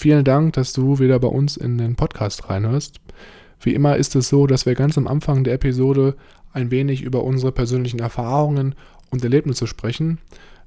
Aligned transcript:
Vielen 0.00 0.22
Dank, 0.22 0.52
dass 0.52 0.72
du 0.72 1.00
wieder 1.00 1.18
bei 1.18 1.26
uns 1.26 1.56
in 1.56 1.76
den 1.76 1.96
Podcast 1.96 2.48
reinhörst. 2.48 3.00
Wie 3.60 3.74
immer 3.74 3.96
ist 3.96 4.14
es 4.14 4.28
so, 4.28 4.46
dass 4.46 4.64
wir 4.64 4.76
ganz 4.76 4.96
am 4.96 5.08
Anfang 5.08 5.42
der 5.42 5.54
Episode 5.54 6.14
ein 6.52 6.70
wenig 6.70 7.02
über 7.02 7.24
unsere 7.24 7.50
persönlichen 7.50 7.98
Erfahrungen 7.98 8.76
und 9.10 9.24
Erlebnisse 9.24 9.66
sprechen. 9.66 10.18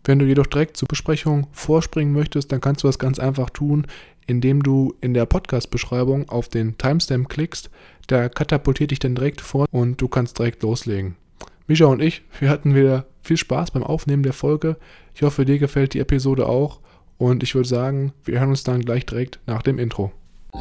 Wenn 0.04 0.20
du 0.20 0.26
jedoch 0.26 0.48
direkt 0.48 0.76
zur 0.76 0.90
Besprechung 0.90 1.48
vorspringen 1.54 2.12
möchtest, 2.12 2.52
dann 2.52 2.60
kannst 2.60 2.84
du 2.84 2.90
das 2.90 3.00
ganz 3.00 3.20
einfach 3.20 3.50
tun, 3.50 3.88
indem 4.28 4.64
du 4.64 4.96
in 5.00 5.14
der 5.14 5.26
Podcast-Beschreibung 5.26 6.28
auf 6.28 6.50
den 6.50 6.78
Timestamp 6.78 7.30
klickst. 7.30 7.70
Der 8.10 8.28
katapultiert 8.28 8.92
dich 8.92 9.00
dann 9.00 9.16
direkt 9.16 9.40
vor 9.40 9.66
und 9.72 10.02
du 10.02 10.10
kannst 10.10 10.40
direkt 10.40 10.62
loslegen. 10.62 11.16
Misha 11.68 11.86
und 11.86 12.02
ich, 12.02 12.22
wir 12.42 12.50
hatten 12.50 12.76
wieder 12.76 13.06
viel 13.22 13.38
Spaß 13.38 13.72
beim 13.72 13.84
Aufnehmen 13.84 14.24
der 14.24 14.34
Folge. 14.34 14.76
Ich 15.16 15.22
hoffe, 15.22 15.46
dir 15.46 15.58
gefällt 15.58 15.94
die 15.94 16.02
Episode 16.02 16.50
auch 16.50 16.82
und 17.22 17.44
ich 17.44 17.54
würde 17.54 17.70
sagen, 17.70 18.14
wir 18.26 18.40
hören 18.40 18.50
uns 18.50 18.64
dann 18.64 18.82
gleich 18.82 19.06
direkt 19.06 19.40
nach 19.46 19.62
dem 19.62 19.78
Intro. 19.78 20.12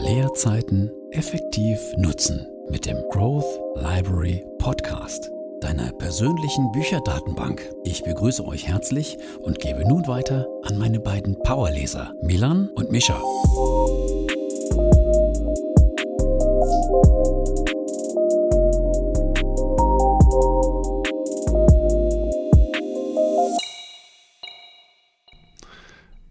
Leerzeiten 0.05 0.91
effektiv 1.11 1.79
nutzen 1.97 2.47
mit 2.71 2.87
dem 2.87 2.99
Growth 3.11 3.59
Library 3.77 4.45
Podcast 4.59 5.31
deiner 5.61 5.93
persönlichen 5.93 6.73
Bücherdatenbank. 6.73 7.63
Ich 7.85 8.03
begrüße 8.03 8.47
euch 8.47 8.67
herzlich 8.67 9.19
und 9.41 9.59
gebe 9.59 9.87
nun 9.87 10.07
weiter 10.07 10.47
an 10.63 10.79
meine 10.79 11.01
beiden 11.01 11.39
Powerleser, 11.43 12.15
Milan 12.23 12.71
und 12.77 12.91
Mischa. 12.91 13.21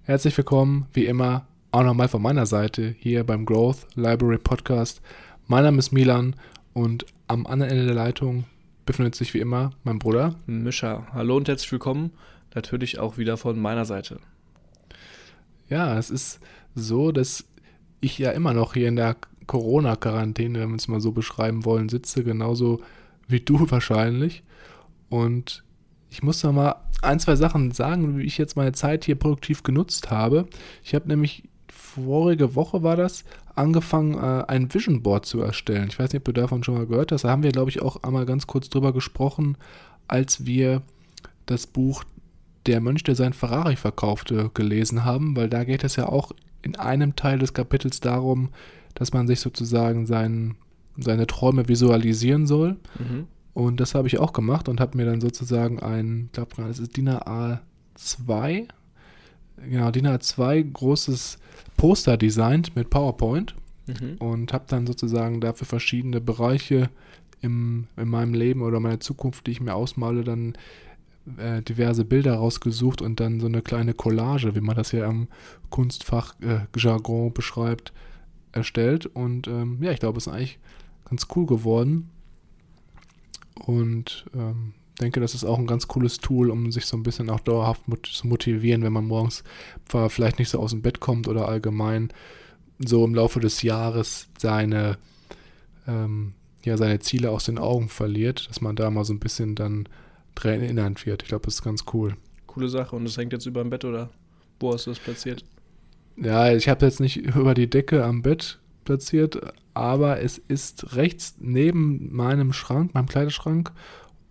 Herzlich 0.10 0.36
willkommen, 0.36 0.88
wie 0.92 1.06
immer, 1.06 1.46
auch 1.70 1.84
nochmal 1.84 2.08
von 2.08 2.24
meiner 2.24 2.48
Seite 2.48 2.96
hier 2.98 3.24
beim 3.24 3.46
Growth 3.46 3.86
Library 3.94 4.40
Podcast. 4.40 5.04
Mein 5.46 5.64
Name 5.64 5.78
ist 5.78 5.92
Milan 5.92 6.36
und 6.74 7.06
am 7.28 7.46
anderen 7.46 7.72
Ende 7.74 7.86
der 7.86 7.94
Leitung 7.94 8.46
befindet 8.88 9.14
sich 9.14 9.36
wie 9.36 9.40
immer 9.40 9.70
mein 9.84 10.00
Bruder. 10.00 10.34
Mischa, 10.48 11.06
hallo 11.14 11.38
und 11.38 11.48
herzlich 11.48 11.72
willkommen. 11.72 12.10
Natürlich 12.56 12.98
auch 12.98 13.20
wieder 13.20 13.38
von 13.38 13.60
meiner 13.60 13.86
Seite. 13.86 14.20
Ja, 15.70 15.96
es 16.00 16.10
ist 16.10 16.40
so, 16.74 17.12
dass 17.12 17.46
ich 18.02 18.18
ja 18.18 18.32
immer 18.32 18.56
noch 18.56 18.74
hier 18.74 18.88
in 18.88 18.96
der 18.96 19.16
Corona-Quarantäne, 19.46 20.60
wenn 20.60 20.70
wir 20.70 20.78
es 20.78 20.88
mal 20.88 21.02
so 21.02 21.12
beschreiben 21.12 21.66
wollen, 21.66 21.88
sitze, 21.88 22.24
genauso 22.24 22.82
wie 23.28 23.42
du 23.42 23.60
wahrscheinlich. 23.70 24.42
Und 25.10 25.64
ich 26.10 26.24
muss 26.24 26.44
noch 26.44 26.54
mal 26.54 26.76
ein, 27.02 27.20
zwei 27.20 27.36
Sachen 27.36 27.72
sagen, 27.72 28.18
wie 28.18 28.24
ich 28.24 28.38
jetzt 28.38 28.56
meine 28.56 28.72
Zeit 28.74 29.06
hier 29.06 29.16
produktiv 29.16 29.64
genutzt 29.64 30.12
habe. 30.12 30.48
Ich 30.84 30.96
habe 30.96 31.08
nämlich 31.08 31.44
vorige 31.72 32.56
Woche 32.56 32.84
war 32.84 32.96
das, 32.96 33.24
angefangen, 33.56 34.16
äh, 34.16 34.46
ein 34.48 34.74
Vision 34.74 35.04
Board 35.04 35.26
zu 35.26 35.42
erstellen. 35.42 35.88
Ich 35.90 36.00
weiß 36.00 36.12
nicht, 36.12 36.22
ob 36.22 36.26
du 36.26 36.34
davon 36.34 36.64
schon 36.64 36.76
mal 36.76 36.88
gehört 36.88 37.12
hast. 37.12 37.24
Da 37.24 37.30
haben 37.30 37.44
wir, 37.44 37.52
glaube 37.52 37.70
ich, 37.70 37.82
auch 37.82 38.04
einmal 38.04 38.26
ganz 38.26 38.48
kurz 38.48 38.70
drüber 38.70 38.94
gesprochen, 38.94 39.58
als 40.08 40.46
wir 40.46 40.82
das 41.46 41.68
Buch 41.68 42.04
Der 42.66 42.82
Mönch, 42.82 43.04
der 43.04 43.16
sein 43.16 43.34
Ferrari 43.34 43.76
verkaufte, 43.76 44.52
gelesen 44.54 45.06
haben, 45.06 45.36
weil 45.36 45.50
da 45.50 45.64
geht 45.64 45.84
es 45.84 45.96
ja 45.96 46.08
auch 46.08 46.32
in 46.62 46.76
einem 46.76 47.16
Teil 47.16 47.40
des 47.40 47.54
Kapitels 47.54 48.00
darum, 48.00 48.50
dass 48.94 49.14
man 49.14 49.28
sich 49.28 49.40
sozusagen 49.40 50.06
sein, 50.06 50.56
seine 50.98 51.26
Träume 51.26 51.68
visualisieren 51.68 52.48
soll. 52.48 52.78
Mhm. 52.98 53.28
Und 53.54 53.80
das 53.80 53.96
habe 53.96 54.08
ich 54.08 54.20
auch 54.20 54.34
gemacht 54.34 54.70
und 54.70 54.80
habe 54.80 54.98
mir 54.98 55.06
dann 55.06 55.22
sozusagen 55.22 55.80
ein, 55.80 56.26
ich 56.28 56.32
glaube, 56.34 56.56
das 56.58 56.80
ist 56.80 56.96
DIN 56.96 57.10
A2, 57.10 58.68
genau, 59.58 59.92
DIN 59.92 60.08
A2 60.08 60.72
großes 60.72 61.40
Poster 61.76 62.18
designt 62.18 62.76
mit 62.76 62.90
PowerPoint 62.90 63.56
mhm. 63.88 64.18
und 64.20 64.54
habe 64.54 64.66
dann 64.68 64.88
sozusagen 64.88 65.42
dafür 65.42 65.68
verschiedene 65.68 66.22
Bereiche 66.22 66.90
im, 67.42 67.88
in 67.98 68.10
meinem 68.10 68.34
Leben 68.34 68.62
oder 68.62 68.80
meiner 68.80 69.00
Zukunft, 69.00 69.48
die 69.48 69.52
ich 69.52 69.62
mir 69.62 69.74
ausmale, 69.74 70.24
dann 70.24 70.54
äh, 71.38 71.62
diverse 71.62 72.06
Bilder 72.06 72.36
rausgesucht 72.36 73.02
und 73.02 73.20
dann 73.20 73.40
so 73.40 73.48
eine 73.48 73.62
kleine 73.62 73.94
Collage, 73.94 74.56
wie 74.56 74.62
man 74.62 74.76
das 74.76 74.92
ja 74.92 75.10
im 75.10 75.28
Kunstfach 75.70 76.36
äh, 76.42 76.62
Jargon 76.76 77.34
beschreibt, 77.34 77.94
erstellt. 78.52 79.06
Und 79.06 79.48
ähm, 79.48 79.78
ja, 79.82 79.92
ich 79.92 80.00
glaube, 80.00 80.18
es 80.18 80.28
ist 80.28 80.34
eigentlich 80.34 80.60
ganz 81.06 81.28
cool 81.36 81.46
geworden. 81.46 82.10
Und 83.70 84.26
ähm, 84.34 84.74
denke, 85.00 85.20
das 85.20 85.36
ist 85.36 85.46
auch 85.46 85.60
ein 85.60 85.68
ganz 85.68 85.88
cooles 85.88 86.18
Tool, 86.18 86.50
um 86.50 86.72
sich 86.72 86.88
so 86.88 86.98
ein 86.98 87.04
bisschen 87.04 87.30
auch 87.30 87.40
dauerhaft 87.40 87.88
mot 87.88 88.08
zu 88.08 88.26
motivieren, 88.26 88.82
wenn 88.82 88.94
man 88.94 89.06
morgens 89.06 89.44
vielleicht 90.08 90.40
nicht 90.40 90.50
so 90.50 90.60
aus 90.60 90.72
dem 90.72 90.82
Bett 90.82 91.00
kommt 91.00 91.28
oder 91.28 91.48
allgemein 91.48 92.12
so 92.80 93.06
im 93.06 93.14
Laufe 93.14 93.40
des 93.40 93.62
Jahres 93.62 94.28
seine, 94.40 94.98
ähm, 95.88 96.34
ja, 96.66 96.78
seine 96.78 96.98
Ziele 96.98 97.30
aus 97.30 97.46
den 97.46 97.60
Augen 97.60 97.90
verliert, 97.90 98.50
dass 98.50 98.60
man 98.60 98.76
da 98.76 98.90
mal 98.90 99.06
so 99.06 99.14
ein 99.14 99.20
bisschen 99.20 99.54
dann 99.54 99.88
dran 100.34 100.62
erinnert 100.62 101.06
wird. 101.06 101.22
Ich 101.22 101.30
glaube, 101.30 101.46
das 101.46 101.56
ist 101.56 101.64
ganz 101.64 101.86
cool. 101.94 102.18
Coole 102.48 102.70
Sache. 102.70 102.96
Und 102.96 103.06
das 103.06 103.18
hängt 103.18 103.34
jetzt 103.34 103.46
über 103.46 103.62
dem 103.62 103.70
Bett 103.70 103.86
oder 103.86 104.10
wo 104.60 104.74
hast 104.74 104.88
du 104.88 104.92
das 104.92 105.00
platziert? 105.00 105.46
Ja, 106.18 106.52
ich 106.52 106.68
habe 106.68 106.88
jetzt 106.88 107.00
nicht 107.00 107.18
über 107.18 107.54
die 107.54 107.70
Decke 107.70 108.04
am 108.04 108.24
Bett 108.24 108.58
platziert, 108.90 109.40
aber 109.76 110.20
es 110.22 110.40
ist 110.40 110.96
rechts 110.96 111.36
neben 111.40 112.12
meinem 112.12 112.54
Schrank, 112.54 112.96
meinem 112.96 113.08
Kleiderschrank 113.08 113.72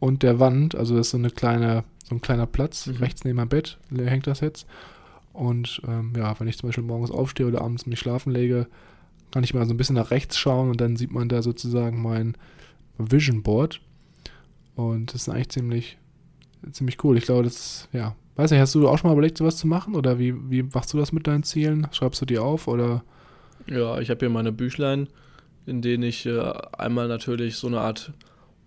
und 0.01 0.25
der 0.25 0.41
Wand, 0.41 0.75
also 0.75 0.97
das 0.97 1.07
ist 1.07 1.11
so 1.13 1.17
eine 1.17 1.31
kleine, 1.31 1.85
so 2.03 2.17
ein 2.17 2.21
kleiner 2.21 2.47
Platz, 2.47 2.89
mhm. 2.89 2.97
rechts 2.97 3.23
neben 3.23 3.37
meinem 3.37 3.49
Bett 3.49 3.79
hängt 3.97 4.27
das 4.27 4.41
jetzt. 4.41 4.67
Und 5.33 5.81
ähm, 5.87 6.13
ja, 6.17 6.39
wenn 6.41 6.49
ich 6.49 6.59
zum 6.59 6.69
Beispiel 6.69 6.83
morgens 6.83 7.13
aufstehe 7.13 7.47
oder 7.47 7.61
abends 7.61 7.87
mich 7.87 8.01
schlafen 8.01 8.33
lege, 8.33 8.67
kann 9.31 9.45
ich 9.45 9.55
mal 9.55 9.65
so 9.65 9.75
ein 9.75 9.77
bisschen 9.77 9.95
nach 9.95 10.11
rechts 10.11 10.37
schauen 10.37 10.71
und 10.71 10.81
dann 10.81 10.97
sieht 10.97 11.13
man 11.13 11.29
da 11.29 11.41
sozusagen 11.41 12.03
mein 12.03 12.37
Vision 12.99 13.45
Board. 13.45 13.81
Und 14.75 15.15
das 15.15 15.23
ist 15.23 15.29
eigentlich 15.29 15.51
ziemlich, 15.51 15.99
ziemlich 16.73 17.05
cool. 17.05 17.17
Ich 17.17 17.27
glaube, 17.27 17.45
das, 17.45 17.89
ja, 17.93 18.17
weiß 18.35 18.51
nicht, 18.51 18.61
hast 18.61 18.75
du 18.75 18.89
auch 18.89 18.99
schon 18.99 19.09
mal 19.09 19.15
überlegt, 19.15 19.39
sowas 19.39 19.57
zu 19.57 19.69
machen? 19.69 19.95
Oder 19.95 20.19
wie, 20.19 20.35
wie 20.51 20.65
machst 20.65 20.93
du 20.93 20.99
das 20.99 21.13
mit 21.13 21.29
deinen 21.29 21.45
Zielen? 21.45 21.87
Schreibst 21.93 22.21
du 22.21 22.27
die 22.27 22.39
auf 22.39 22.67
oder? 22.67 23.05
Ja, 23.71 24.01
ich 24.01 24.09
habe 24.09 24.21
hier 24.21 24.31
meine 24.31 24.53
Büchlein, 24.53 25.09
in 25.67 25.83
denen 25.83 26.03
ich 26.03 26.25
äh, 26.25 26.53
einmal 26.77 27.07
natürlich 27.07 27.57
so 27.57 27.67
eine 27.67 27.81
Art 27.81 28.13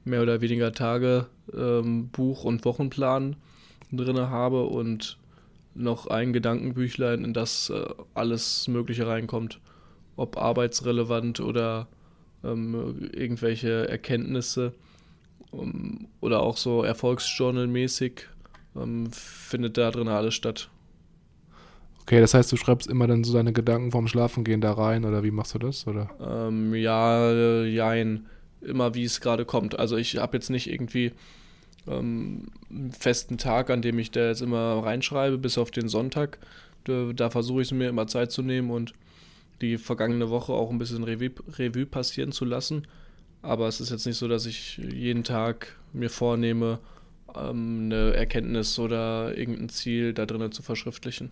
mehr 0.03 0.21
oder 0.21 0.41
weniger 0.41 0.73
Tage 0.73 1.27
ähm, 1.53 2.09
Buch- 2.09 2.43
und 2.43 2.65
Wochenplan 2.65 3.35
drin 3.91 4.19
habe 4.19 4.65
und 4.65 5.17
noch 5.73 6.07
ein 6.07 6.33
Gedankenbüchlein, 6.33 7.23
in 7.23 7.33
das 7.33 7.69
äh, 7.69 7.85
alles 8.13 8.67
Mögliche 8.67 9.07
reinkommt. 9.07 9.59
Ob 10.17 10.37
arbeitsrelevant 10.37 11.39
oder 11.39 11.87
ähm, 12.43 13.09
irgendwelche 13.13 13.87
Erkenntnisse 13.89 14.73
um, 15.51 15.61
ähm, 15.61 16.07
oder 16.19 16.41
auch 16.41 16.57
so 16.57 16.83
Erfolgsjournal-mäßig 16.83 18.27
ähm, 18.75 19.11
findet 19.11 19.77
da 19.77 19.91
drin 19.91 20.07
alles 20.07 20.35
statt. 20.35 20.69
Okay, 22.01 22.19
das 22.19 22.33
heißt, 22.33 22.51
du 22.51 22.57
schreibst 22.57 22.87
immer 22.87 23.07
dann 23.07 23.23
so 23.23 23.33
deine 23.33 23.53
Gedanken 23.53 23.91
vorm 23.91 24.07
Schlafengehen 24.07 24.61
da 24.61 24.73
rein 24.73 25.05
oder 25.05 25.23
wie 25.23 25.31
machst 25.31 25.53
du 25.53 25.59
das? 25.59 25.87
Oder? 25.87 26.09
Ähm, 26.19 26.73
ja, 26.73 27.63
jein 27.63 28.25
immer 28.61 28.93
wie 28.93 29.03
es 29.03 29.21
gerade 29.21 29.45
kommt. 29.45 29.77
Also 29.77 29.97
ich 29.97 30.17
habe 30.17 30.37
jetzt 30.37 30.49
nicht 30.49 30.71
irgendwie 30.71 31.11
ähm, 31.87 32.47
einen 32.69 32.91
festen 32.91 33.37
Tag, 33.37 33.69
an 33.69 33.81
dem 33.81 33.99
ich 33.99 34.11
da 34.11 34.27
jetzt 34.27 34.41
immer 34.41 34.83
reinschreibe, 34.83 35.37
bis 35.37 35.57
auf 35.57 35.71
den 35.71 35.89
Sonntag. 35.89 36.39
Da, 36.85 37.11
da 37.13 37.29
versuche 37.29 37.61
ich 37.61 37.69
es 37.69 37.73
mir 37.73 37.89
immer 37.89 38.07
Zeit 38.07 38.31
zu 38.31 38.41
nehmen 38.41 38.71
und 38.71 38.93
die 39.61 39.77
vergangene 39.77 40.29
Woche 40.29 40.53
auch 40.53 40.71
ein 40.71 40.79
bisschen 40.79 41.03
Revue, 41.03 41.31
Revue 41.57 41.85
passieren 41.85 42.31
zu 42.31 42.45
lassen. 42.45 42.87
Aber 43.43 43.67
es 43.67 43.81
ist 43.81 43.89
jetzt 43.89 44.05
nicht 44.05 44.17
so, 44.17 44.27
dass 44.27 44.45
ich 44.45 44.77
jeden 44.77 45.23
Tag 45.23 45.75
mir 45.93 46.09
vornehme, 46.09 46.79
ähm, 47.35 47.85
eine 47.85 48.13
Erkenntnis 48.13 48.77
oder 48.77 49.35
irgendein 49.37 49.69
Ziel 49.69 50.13
da 50.13 50.25
drinnen 50.25 50.51
zu 50.51 50.61
verschriftlichen. 50.61 51.31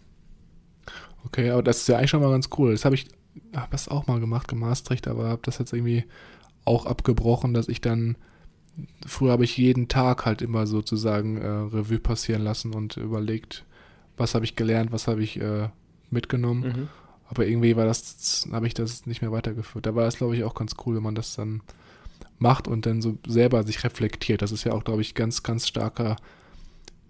Okay, 1.25 1.49
aber 1.49 1.63
das 1.63 1.77
ist 1.81 1.87
ja 1.87 1.97
eigentlich 1.97 2.09
schon 2.09 2.21
mal 2.21 2.31
ganz 2.31 2.49
cool. 2.57 2.71
Das 2.71 2.85
habe 2.85 2.95
ich 2.95 3.07
hab 3.55 3.71
das 3.71 3.87
auch 3.87 4.07
mal 4.07 4.19
gemacht, 4.19 4.47
gemastert, 4.47 5.07
aber 5.07 5.29
habe 5.29 5.41
das 5.43 5.57
jetzt 5.57 5.73
irgendwie 5.73 6.05
auch 6.65 6.85
abgebrochen, 6.85 7.53
dass 7.53 7.67
ich 7.67 7.81
dann, 7.81 8.15
früher 9.05 9.31
habe 9.31 9.43
ich 9.43 9.57
jeden 9.57 9.87
Tag 9.87 10.25
halt 10.25 10.41
immer 10.41 10.67
sozusagen 10.67 11.37
äh, 11.37 11.47
Revue 11.47 11.99
passieren 11.99 12.43
lassen 12.43 12.73
und 12.73 12.97
überlegt, 12.97 13.65
was 14.17 14.35
habe 14.35 14.45
ich 14.45 14.55
gelernt, 14.55 14.91
was 14.91 15.07
habe 15.07 15.23
ich 15.23 15.39
äh, 15.39 15.69
mitgenommen. 16.09 16.61
Mhm. 16.61 16.87
Aber 17.29 17.45
irgendwie 17.45 17.75
war 17.75 17.85
das, 17.85 18.47
habe 18.51 18.67
ich 18.67 18.73
das 18.73 19.05
nicht 19.05 19.21
mehr 19.21 19.31
weitergeführt. 19.31 19.85
Da 19.85 19.95
war 19.95 20.07
es, 20.07 20.17
glaube 20.17 20.35
ich, 20.35 20.43
auch 20.43 20.55
ganz 20.55 20.75
cool, 20.85 20.95
wenn 20.95 21.03
man 21.03 21.15
das 21.15 21.35
dann 21.35 21.61
macht 22.39 22.67
und 22.67 22.85
dann 22.85 23.01
so 23.01 23.17
selber 23.27 23.63
sich 23.63 23.83
reflektiert. 23.83 24.41
Das 24.41 24.51
ist 24.51 24.63
ja 24.63 24.73
auch, 24.73 24.83
glaube 24.83 25.01
ich, 25.01 25.13
ganz, 25.13 25.43
ganz 25.43 25.67
starker, 25.67 26.15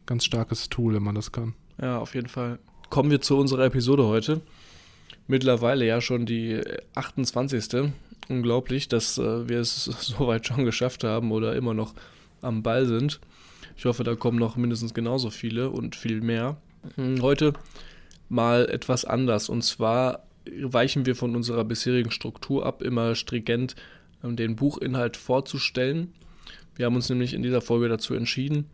ganz 0.06 0.26
starkes 0.26 0.70
Tool, 0.70 0.96
wenn 0.96 1.04
man 1.04 1.16
das 1.16 1.32
kann. 1.32 1.54
Ja, 1.82 2.00
auf 2.00 2.16
jeden 2.16 2.28
Fall. 2.28 2.60
Kommen 2.90 3.12
wir 3.12 3.22
zu 3.22 3.38
unserer 3.38 3.66
Episode 3.66 4.06
heute. 4.06 4.42
Mittlerweile 5.28 5.86
ja 5.86 6.02
schon 6.02 6.26
die 6.26 6.60
28 6.96 7.92
unglaublich, 8.30 8.88
dass 8.88 9.20
äh, 9.20 9.48
wir 9.48 9.60
es 9.60 9.84
soweit 10.00 10.48
schon 10.48 10.66
geschafft 10.66 11.04
haben 11.04 11.32
oder 11.32 11.56
immer 11.56 11.76
noch 11.76 11.94
am 12.42 12.64
Ball 12.64 12.88
sind. 12.88 13.20
Ich 13.78 13.86
hoffe, 13.86 14.04
da 14.04 14.16
kommen 14.16 14.40
noch 14.40 14.56
mindestens 14.56 14.96
genauso 14.96 15.30
viele 15.30 15.70
und 15.70 15.96
viel 15.96 16.22
mehr. 16.22 16.58
Hm, 16.96 17.22
heute 17.22 17.54
mal 18.28 18.68
etwas 18.68 19.06
anders. 19.06 19.50
Und 19.50 19.64
zwar 19.64 20.24
weichen 20.60 21.06
wir 21.06 21.16
von 21.16 21.36
unserer 21.36 21.66
bisherigen 21.66 22.12
Struktur 22.12 22.66
ab, 22.66 22.82
immer 22.82 23.14
stringent 23.14 23.76
ähm, 24.24 24.36
den 24.36 24.56
Buchinhalt 24.56 25.16
vorzustellen. 25.16 26.14
Wir 26.76 26.88
haben 26.88 26.96
uns 26.96 27.10
nämlich 27.10 27.36
in 27.36 27.44
dieser 27.44 27.62
Folge 27.62 27.88
dazu 27.88 28.16
entschieden, 28.16 28.66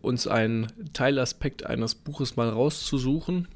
uns 0.00 0.26
einen 0.26 0.68
Teilaspekt 0.92 1.66
eines 1.66 1.94
Buches 1.94 2.36
mal 2.36 2.48
rauszusuchen. 2.48 3.48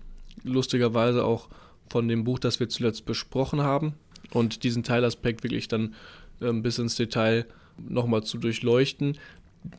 Lustigerweise 0.43 1.25
auch 1.25 1.49
von 1.89 2.09
dem 2.09 2.25
Buch, 2.25 2.39
das 2.39 2.61
wir 2.61 2.69
zuletzt 2.69 3.05
besprochen 3.07 3.63
haben. 3.63 3.95
Und 4.33 4.63
diesen 4.63 4.83
Teilaspekt 4.83 5.43
wirklich 5.43 5.69
dann 5.69 5.95
ähm, 6.41 6.63
bis 6.63 6.79
ins 6.79 6.97
Detail 6.97 7.47
nochmal 7.77 8.23
zu 8.23 8.39
durchleuchten. 8.39 9.19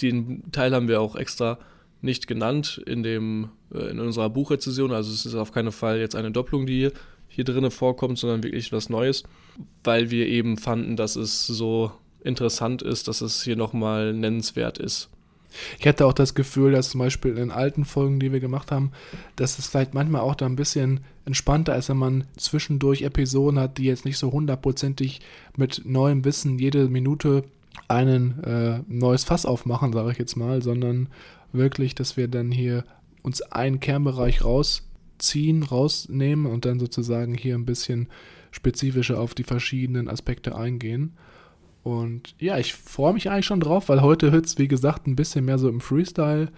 Den 0.01 0.51
Teil 0.51 0.73
haben 0.73 0.88
wir 0.88 1.01
auch 1.01 1.15
extra 1.15 1.57
nicht 2.01 2.27
genannt 2.27 2.81
in, 2.85 3.03
dem, 3.03 3.49
äh, 3.73 3.89
in 3.89 3.99
unserer 3.99 4.29
Buchrezession. 4.29 4.91
Also 4.91 5.11
es 5.11 5.25
ist 5.25 5.35
auf 5.35 5.51
keinen 5.51 5.71
Fall 5.71 5.99
jetzt 5.99 6.15
eine 6.15 6.31
Doppelung, 6.31 6.65
die 6.65 6.79
hier, 6.79 6.91
hier 7.27 7.43
drin 7.43 7.69
vorkommt, 7.71 8.17
sondern 8.17 8.43
wirklich 8.43 8.71
was 8.71 8.89
Neues, 8.89 9.23
weil 9.83 10.11
wir 10.11 10.27
eben 10.27 10.57
fanden, 10.57 10.95
dass 10.95 11.15
es 11.15 11.47
so 11.47 11.91
interessant 12.23 12.81
ist, 12.81 13.07
dass 13.07 13.21
es 13.21 13.43
hier 13.43 13.55
nochmal 13.55 14.13
nennenswert 14.13 14.77
ist. 14.77 15.09
Ich 15.80 15.88
hatte 15.88 16.06
auch 16.06 16.13
das 16.13 16.33
Gefühl, 16.33 16.71
dass 16.71 16.92
zum 16.92 17.00
Beispiel 17.00 17.31
in 17.31 17.38
den 17.38 17.51
alten 17.51 17.86
Folgen, 17.86 18.19
die 18.19 18.31
wir 18.31 18.39
gemacht 18.39 18.71
haben, 18.71 18.92
dass 19.36 19.59
es 19.59 19.68
vielleicht 19.68 19.94
manchmal 19.94 20.21
auch 20.21 20.36
da 20.36 20.45
ein 20.45 20.56
bisschen 20.56 21.01
entspannter 21.25 21.75
ist, 21.75 21.89
wenn 21.89 21.98
man 21.98 22.24
zwischendurch 22.38 23.03
Episoden 23.03 23.59
hat, 23.59 23.77
die 23.77 23.86
jetzt 23.86 24.06
nicht 24.06 24.18
so 24.18 24.31
hundertprozentig 24.31 25.21
mit 25.57 25.83
neuem 25.86 26.25
Wissen 26.25 26.57
jede 26.57 26.88
Minute 26.88 27.44
ein 27.88 28.44
äh, 28.44 28.80
neues 28.88 29.24
Fass 29.24 29.45
aufmachen, 29.45 29.94
sage 29.94 30.12
ich 30.12 30.18
jetzt 30.18 30.36
mal, 30.36 30.62
sondern 30.62 31.09
wirklich, 31.51 31.95
dass 31.95 32.18
wir 32.18 32.27
dann 32.27 32.51
hier 32.51 32.83
uns 33.21 33.42
einen 33.42 33.80
Kernbereich 33.80 34.44
rausziehen, 34.44 35.63
rausnehmen 35.63 36.45
und 36.45 36.65
dann 36.65 36.80
sozusagen 36.80 37.36
hier 37.36 37.56
ein 37.56 37.65
bisschen 37.65 38.07
spezifischer 38.51 39.19
auf 39.19 39.33
die 39.33 39.44
verschiedenen 39.44 40.07
Aspekte 40.09 40.56
eingehen. 40.56 41.13
Und 41.83 42.36
ja, 42.39 42.57
ich 42.60 42.74
freue 42.74 43.13
mich 43.13 43.30
eigentlich 43.30 43.45
schon 43.45 43.60
drauf, 43.60 43.89
weil 43.89 44.01
heute 44.01 44.31
hört 44.31 44.45
es, 44.45 44.57
wie 44.57 44.68
gesagt, 44.68 45.07
ein 45.07 45.16
bisschen 45.16 45.45
mehr 45.45 45.57
so 45.57 45.68
im 45.68 45.81
Freestyle. 45.81 46.51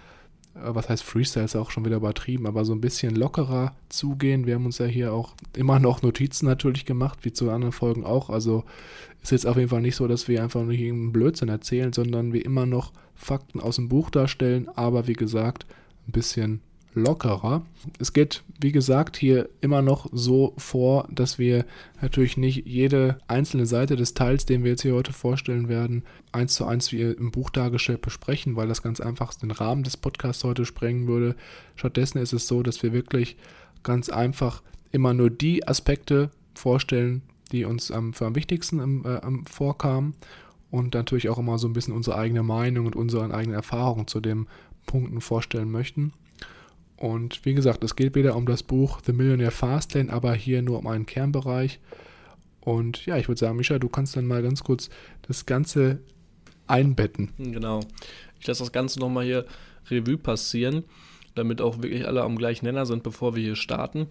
Äh, 0.55 0.75
was 0.75 0.89
heißt 0.89 1.03
Freestyle 1.03 1.45
ist 1.45 1.55
auch 1.55 1.71
schon 1.71 1.85
wieder 1.85 1.97
übertrieben, 1.97 2.45
aber 2.45 2.65
so 2.65 2.73
ein 2.73 2.81
bisschen 2.81 3.15
lockerer 3.15 3.73
zugehen. 3.89 4.45
Wir 4.45 4.55
haben 4.55 4.65
uns 4.65 4.79
ja 4.79 4.85
hier 4.85 5.13
auch 5.13 5.33
immer 5.55 5.79
noch 5.79 6.01
Notizen 6.01 6.45
natürlich 6.45 6.85
gemacht, 6.85 7.19
wie 7.23 7.31
zu 7.31 7.49
anderen 7.49 7.71
Folgen 7.71 8.03
auch. 8.03 8.29
Also 8.29 8.63
ist 9.21 9.31
jetzt 9.31 9.47
auf 9.47 9.55
jeden 9.55 9.69
Fall 9.69 9.81
nicht 9.81 9.95
so, 9.95 10.07
dass 10.07 10.27
wir 10.27 10.43
einfach 10.43 10.61
nur 10.61 10.73
hier 10.73 10.91
einen 10.91 11.13
Blödsinn 11.13 11.49
erzählen, 11.49 11.93
sondern 11.93 12.33
wir 12.33 12.45
immer 12.45 12.65
noch 12.65 12.91
Fakten 13.15 13.61
aus 13.61 13.77
dem 13.77 13.87
Buch 13.87 14.09
darstellen, 14.09 14.67
aber 14.75 15.07
wie 15.07 15.13
gesagt, 15.13 15.65
ein 16.07 16.11
bisschen 16.11 16.61
lockerer. 16.95 17.65
Es 17.99 18.13
geht, 18.13 18.43
wie 18.59 18.71
gesagt, 18.71 19.17
hier 19.17 19.49
immer 19.61 19.81
noch 19.81 20.07
so 20.11 20.53
vor, 20.57 21.07
dass 21.11 21.39
wir 21.39 21.65
natürlich 22.01 22.37
nicht 22.37 22.65
jede 22.65 23.17
einzelne 23.27 23.65
Seite 23.65 23.95
des 23.95 24.13
Teils, 24.13 24.45
den 24.45 24.63
wir 24.63 24.71
jetzt 24.71 24.81
hier 24.81 24.93
heute 24.93 25.13
vorstellen 25.13 25.69
werden, 25.69 26.03
eins 26.31 26.53
zu 26.55 26.65
eins 26.65 26.91
wie 26.91 27.01
im 27.01 27.31
Buch 27.31 27.49
dargestellt 27.49 28.01
besprechen, 28.01 28.55
weil 28.55 28.67
das 28.67 28.81
ganz 28.81 28.99
einfach 28.99 29.33
den 29.33 29.51
Rahmen 29.51 29.83
des 29.83 29.97
Podcasts 29.97 30.43
heute 30.43 30.65
sprengen 30.65 31.07
würde. 31.07 31.35
Stattdessen 31.75 32.19
ist 32.19 32.33
es 32.33 32.47
so, 32.47 32.63
dass 32.63 32.83
wir 32.83 32.93
wirklich 32.93 33.37
ganz 33.83 34.09
einfach 34.09 34.61
immer 34.91 35.13
nur 35.13 35.29
die 35.29 35.67
Aspekte 35.67 36.31
vorstellen, 36.53 37.21
die 37.51 37.65
uns 37.65 37.89
ähm, 37.89 38.13
für 38.13 38.25
am 38.25 38.35
wichtigsten 38.35 38.79
ähm, 38.79 39.05
äh, 39.05 39.49
vorkamen 39.49 40.15
und 40.71 40.93
natürlich 40.93 41.29
auch 41.29 41.37
immer 41.37 41.57
so 41.59 41.67
ein 41.67 41.73
bisschen 41.73 41.93
unsere 41.93 42.17
eigene 42.17 42.43
Meinung 42.43 42.87
und 42.87 42.95
unsere 42.95 43.31
eigene 43.33 43.55
Erfahrung 43.55 44.07
zu 44.07 44.19
den 44.19 44.47
Punkten 44.85 45.21
vorstellen 45.21 45.71
möchten. 45.71 46.13
Und 47.03 47.43
wie 47.43 47.53
gesagt, 47.53 47.83
es 47.83 47.97
geht 47.97 48.15
wieder 48.15 48.33
um 48.33 48.45
das 48.45 48.63
Buch 48.63 49.01
The 49.05 49.11
Millionaire 49.11 49.51
Fastlane, 49.51 50.09
aber 50.09 50.33
hier 50.33 50.61
nur 50.61 50.79
um 50.79 50.87
einen 50.87 51.05
Kernbereich. 51.05 51.81
Und 52.61 53.05
ja, 53.05 53.17
ich 53.17 53.27
würde 53.27 53.39
sagen, 53.39 53.57
Micha, 53.57 53.77
du 53.77 53.89
kannst 53.89 54.15
dann 54.15 54.25
mal 54.25 54.41
ganz 54.41 54.63
kurz 54.63 54.89
das 55.23 55.45
Ganze 55.45 55.99
einbetten. 56.65 57.33
Genau. 57.37 57.81
Ich 58.39 58.47
lasse 58.47 58.63
das 58.63 58.71
Ganze 58.71 59.01
nochmal 59.01 59.25
hier 59.25 59.45
Revue 59.91 60.17
passieren, 60.17 60.85
damit 61.35 61.59
auch 61.59 61.83
wirklich 61.83 62.07
alle 62.07 62.23
am 62.23 62.37
gleichen 62.37 62.67
Nenner 62.67 62.85
sind, 62.85 63.03
bevor 63.03 63.35
wir 63.35 63.43
hier 63.43 63.57
starten. 63.57 64.07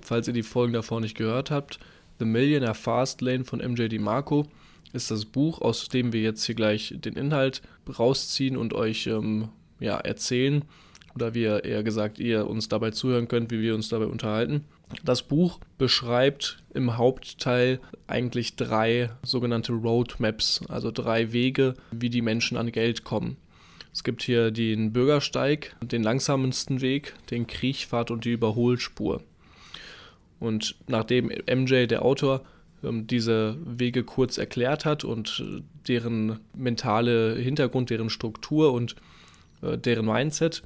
Falls 0.00 0.26
ihr 0.26 0.34
die 0.34 0.42
Folgen 0.42 0.72
davor 0.72 1.00
nicht 1.00 1.16
gehört 1.16 1.52
habt, 1.52 1.78
The 2.18 2.24
Millionaire 2.24 2.74
Fastlane 2.74 3.44
von 3.44 3.60
MJ 3.60 3.86
DiMarco 3.86 4.48
ist 4.92 5.12
das 5.12 5.26
Buch, 5.26 5.60
aus 5.60 5.86
dem 5.86 6.12
wir 6.12 6.22
jetzt 6.22 6.44
hier 6.44 6.56
gleich 6.56 6.92
den 6.96 7.14
Inhalt 7.14 7.62
rausziehen 8.00 8.56
und 8.56 8.74
euch 8.74 9.06
ähm, 9.06 9.50
ja, 9.78 9.96
erzählen 9.98 10.64
oder 11.14 11.34
wie 11.34 11.42
ihr 11.42 11.64
eher 11.64 11.82
gesagt, 11.82 12.18
ihr 12.18 12.46
uns 12.48 12.68
dabei 12.68 12.90
zuhören 12.90 13.28
könnt, 13.28 13.50
wie 13.50 13.60
wir 13.60 13.74
uns 13.74 13.88
dabei 13.88 14.06
unterhalten. 14.06 14.64
Das 15.04 15.22
Buch 15.22 15.58
beschreibt 15.78 16.62
im 16.74 16.96
Hauptteil 16.96 17.80
eigentlich 18.06 18.56
drei 18.56 19.10
sogenannte 19.22 19.72
Roadmaps, 19.72 20.62
also 20.68 20.90
drei 20.90 21.32
Wege, 21.32 21.74
wie 21.90 22.10
die 22.10 22.22
Menschen 22.22 22.56
an 22.56 22.72
Geld 22.72 23.04
kommen. 23.04 23.36
Es 23.92 24.04
gibt 24.04 24.22
hier 24.22 24.50
den 24.50 24.92
Bürgersteig, 24.92 25.76
den 25.82 26.02
langsamsten 26.02 26.80
Weg, 26.80 27.14
den 27.30 27.46
Kriechpfad 27.46 28.10
und 28.10 28.24
die 28.24 28.32
Überholspur. 28.32 29.22
Und 30.40 30.76
nachdem 30.88 31.30
MJ, 31.46 31.86
der 31.86 32.02
Autor, 32.02 32.42
ähm, 32.82 33.06
diese 33.06 33.56
Wege 33.64 34.02
kurz 34.02 34.38
erklärt 34.38 34.84
hat 34.84 35.04
und 35.04 35.42
äh, 35.44 35.62
deren 35.88 36.40
mentale 36.54 37.36
Hintergrund, 37.36 37.90
deren 37.90 38.10
Struktur 38.10 38.72
und 38.72 38.96
äh, 39.62 39.78
deren 39.78 40.06
Mindset, 40.06 40.62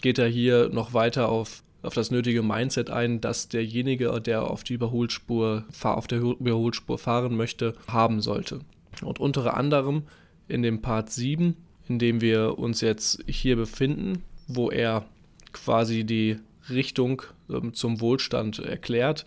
geht 0.00 0.18
er 0.18 0.28
hier 0.28 0.68
noch 0.70 0.94
weiter 0.94 1.28
auf, 1.28 1.62
auf 1.82 1.94
das 1.94 2.10
nötige 2.10 2.42
Mindset 2.42 2.90
ein, 2.90 3.20
dass 3.20 3.48
derjenige, 3.48 4.20
der 4.20 4.50
auf 4.50 4.64
die 4.64 4.74
Überholspur, 4.74 5.64
auf 5.82 6.06
der 6.06 6.20
Überholspur 6.20 6.98
fahren 6.98 7.36
möchte, 7.36 7.74
haben 7.88 8.20
sollte. 8.20 8.60
Und 9.02 9.18
unter 9.18 9.56
anderem 9.56 10.04
in 10.48 10.62
dem 10.62 10.82
Part 10.82 11.10
7, 11.10 11.56
in 11.88 11.98
dem 11.98 12.20
wir 12.20 12.58
uns 12.58 12.80
jetzt 12.80 13.22
hier 13.26 13.56
befinden, 13.56 14.22
wo 14.46 14.70
er 14.70 15.04
quasi 15.52 16.04
die 16.04 16.36
Richtung 16.70 17.22
ähm, 17.50 17.74
zum 17.74 18.00
Wohlstand 18.00 18.58
erklärt, 18.58 19.24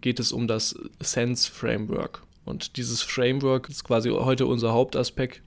geht 0.00 0.18
es 0.18 0.32
um 0.32 0.48
das 0.48 0.76
Sense 1.00 1.50
Framework. 1.50 2.22
Und 2.44 2.76
dieses 2.76 3.02
Framework 3.02 3.68
ist 3.68 3.84
quasi 3.84 4.10
heute 4.10 4.46
unser 4.46 4.72
Hauptaspekt, 4.72 5.42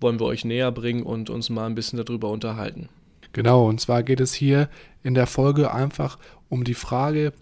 wollen 0.00 0.20
wir 0.20 0.26
euch 0.26 0.44
näher 0.44 0.72
bringen 0.72 1.02
und 1.02 1.30
uns 1.30 1.50
mal 1.50 1.66
ein 1.66 1.74
bisschen 1.74 2.02
darüber 2.02 2.30
unterhalten. 2.30 2.88
Genau, 3.32 3.68
und 3.68 3.80
zwar 3.80 4.02
geht 4.02 4.20
es 4.20 4.32
hier 4.34 4.68
in 5.02 5.14
der 5.14 5.26
Folge 5.26 5.72
einfach 5.72 6.18
um 6.48 6.64
die 6.64 6.74
Frage, 6.74 7.32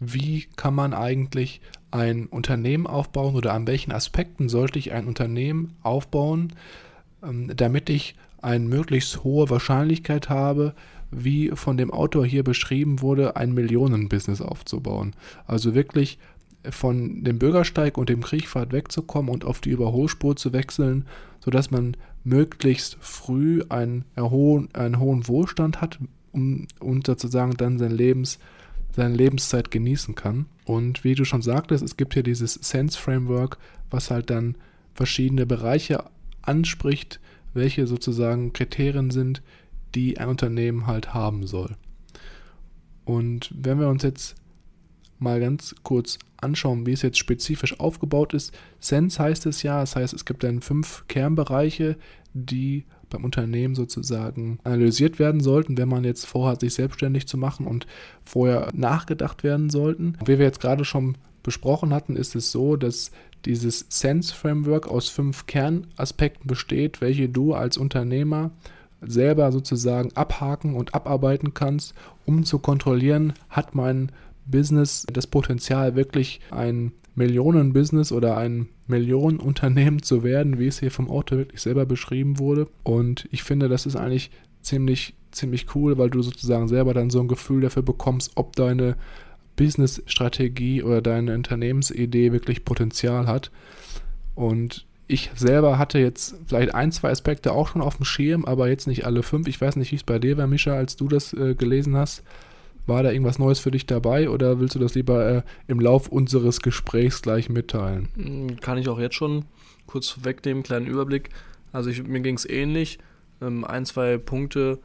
wie 0.00 0.46
kann 0.56 0.74
man 0.74 0.94
eigentlich 0.94 1.60
ein 1.90 2.26
Unternehmen 2.26 2.86
aufbauen 2.86 3.34
oder 3.34 3.54
an 3.54 3.66
welchen 3.66 3.92
Aspekten 3.92 4.48
sollte 4.48 4.78
ich 4.78 4.92
ein 4.92 5.06
Unternehmen 5.06 5.76
aufbauen, 5.82 6.52
ähm, 7.22 7.50
damit 7.56 7.88
ich 7.88 8.14
eine 8.42 8.64
möglichst 8.64 9.24
hohe 9.24 9.50
Wahrscheinlichkeit 9.50 10.28
habe, 10.28 10.74
wie 11.10 11.50
von 11.54 11.76
dem 11.76 11.90
Autor 11.90 12.26
hier 12.26 12.44
beschrieben 12.44 13.00
wurde, 13.00 13.36
ein 13.36 13.54
Millionenbusiness 13.54 14.40
aufzubauen. 14.40 15.14
Also 15.46 15.74
wirklich 15.74 16.18
von 16.70 17.24
dem 17.24 17.38
Bürgersteig 17.38 17.96
und 17.96 18.08
dem 18.08 18.22
Kriechpfad 18.22 18.72
wegzukommen 18.72 19.32
und 19.32 19.44
auf 19.44 19.60
die 19.60 19.70
Überholspur 19.70 20.36
zu 20.36 20.52
wechseln, 20.52 21.06
sodass 21.40 21.70
man 21.70 21.96
möglichst 22.24 22.96
früh 23.00 23.62
einen, 23.68 24.04
hohen, 24.18 24.68
einen 24.74 24.98
hohen 24.98 25.28
Wohlstand 25.28 25.80
hat 25.80 25.98
um, 26.32 26.66
und 26.80 27.06
sozusagen 27.06 27.56
dann 27.56 27.78
sein 27.78 27.90
Lebens, 27.90 28.38
seine 28.94 29.14
Lebenszeit 29.14 29.70
genießen 29.70 30.14
kann. 30.14 30.46
Und 30.64 31.04
wie 31.04 31.14
du 31.14 31.24
schon 31.24 31.42
sagtest, 31.42 31.82
es 31.82 31.96
gibt 31.96 32.14
hier 32.14 32.22
dieses 32.22 32.54
Sense 32.54 32.98
Framework, 32.98 33.58
was 33.90 34.10
halt 34.10 34.30
dann 34.30 34.56
verschiedene 34.94 35.46
Bereiche 35.46 36.04
anspricht, 36.42 37.20
welche 37.54 37.86
sozusagen 37.86 38.52
Kriterien 38.52 39.10
sind, 39.10 39.42
die 39.94 40.18
ein 40.18 40.28
Unternehmen 40.28 40.86
halt 40.86 41.14
haben 41.14 41.46
soll. 41.46 41.76
Und 43.04 43.50
wenn 43.56 43.80
wir 43.80 43.88
uns 43.88 44.02
jetzt 44.02 44.36
mal 45.18 45.40
ganz 45.40 45.74
kurz 45.82 46.18
anschauen, 46.40 46.86
wie 46.86 46.92
es 46.92 47.02
jetzt 47.02 47.18
spezifisch 47.18 47.78
aufgebaut 47.80 48.34
ist. 48.34 48.56
Sense 48.80 49.22
heißt 49.22 49.46
es 49.46 49.62
ja, 49.62 49.80
das 49.80 49.96
heißt, 49.96 50.14
es 50.14 50.24
gibt 50.24 50.44
dann 50.44 50.60
fünf 50.60 51.04
Kernbereiche, 51.08 51.96
die 52.32 52.84
beim 53.10 53.24
Unternehmen 53.24 53.74
sozusagen 53.74 54.58
analysiert 54.64 55.18
werden 55.18 55.40
sollten, 55.40 55.78
wenn 55.78 55.88
man 55.88 56.04
jetzt 56.04 56.26
vorhat, 56.26 56.60
sich 56.60 56.74
selbstständig 56.74 57.26
zu 57.26 57.38
machen 57.38 57.66
und 57.66 57.86
vorher 58.22 58.68
nachgedacht 58.74 59.42
werden 59.42 59.70
sollten. 59.70 60.16
Wie 60.24 60.38
wir 60.38 60.46
jetzt 60.46 60.60
gerade 60.60 60.84
schon 60.84 61.16
besprochen 61.42 61.94
hatten, 61.94 62.16
ist 62.16 62.36
es 62.36 62.52
so, 62.52 62.76
dass 62.76 63.10
dieses 63.44 63.86
Sense 63.88 64.34
Framework 64.34 64.88
aus 64.88 65.08
fünf 65.08 65.46
Kernaspekten 65.46 66.46
besteht, 66.46 67.00
welche 67.00 67.28
du 67.28 67.54
als 67.54 67.78
Unternehmer 67.78 68.50
selber 69.00 69.52
sozusagen 69.52 70.12
abhaken 70.16 70.74
und 70.74 70.94
abarbeiten 70.94 71.54
kannst, 71.54 71.94
um 72.26 72.44
zu 72.44 72.58
kontrollieren, 72.58 73.32
hat 73.48 73.74
mein 73.74 74.10
Business 74.50 75.06
das 75.12 75.26
Potenzial, 75.26 75.94
wirklich 75.96 76.40
ein 76.50 76.92
Millionenbusiness 77.14 78.12
oder 78.12 78.36
ein 78.36 78.68
Millionenunternehmen 78.86 80.02
zu 80.02 80.22
werden, 80.22 80.58
wie 80.58 80.66
es 80.66 80.80
hier 80.80 80.90
vom 80.90 81.10
Autor 81.10 81.38
wirklich 81.38 81.60
selber 81.60 81.84
beschrieben 81.84 82.38
wurde. 82.38 82.68
Und 82.84 83.28
ich 83.30 83.42
finde, 83.42 83.68
das 83.68 83.86
ist 83.86 83.96
eigentlich 83.96 84.30
ziemlich, 84.62 85.14
ziemlich 85.30 85.74
cool, 85.74 85.98
weil 85.98 86.10
du 86.10 86.22
sozusagen 86.22 86.68
selber 86.68 86.94
dann 86.94 87.10
so 87.10 87.20
ein 87.20 87.28
Gefühl 87.28 87.60
dafür 87.60 87.82
bekommst, 87.82 88.32
ob 88.36 88.56
deine 88.56 88.96
Business-Strategie 89.56 90.82
oder 90.82 91.02
deine 91.02 91.34
Unternehmensidee 91.34 92.32
wirklich 92.32 92.64
Potenzial 92.64 93.26
hat. 93.26 93.50
Und 94.34 94.86
ich 95.08 95.30
selber 95.34 95.78
hatte 95.78 95.98
jetzt 95.98 96.36
vielleicht 96.46 96.74
ein, 96.74 96.92
zwei 96.92 97.10
Aspekte 97.10 97.52
auch 97.52 97.68
schon 97.68 97.82
auf 97.82 97.96
dem 97.96 98.04
Schirm, 98.04 98.44
aber 98.44 98.68
jetzt 98.68 98.86
nicht 98.86 99.04
alle 99.04 99.22
fünf. 99.22 99.48
Ich 99.48 99.60
weiß 99.60 99.76
nicht, 99.76 99.90
wie 99.90 99.96
es 99.96 100.04
bei 100.04 100.18
dir 100.18 100.36
war, 100.36 100.46
Mischa, 100.46 100.74
als 100.74 100.96
du 100.96 101.08
das 101.08 101.32
äh, 101.32 101.54
gelesen 101.54 101.96
hast. 101.96 102.22
War 102.88 103.02
da 103.02 103.10
irgendwas 103.10 103.38
Neues 103.38 103.58
für 103.60 103.70
dich 103.70 103.84
dabei 103.84 104.30
oder 104.30 104.60
willst 104.60 104.74
du 104.74 104.78
das 104.78 104.94
lieber 104.94 105.28
äh, 105.28 105.42
im 105.66 105.78
Lauf 105.78 106.08
unseres 106.08 106.60
Gesprächs 106.60 107.20
gleich 107.20 107.50
mitteilen? 107.50 108.08
Hm, 108.16 108.60
kann 108.60 108.78
ich 108.78 108.88
auch 108.88 108.98
jetzt 108.98 109.14
schon 109.14 109.44
kurz 109.86 110.20
wegnehmen, 110.22 110.62
kleinen 110.62 110.86
Überblick. 110.86 111.28
Also 111.70 111.90
ich, 111.90 112.02
mir 112.02 112.20
ging 112.20 112.36
es 112.36 112.48
ähnlich. 112.48 112.98
Ähm, 113.42 113.66
ein, 113.66 113.84
zwei 113.84 114.16
Punkte 114.16 114.78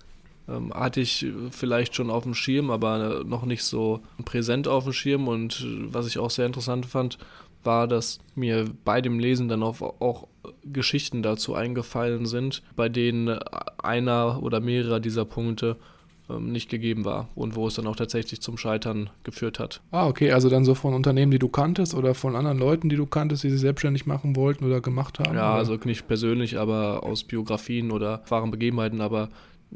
ähm, 0.50 0.74
hatte 0.74 1.00
ich 1.00 1.26
vielleicht 1.52 1.96
schon 1.96 2.10
auf 2.10 2.24
dem 2.24 2.34
Schirm, 2.34 2.72
aber 2.72 3.24
noch 3.24 3.46
nicht 3.46 3.64
so 3.64 4.02
präsent 4.26 4.68
auf 4.68 4.84
dem 4.84 4.92
Schirm. 4.92 5.30
Und 5.30 5.62
äh, 5.62 5.94
was 5.94 6.06
ich 6.06 6.20
auch 6.20 6.30
sehr 6.30 6.46
interessant 6.46 6.86
fand, 6.86 7.18
war, 7.64 7.88
dass 7.88 8.20
mir 8.36 8.66
bei 8.84 9.00
dem 9.00 9.18
Lesen 9.18 9.48
dann 9.48 9.64
auch, 9.64 9.80
auch 9.80 10.28
Geschichten 10.66 11.24
dazu 11.24 11.56
eingefallen 11.56 12.26
sind, 12.26 12.64
bei 12.76 12.90
denen 12.90 13.30
einer 13.78 14.44
oder 14.44 14.60
mehrere 14.60 15.00
dieser 15.00 15.24
Punkte 15.24 15.78
ähm, 16.30 16.52
nicht 16.52 16.70
gegeben 16.70 17.06
war 17.06 17.30
und 17.36 17.56
wo 17.56 17.68
es 17.68 17.76
dann 17.76 17.88
auch 17.88 17.96
tatsächlich 17.96 18.42
zum 18.42 18.58
Scheitern 18.58 19.10
geführt 19.24 19.60
hat. 19.60 19.82
Ah, 19.92 20.08
okay, 20.08 20.32
also 20.32 20.50
dann 20.50 20.66
so 20.66 20.76
von 20.76 20.94
Unternehmen, 20.94 21.32
die 21.32 21.40
du 21.40 21.50
kanntest 21.50 21.94
oder 21.94 22.14
von 22.16 22.36
anderen 22.36 22.58
Leuten, 22.58 22.90
die 22.90 22.96
du 22.96 23.06
kanntest, 23.06 23.44
die 23.44 23.50
sich 23.50 23.60
selbstständig 23.60 24.06
machen 24.06 24.36
wollten 24.36 24.66
oder 24.66 24.82
gemacht 24.82 25.20
haben? 25.20 25.36
Ja, 25.36 25.52
oder? 25.52 25.60
also 25.60 25.78
nicht 25.84 26.08
persönlich, 26.08 26.58
aber 26.58 27.04
aus 27.04 27.24
Biografien 27.24 27.92
oder 27.92 28.24
wahren 28.30 28.52
Begebenheiten, 28.52 29.02
aber 29.02 29.30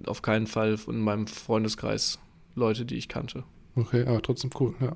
auf 0.06 0.22
keinen 0.22 0.48
Fall 0.48 0.78
in 0.88 1.02
meinem 1.02 1.28
Freundeskreis 1.28 2.20
Leute, 2.56 2.86
die 2.86 2.96
ich 2.96 3.08
kannte. 3.08 3.44
Okay, 3.76 4.06
aber 4.06 4.22
trotzdem 4.22 4.52
cool, 4.60 4.74
ja. 4.80 4.96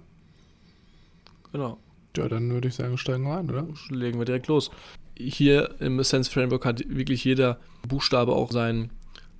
Genau. 1.51 1.77
Ja, 2.17 2.27
dann 2.27 2.49
würde 2.49 2.67
ich 2.67 2.75
sagen, 2.75 2.97
steigen 2.97 3.23
wir 3.23 3.37
ein, 3.37 3.49
oder? 3.49 3.67
Legen 3.89 4.19
wir 4.19 4.25
direkt 4.25 4.47
los. 4.47 4.71
Hier 5.15 5.75
im 5.79 6.01
Sense 6.03 6.29
Framework 6.29 6.65
hat 6.65 6.83
wirklich 6.89 7.23
jeder 7.23 7.59
Buchstabe 7.87 8.33
auch 8.33 8.51
seinen, 8.51 8.89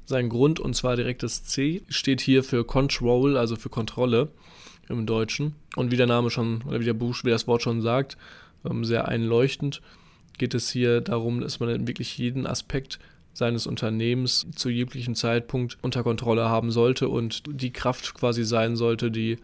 seinen 0.05 0.29
Grund 0.29 0.59
und 0.59 0.75
zwar 0.75 0.95
direkt 0.95 1.23
das 1.23 1.43
C 1.43 1.83
steht 1.89 2.21
hier 2.21 2.43
für 2.43 2.65
Control, 2.65 3.37
also 3.37 3.55
für 3.55 3.69
Kontrolle 3.69 4.29
im 4.89 5.05
Deutschen. 5.05 5.55
Und 5.75 5.91
wie 5.91 5.97
der 5.97 6.07
Name 6.07 6.29
schon, 6.29 6.63
oder 6.63 6.79
wie 6.79 6.85
der 6.85 6.93
Buch, 6.93 7.15
wie 7.23 7.29
das 7.29 7.47
Wort 7.47 7.61
schon 7.61 7.81
sagt, 7.81 8.17
ähm, 8.69 8.83
sehr 8.83 9.07
einleuchtend, 9.07 9.81
geht 10.37 10.53
es 10.53 10.69
hier 10.69 11.01
darum, 11.01 11.41
dass 11.41 11.59
man 11.59 11.87
wirklich 11.87 12.17
jeden 12.17 12.45
Aspekt 12.45 12.99
seines 13.33 13.65
Unternehmens 13.65 14.47
zu 14.55 14.69
jeglichem 14.69 15.15
Zeitpunkt 15.15 15.77
unter 15.81 16.03
Kontrolle 16.03 16.49
haben 16.49 16.71
sollte 16.71 17.07
und 17.07 17.43
die 17.47 17.71
Kraft 17.71 18.13
quasi 18.13 18.43
sein 18.43 18.75
sollte, 18.75 19.09
die 19.09 19.37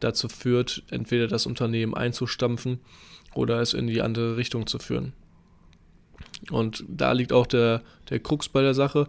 dazu 0.00 0.28
führt, 0.28 0.82
entweder 0.90 1.28
das 1.28 1.46
Unternehmen 1.46 1.94
einzustampfen 1.94 2.80
oder 3.34 3.60
es 3.60 3.74
in 3.74 3.86
die 3.86 4.00
andere 4.00 4.36
Richtung 4.36 4.66
zu 4.66 4.78
führen. 4.78 5.12
Und 6.50 6.84
da 6.88 7.12
liegt 7.12 7.32
auch 7.32 7.46
der, 7.46 7.82
der 8.10 8.20
Krux 8.20 8.48
bei 8.48 8.62
der 8.62 8.74
Sache. 8.74 9.08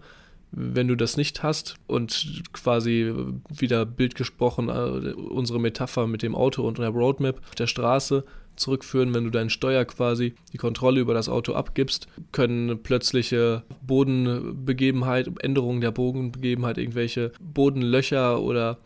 Wenn 0.58 0.88
du 0.88 0.96
das 0.96 1.18
nicht 1.18 1.44
hast 1.44 1.76
und 1.86 2.44
quasi 2.54 3.14
wieder 3.50 3.86
Bild 3.86 4.16
gesprochen, 4.16 4.70
äh, 4.70 5.12
unsere 5.14 5.60
Metapher 5.60 6.08
mit 6.08 6.24
dem 6.24 6.34
Auto 6.34 6.66
und 6.66 6.78
der 6.78 6.90
Roadmap 6.90 7.42
auf 7.46 7.56
der 7.56 7.68
Straße 7.68 8.24
zurückführen, 8.56 9.14
wenn 9.14 9.26
du 9.26 9.32
deinen 9.32 9.50
Steuer 9.50 9.84
quasi 9.84 10.34
die 10.54 10.58
Kontrolle 10.58 11.02
über 11.02 11.14
das 11.14 11.28
Auto 11.28 11.54
abgibst, 11.54 12.08
können 12.32 12.82
plötzliche 12.82 13.64
Bodenbegebenheit, 13.86 15.30
Änderungen 15.40 15.82
der 15.82 15.92
Bodenbegebenheit, 15.92 16.78
irgendwelche 16.78 17.34
Bodenlöcher 17.42 18.42
oder 18.42 18.78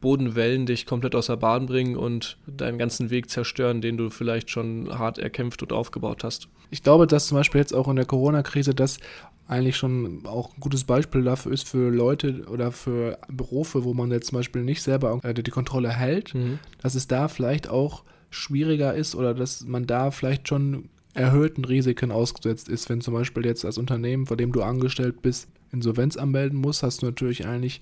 Bodenwellen 0.00 0.66
dich 0.66 0.86
komplett 0.86 1.14
aus 1.14 1.26
der 1.26 1.36
Bahn 1.36 1.66
bringen 1.66 1.96
und 1.96 2.38
deinen 2.46 2.78
ganzen 2.78 3.10
Weg 3.10 3.30
zerstören, 3.30 3.80
den 3.80 3.96
du 3.96 4.10
vielleicht 4.10 4.50
schon 4.50 4.96
hart 4.96 5.18
erkämpft 5.18 5.62
und 5.62 5.72
aufgebaut 5.72 6.24
hast. 6.24 6.48
Ich 6.70 6.82
glaube, 6.82 7.06
dass 7.06 7.26
zum 7.26 7.36
Beispiel 7.36 7.60
jetzt 7.60 7.74
auch 7.74 7.88
in 7.88 7.96
der 7.96 8.04
Corona-Krise 8.04 8.74
das 8.74 8.98
eigentlich 9.48 9.76
schon 9.76 10.26
auch 10.26 10.54
ein 10.54 10.60
gutes 10.60 10.84
Beispiel 10.84 11.24
dafür 11.24 11.52
ist 11.52 11.66
für 11.66 11.90
Leute 11.90 12.44
oder 12.50 12.70
für 12.70 13.18
Berufe, 13.28 13.82
wo 13.82 13.94
man 13.94 14.10
jetzt 14.10 14.28
zum 14.28 14.36
Beispiel 14.36 14.62
nicht 14.62 14.82
selber 14.82 15.20
äh, 15.24 15.34
die 15.34 15.50
Kontrolle 15.50 15.90
hält, 15.90 16.34
mhm. 16.34 16.58
dass 16.82 16.94
es 16.94 17.08
da 17.08 17.28
vielleicht 17.28 17.68
auch 17.68 18.04
schwieriger 18.30 18.94
ist 18.94 19.14
oder 19.14 19.32
dass 19.32 19.64
man 19.64 19.86
da 19.86 20.10
vielleicht 20.10 20.48
schon 20.48 20.90
erhöhten 21.14 21.64
Risiken 21.64 22.12
ausgesetzt 22.12 22.68
ist. 22.68 22.90
Wenn 22.90 23.00
zum 23.00 23.14
Beispiel 23.14 23.46
jetzt 23.46 23.64
als 23.64 23.78
Unternehmen, 23.78 24.26
vor 24.26 24.36
dem 24.36 24.52
du 24.52 24.62
angestellt 24.62 25.22
bist, 25.22 25.48
Insolvenz 25.72 26.18
anmelden 26.18 26.58
musst, 26.58 26.82
hast 26.82 27.00
du 27.00 27.06
natürlich 27.06 27.46
eigentlich 27.46 27.80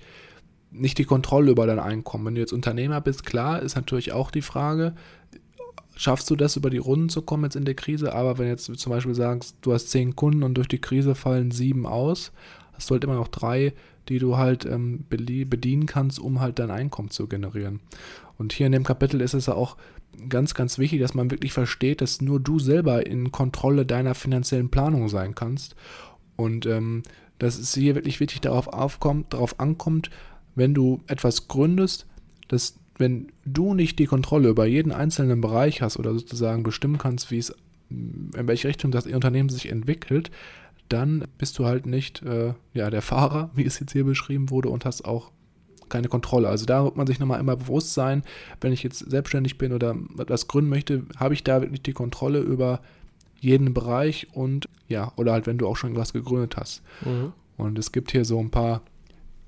nicht 0.70 0.98
die 0.98 1.04
Kontrolle 1.04 1.50
über 1.50 1.66
dein 1.66 1.80
Einkommen. 1.80 2.26
Wenn 2.26 2.34
du 2.36 2.40
jetzt 2.40 2.52
Unternehmer 2.52 3.00
bist, 3.00 3.26
klar, 3.26 3.60
ist 3.60 3.74
natürlich 3.74 4.12
auch 4.12 4.30
die 4.30 4.42
Frage, 4.42 4.94
schaffst 5.96 6.30
du 6.30 6.36
das 6.36 6.56
über 6.56 6.70
die 6.70 6.78
Runden 6.78 7.08
zu 7.08 7.22
kommen 7.22 7.44
jetzt 7.44 7.56
in 7.56 7.64
der 7.64 7.74
Krise, 7.74 8.14
aber 8.14 8.38
wenn 8.38 8.48
jetzt 8.48 8.64
zum 8.64 8.90
Beispiel 8.90 9.14
sagst, 9.14 9.56
du 9.62 9.72
hast 9.72 9.90
zehn 9.90 10.14
Kunden 10.14 10.42
und 10.42 10.54
durch 10.54 10.68
die 10.68 10.80
Krise 10.80 11.14
fallen 11.14 11.50
sieben 11.50 11.86
aus, 11.86 12.32
hast 12.74 12.90
du 12.90 12.94
halt 12.94 13.04
immer 13.04 13.14
noch 13.14 13.28
drei, 13.28 13.72
die 14.08 14.18
du 14.18 14.36
halt 14.36 14.66
ähm, 14.66 15.04
bedienen 15.08 15.86
kannst, 15.86 16.20
um 16.20 16.40
halt 16.40 16.58
dein 16.58 16.70
Einkommen 16.70 17.10
zu 17.10 17.26
generieren. 17.26 17.80
Und 18.38 18.52
hier 18.52 18.66
in 18.66 18.72
dem 18.72 18.84
Kapitel 18.84 19.20
ist 19.20 19.34
es 19.34 19.46
ja 19.46 19.54
auch 19.54 19.76
ganz, 20.28 20.54
ganz 20.54 20.78
wichtig, 20.78 21.00
dass 21.00 21.14
man 21.14 21.30
wirklich 21.30 21.52
versteht, 21.52 22.00
dass 22.00 22.20
nur 22.20 22.38
du 22.38 22.58
selber 22.58 23.06
in 23.06 23.32
Kontrolle 23.32 23.86
deiner 23.86 24.14
finanziellen 24.14 24.70
Planung 24.70 25.08
sein 25.08 25.34
kannst. 25.34 25.74
Und 26.36 26.66
ähm, 26.66 27.02
dass 27.38 27.58
es 27.58 27.74
hier 27.74 27.94
wirklich 27.94 28.20
wichtig 28.20 28.42
darauf, 28.42 28.68
aufkommt, 28.68 29.32
darauf 29.32 29.58
ankommt, 29.58 30.10
wenn 30.54 30.74
du 30.74 31.00
etwas 31.06 31.48
gründest, 31.48 32.06
dass 32.48 32.78
wenn 32.98 33.32
du 33.44 33.74
nicht 33.74 33.98
die 33.98 34.06
Kontrolle 34.06 34.48
über 34.48 34.66
jeden 34.66 34.92
einzelnen 34.92 35.40
Bereich 35.40 35.82
hast 35.82 35.98
oder 35.98 36.12
sozusagen 36.12 36.62
bestimmen 36.62 36.98
kannst, 36.98 37.30
wie 37.30 37.38
es, 37.38 37.54
in 37.90 38.30
welche 38.34 38.68
Richtung 38.68 38.90
das 38.90 39.06
Unternehmen 39.06 39.48
sich 39.48 39.70
entwickelt, 39.70 40.30
dann 40.88 41.24
bist 41.38 41.58
du 41.58 41.66
halt 41.66 41.86
nicht 41.86 42.22
äh, 42.22 42.54
ja, 42.74 42.90
der 42.90 43.02
Fahrer, 43.02 43.50
wie 43.54 43.64
es 43.64 43.80
jetzt 43.80 43.92
hier 43.92 44.04
beschrieben 44.04 44.50
wurde, 44.50 44.68
und 44.68 44.84
hast 44.84 45.04
auch 45.04 45.30
keine 45.88 46.08
Kontrolle. 46.08 46.48
Also 46.48 46.66
da 46.66 46.82
muss 46.82 46.96
man 46.96 47.06
sich 47.06 47.20
nochmal 47.20 47.38
immer 47.38 47.56
bewusst 47.56 47.94
sein, 47.94 48.22
wenn 48.60 48.72
ich 48.72 48.82
jetzt 48.82 49.08
selbstständig 49.08 49.56
bin 49.56 49.72
oder 49.72 49.94
etwas 50.18 50.48
gründen 50.48 50.70
möchte, 50.70 51.04
habe 51.16 51.34
ich 51.34 51.44
da 51.44 51.60
wirklich 51.62 51.82
die 51.82 51.92
Kontrolle 51.92 52.40
über 52.40 52.80
jeden 53.38 53.72
Bereich 53.72 54.28
und 54.32 54.68
ja, 54.88 55.12
oder 55.16 55.32
halt 55.32 55.46
wenn 55.46 55.58
du 55.58 55.66
auch 55.68 55.76
schon 55.76 55.94
was 55.94 56.12
gegründet 56.12 56.56
hast. 56.56 56.82
Mhm. 57.04 57.32
Und 57.56 57.78
es 57.78 57.92
gibt 57.92 58.10
hier 58.10 58.24
so 58.24 58.40
ein 58.40 58.50
paar 58.50 58.82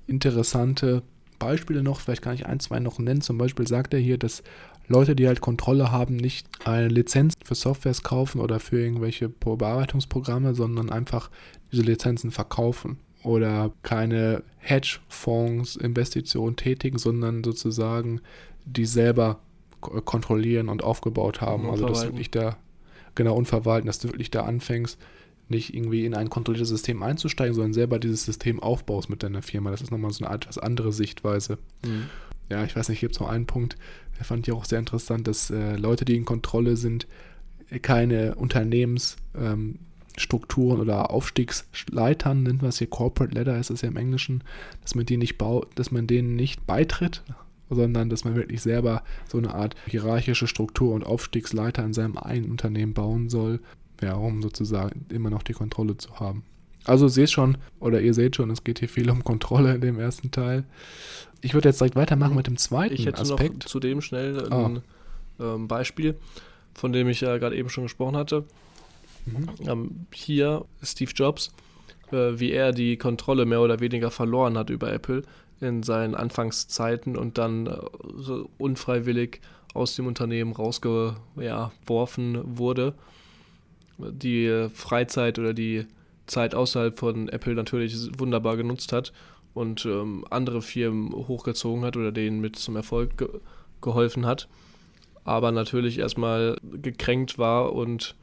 interessante 0.07 1.03
Beispiele 1.39 1.83
noch, 1.83 2.01
vielleicht 2.01 2.21
kann 2.21 2.35
ich 2.35 2.45
ein, 2.45 2.59
zwei 2.59 2.79
noch 2.79 2.99
nennen. 2.99 3.21
Zum 3.21 3.37
Beispiel 3.37 3.67
sagt 3.67 3.93
er 3.93 3.99
hier, 3.99 4.17
dass 4.17 4.43
Leute, 4.87 5.15
die 5.15 5.27
halt 5.27 5.41
Kontrolle 5.41 5.91
haben, 5.91 6.15
nicht 6.15 6.47
eine 6.65 6.87
Lizenz 6.87 7.35
für 7.43 7.55
Softwares 7.55 8.03
kaufen 8.03 8.41
oder 8.41 8.59
für 8.59 8.79
irgendwelche 8.81 9.29
Bearbeitungsprogramme, 9.29 10.55
sondern 10.55 10.89
einfach 10.89 11.29
diese 11.71 11.83
Lizenzen 11.83 12.31
verkaufen 12.31 12.97
oder 13.23 13.71
keine 13.83 14.43
Hedgefonds 14.57 15.75
Investitionen 15.75 16.55
tätigen, 16.55 16.97
sondern 16.97 17.43
sozusagen 17.43 18.21
die 18.65 18.85
selber 18.85 19.39
kontrollieren 19.79 20.69
und 20.69 20.83
aufgebaut 20.83 21.39
haben. 21.39 21.69
also 21.69 21.87
dass 21.87 22.01
du 22.01 22.07
wirklich 22.07 22.31
da 22.31 22.57
genau 23.15 23.35
unverwalten, 23.35 23.87
dass 23.87 23.99
du 23.99 24.09
wirklich 24.09 24.31
da 24.31 24.43
anfängst, 24.43 24.97
nicht 25.49 25.73
irgendwie 25.73 26.05
in 26.05 26.13
ein 26.13 26.29
kontrolliertes 26.29 26.69
System 26.69 27.03
einzusteigen, 27.03 27.53
sondern 27.53 27.73
selber 27.73 27.99
dieses 27.99 28.23
System 28.25 28.59
aufbaust 28.59 29.09
mit 29.09 29.23
deiner 29.23 29.41
Firma. 29.41 29.71
Das 29.71 29.81
ist 29.81 29.91
nochmal 29.91 30.11
so 30.11 30.25
eine 30.25 30.35
etwas 30.35 30.57
andere 30.57 30.93
Sichtweise. 30.93 31.57
Mhm. 31.83 32.05
Ja, 32.49 32.63
ich 32.63 32.75
weiß 32.75 32.89
nicht, 32.89 32.99
gibt 32.99 33.15
es 33.15 33.19
noch 33.19 33.29
einen 33.29 33.45
Punkt, 33.45 33.77
der 34.17 34.25
fand 34.25 34.47
ich 34.47 34.53
auch 34.53 34.65
sehr 34.65 34.79
interessant, 34.79 35.27
dass 35.27 35.49
äh, 35.49 35.75
Leute, 35.75 36.03
die 36.05 36.15
in 36.15 36.25
Kontrolle 36.25 36.75
sind, 36.77 37.07
keine 37.81 38.35
Unternehmensstrukturen 38.35 39.79
ähm, 40.77 40.81
oder 40.81 41.11
Aufstiegsleitern, 41.11 42.43
nennt 42.43 42.61
man 42.61 42.69
es 42.69 42.79
hier 42.79 42.89
Corporate 42.89 43.35
Ladder, 43.35 43.59
ist 43.59 43.69
es 43.69 43.81
ja 43.81 43.87
im 43.87 43.97
Englischen, 43.97 44.43
dass 44.81 44.95
man 44.95 45.05
die 45.05 45.17
nicht 45.17 45.37
baut, 45.37 45.67
dass 45.75 45.91
man 45.91 46.07
denen 46.07 46.35
nicht 46.35 46.65
beitritt, 46.65 47.23
sondern 47.69 48.09
dass 48.09 48.25
man 48.25 48.35
wirklich 48.35 48.61
selber 48.61 49.03
so 49.27 49.37
eine 49.37 49.53
Art 49.53 49.75
hierarchische 49.85 50.47
Struktur 50.47 50.95
und 50.95 51.05
Aufstiegsleiter 51.05 51.85
in 51.85 51.93
seinem 51.93 52.17
eigenen 52.17 52.51
Unternehmen 52.51 52.95
bauen 52.95 53.29
soll 53.29 53.59
ja, 54.01 54.15
um 54.15 54.41
sozusagen 54.41 55.05
immer 55.09 55.29
noch 55.29 55.43
die 55.43 55.53
Kontrolle 55.53 55.97
zu 55.97 56.19
haben. 56.19 56.43
Also 56.85 57.07
seht 57.07 57.29
schon, 57.29 57.57
oder 57.79 58.01
ihr 58.01 58.13
seht 58.13 58.35
schon, 58.35 58.49
es 58.49 58.63
geht 58.63 58.79
hier 58.79 58.89
viel 58.89 59.09
um 59.09 59.23
Kontrolle 59.23 59.75
in 59.75 59.81
dem 59.81 59.99
ersten 59.99 60.31
Teil. 60.31 60.63
Ich 61.41 61.53
würde 61.53 61.69
jetzt 61.69 61.79
direkt 61.79 61.95
weitermachen 61.95 62.35
mit 62.35 62.47
dem 62.47 62.57
zweiten 62.57 62.93
ich 62.93 63.05
hätte 63.05 63.21
Aspekt. 63.21 63.63
Noch 63.63 63.65
zudem 63.65 64.01
schnell 64.01 64.51
ein 64.51 64.81
ah. 65.39 65.53
ähm, 65.55 65.67
Beispiel, 65.67 66.17
von 66.73 66.93
dem 66.93 67.09
ich 67.09 67.21
ja 67.21 67.37
gerade 67.37 67.55
eben 67.55 67.69
schon 67.69 67.83
gesprochen 67.83 68.17
hatte. 68.17 68.45
Mhm. 69.25 69.49
Ähm, 69.67 70.05
hier 70.13 70.65
Steve 70.81 71.11
Jobs, 71.13 71.51
äh, 72.11 72.39
wie 72.39 72.51
er 72.51 72.71
die 72.71 72.97
Kontrolle 72.97 73.45
mehr 73.45 73.61
oder 73.61 73.79
weniger 73.79 74.11
verloren 74.11 74.57
hat 74.57 74.69
über 74.69 74.91
Apple 74.91 75.23
in 75.61 75.83
seinen 75.83 76.15
Anfangszeiten 76.15 77.17
und 77.17 77.37
dann 77.37 77.67
äh, 77.67 77.77
unfreiwillig 78.57 79.41
aus 79.73 79.95
dem 79.95 80.07
Unternehmen 80.07 80.53
rausgeworfen 80.53 82.35
ja, 82.35 82.41
wurde 82.45 82.95
die 83.99 84.67
Freizeit 84.73 85.39
oder 85.39 85.53
die 85.53 85.85
Zeit 86.27 86.55
außerhalb 86.55 86.97
von 86.97 87.29
Apple 87.29 87.55
natürlich 87.55 87.95
wunderbar 88.17 88.57
genutzt 88.57 88.93
hat 88.93 89.13
und 89.53 89.85
ähm, 89.85 90.25
andere 90.29 90.61
Firmen 90.61 91.13
hochgezogen 91.13 91.83
hat 91.83 91.97
oder 91.97 92.11
denen 92.11 92.39
mit 92.39 92.55
zum 92.55 92.75
Erfolg 92.75 93.17
ge 93.17 93.27
geholfen 93.81 94.25
hat. 94.25 94.49
aber 95.23 95.51
natürlich 95.51 95.99
erstmal 95.99 96.57
gekränkt 96.81 97.37
war 97.37 97.73
und 97.73 98.15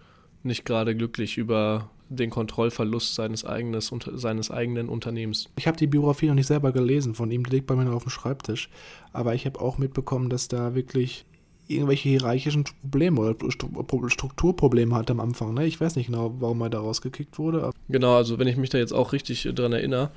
nicht 0.42 0.64
gerade 0.64 0.97
glücklich 0.97 1.38
über 1.38 1.90
den 2.09 2.30
Kontrollverlust 2.30 3.14
seines, 3.14 3.45
eigenes, 3.45 3.92
seines 4.14 4.50
eigenen 4.50 4.88
Unternehmens. 4.88 5.49
Ich 5.56 5.66
habe 5.66 5.76
die 5.76 5.87
Biografie 5.87 6.26
noch 6.26 6.35
nicht 6.35 6.47
selber 6.47 6.73
gelesen 6.73 7.14
von 7.14 7.30
ihm, 7.30 7.45
die 7.45 7.56
liegt 7.56 7.66
bei 7.66 7.75
mir 7.75 7.85
noch 7.85 7.95
auf 7.95 8.04
dem 8.04 8.11
Schreibtisch. 8.11 8.71
Aber 9.12 9.35
ich 9.35 9.47
habe 9.47 9.61
auch 9.61 9.78
mitbekommen, 9.78 10.30
dass 10.30 10.49
da 10.49 10.75
wirklich 10.75 11.26
irgendwelche 11.68 12.08
hierarchischen 12.08 12.64
Probleme 12.64 13.20
oder 13.20 14.11
Strukturprobleme 14.11 14.94
hat 14.94 15.11
am 15.11 15.20
Anfang. 15.20 15.54
Ne? 15.54 15.66
Ich 15.66 15.80
weiß 15.80 15.96
nicht 15.96 16.06
genau, 16.06 16.35
warum 16.38 16.61
er 16.62 16.70
da 16.70 16.78
rausgekickt 16.78 17.38
wurde. 17.38 17.70
Genau, 17.88 18.16
also 18.16 18.38
wenn 18.38 18.49
ich 18.49 18.56
mich 18.56 18.70
da 18.70 18.78
jetzt 18.78 18.92
auch 18.92 19.12
richtig 19.12 19.49
dran 19.54 19.73
erinnere, 19.73 20.11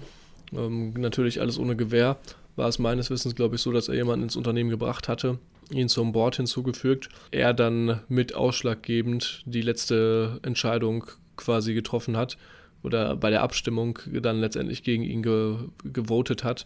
ähm, 0.53 0.93
natürlich 0.93 1.41
alles 1.41 1.59
ohne 1.59 1.75
Gewähr, 1.75 2.17
war 2.55 2.67
es 2.67 2.79
meines 2.79 3.09
Wissens, 3.09 3.35
glaube 3.35 3.55
ich, 3.55 3.61
so, 3.61 3.71
dass 3.71 3.87
er 3.87 3.95
jemanden 3.95 4.23
ins 4.23 4.35
Unternehmen 4.35 4.69
gebracht 4.69 5.07
hatte, 5.07 5.39
ihn 5.71 5.89
zum 5.89 6.11
Board 6.11 6.35
hinzugefügt, 6.35 7.09
er 7.31 7.53
dann 7.53 8.01
mit 8.09 8.35
ausschlaggebend 8.35 9.43
die 9.45 9.61
letzte 9.61 10.39
Entscheidung 10.43 11.05
quasi 11.37 11.73
getroffen 11.73 12.17
hat 12.17 12.37
oder 12.83 13.15
bei 13.15 13.29
der 13.29 13.43
Abstimmung 13.43 13.99
dann 14.21 14.39
letztendlich 14.39 14.83
gegen 14.83 15.03
ihn 15.03 15.23
ge 15.23 15.55
gewotet 15.83 16.43
hat, 16.43 16.65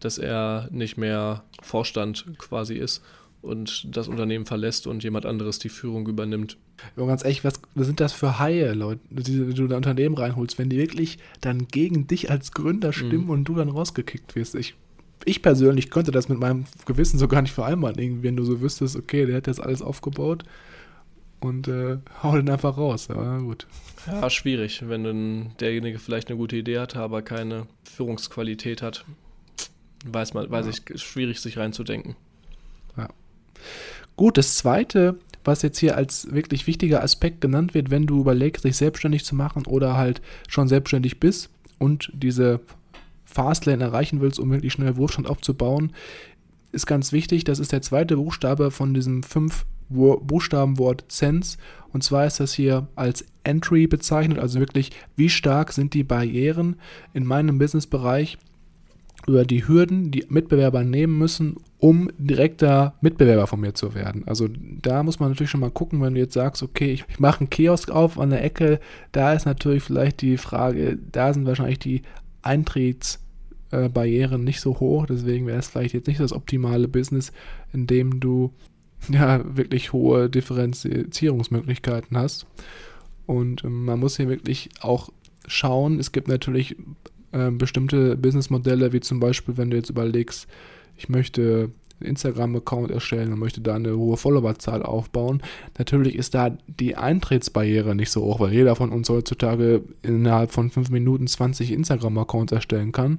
dass 0.00 0.18
er 0.18 0.68
nicht 0.70 0.96
mehr 0.96 1.44
Vorstand 1.62 2.26
quasi 2.38 2.74
ist 2.74 3.02
und 3.44 3.96
das 3.96 4.08
Unternehmen 4.08 4.46
verlässt 4.46 4.86
und 4.86 5.04
jemand 5.04 5.26
anderes 5.26 5.58
die 5.58 5.68
Führung 5.68 6.08
übernimmt. 6.08 6.56
Ja, 6.96 7.06
ganz 7.06 7.24
ehrlich, 7.24 7.44
was, 7.44 7.60
was 7.74 7.86
sind 7.86 8.00
das 8.00 8.12
für 8.12 8.38
Haie, 8.38 8.72
Leute, 8.72 9.00
die, 9.10 9.46
die 9.46 9.54
du 9.54 9.68
da 9.68 9.76
Unternehmen 9.76 10.16
reinholst, 10.16 10.58
wenn 10.58 10.70
die 10.70 10.78
wirklich 10.78 11.18
dann 11.40 11.68
gegen 11.68 12.06
dich 12.06 12.30
als 12.30 12.52
Gründer 12.52 12.92
stimmen 12.92 13.24
mhm. 13.24 13.30
und 13.30 13.44
du 13.44 13.54
dann 13.54 13.68
rausgekickt 13.68 14.34
wirst? 14.34 14.54
Ich, 14.54 14.74
ich 15.24 15.42
persönlich 15.42 15.90
könnte 15.90 16.10
das 16.10 16.28
mit 16.28 16.38
meinem 16.38 16.64
Gewissen 16.86 17.18
so 17.18 17.28
gar 17.28 17.42
nicht 17.42 17.52
vereinbaren, 17.52 17.98
irgendwie, 17.98 18.24
wenn 18.24 18.36
du 18.36 18.44
so 18.44 18.60
wüsstest, 18.60 18.96
okay, 18.96 19.26
der 19.26 19.36
hat 19.36 19.46
jetzt 19.46 19.60
alles 19.60 19.82
aufgebaut 19.82 20.44
und 21.40 21.68
äh, 21.68 21.98
hau 22.22 22.34
den 22.36 22.48
einfach 22.48 22.76
raus. 22.76 23.08
Ja, 23.08 23.38
gut. 23.38 23.66
Ja, 24.06 24.28
schwierig, 24.30 24.82
wenn 24.88 25.04
dann 25.04 25.52
derjenige 25.60 25.98
vielleicht 25.98 26.28
eine 26.28 26.38
gute 26.38 26.56
Idee 26.56 26.78
hat, 26.78 26.96
aber 26.96 27.22
keine 27.22 27.66
Führungsqualität 27.84 28.82
hat. 28.82 29.04
Weiß 30.06 30.34
man, 30.34 30.50
weiß 30.50 30.66
ja. 30.66 30.72
ich, 30.72 31.02
schwierig 31.02 31.40
sich 31.40 31.56
reinzudenken. 31.56 32.16
Gut, 34.16 34.38
das 34.38 34.56
zweite, 34.56 35.18
was 35.44 35.62
jetzt 35.62 35.78
hier 35.78 35.96
als 35.96 36.32
wirklich 36.32 36.66
wichtiger 36.66 37.02
Aspekt 37.02 37.40
genannt 37.40 37.74
wird, 37.74 37.90
wenn 37.90 38.06
du 38.06 38.20
überlegst, 38.20 38.62
sich 38.62 38.76
selbstständig 38.76 39.24
zu 39.24 39.34
machen 39.34 39.66
oder 39.66 39.96
halt 39.96 40.22
schon 40.48 40.68
selbstständig 40.68 41.20
bist 41.20 41.50
und 41.78 42.10
diese 42.14 42.60
Fastlane 43.24 43.82
erreichen 43.82 44.20
willst, 44.20 44.38
um 44.38 44.50
wirklich 44.50 44.72
schnell 44.72 44.96
Wohlstand 44.96 45.28
aufzubauen, 45.28 45.92
ist 46.72 46.86
ganz 46.86 47.12
wichtig. 47.12 47.44
Das 47.44 47.58
ist 47.58 47.72
der 47.72 47.82
zweite 47.82 48.16
Buchstabe 48.16 48.70
von 48.70 48.94
diesem 48.94 49.22
fünf 49.22 49.64
Buchstabenwort 49.88 51.04
Sense. 51.08 51.58
Und 51.92 52.02
zwar 52.02 52.26
ist 52.26 52.40
das 52.40 52.54
hier 52.54 52.88
als 52.96 53.24
Entry 53.44 53.86
bezeichnet, 53.86 54.38
also 54.38 54.58
wirklich, 54.58 54.90
wie 55.16 55.28
stark 55.28 55.72
sind 55.72 55.94
die 55.94 56.04
Barrieren 56.04 56.76
in 57.12 57.24
meinem 57.24 57.58
Businessbereich 57.58 58.38
über 59.26 59.44
die 59.44 59.66
Hürden, 59.66 60.10
die 60.10 60.24
Mitbewerber 60.28 60.84
nehmen 60.84 61.18
müssen, 61.18 61.56
um 61.78 62.10
direkter 62.18 62.94
Mitbewerber 63.00 63.46
von 63.46 63.60
mir 63.60 63.74
zu 63.74 63.94
werden. 63.94 64.24
Also 64.26 64.48
da 64.82 65.02
muss 65.02 65.20
man 65.20 65.30
natürlich 65.30 65.50
schon 65.50 65.60
mal 65.60 65.70
gucken, 65.70 66.02
wenn 66.02 66.14
du 66.14 66.20
jetzt 66.20 66.34
sagst, 66.34 66.62
okay, 66.62 66.92
ich, 66.92 67.04
ich 67.08 67.20
mache 67.20 67.40
einen 67.40 67.50
Kiosk 67.50 67.90
auf 67.90 68.18
an 68.18 68.30
der 68.30 68.44
Ecke, 68.44 68.80
da 69.12 69.32
ist 69.32 69.46
natürlich 69.46 69.82
vielleicht 69.82 70.20
die 70.20 70.36
Frage, 70.36 70.98
da 71.12 71.32
sind 71.32 71.46
wahrscheinlich 71.46 71.78
die 71.78 72.02
Eintrittsbarrieren 72.42 74.44
nicht 74.44 74.60
so 74.60 74.78
hoch, 74.80 75.06
deswegen 75.06 75.46
wäre 75.46 75.58
es 75.58 75.68
vielleicht 75.68 75.94
jetzt 75.94 76.06
nicht 76.06 76.20
das 76.20 76.32
optimale 76.32 76.88
Business, 76.88 77.32
in 77.72 77.86
dem 77.86 78.20
du 78.20 78.52
ja 79.08 79.42
wirklich 79.56 79.92
hohe 79.92 80.28
Differenzierungsmöglichkeiten 80.28 82.16
hast. 82.16 82.46
Und 83.26 83.64
ähm, 83.64 83.84
man 83.84 84.00
muss 84.00 84.16
hier 84.16 84.28
wirklich 84.28 84.70
auch 84.80 85.10
schauen, 85.46 85.98
es 85.98 86.12
gibt 86.12 86.28
natürlich 86.28 86.76
äh, 87.34 87.50
bestimmte 87.50 88.16
Businessmodelle, 88.16 88.92
wie 88.92 89.00
zum 89.00 89.20
Beispiel, 89.20 89.56
wenn 89.56 89.70
du 89.70 89.76
jetzt 89.76 89.90
überlegst, 89.90 90.46
ich 90.96 91.08
möchte 91.08 91.70
einen 92.00 92.10
Instagram-Account 92.10 92.90
erstellen 92.90 93.32
und 93.32 93.40
möchte 93.40 93.60
da 93.60 93.74
eine 93.74 93.96
hohe 93.96 94.16
Followerzahl 94.16 94.82
aufbauen. 94.82 95.42
Natürlich 95.78 96.14
ist 96.14 96.34
da 96.34 96.56
die 96.66 96.96
Eintrittsbarriere 96.96 97.94
nicht 97.94 98.10
so 98.10 98.22
hoch, 98.22 98.40
weil 98.40 98.52
jeder 98.52 98.76
von 98.76 98.90
uns 98.90 99.08
heutzutage 99.08 99.82
innerhalb 100.02 100.52
von 100.52 100.70
fünf 100.70 100.90
Minuten 100.90 101.26
20 101.26 101.72
Instagram-Accounts 101.72 102.52
erstellen 102.52 102.92
kann. 102.92 103.18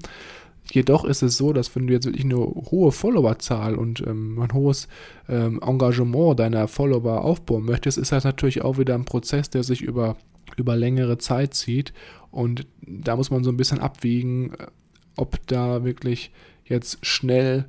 Jedoch 0.71 1.05
ist 1.05 1.21
es 1.21 1.37
so, 1.37 1.53
dass 1.53 1.75
wenn 1.75 1.87
du 1.87 1.93
jetzt 1.93 2.05
wirklich 2.05 2.25
eine 2.25 2.37
hohe 2.37 2.91
Followerzahl 2.91 3.75
und 3.75 4.01
ähm, 4.05 4.39
ein 4.41 4.51
hohes 4.51 4.87
ähm, 5.29 5.59
Engagement 5.61 6.39
deiner 6.39 6.67
Follower 6.67 7.23
aufbauen 7.23 7.65
möchtest, 7.65 7.97
ist 7.97 8.11
das 8.11 8.23
natürlich 8.23 8.63
auch 8.63 8.77
wieder 8.77 8.95
ein 8.95 9.05
Prozess, 9.05 9.49
der 9.49 9.63
sich 9.63 9.81
über, 9.83 10.15
über 10.57 10.75
längere 10.75 11.17
Zeit 11.17 11.53
zieht. 11.53 11.93
Und 12.31 12.67
da 12.81 13.15
muss 13.15 13.31
man 13.31 13.43
so 13.43 13.49
ein 13.49 13.57
bisschen 13.57 13.79
abwiegen, 13.79 14.53
äh, 14.53 14.67
ob 15.15 15.45
da 15.47 15.83
wirklich 15.83 16.31
jetzt 16.65 17.05
schnell 17.05 17.65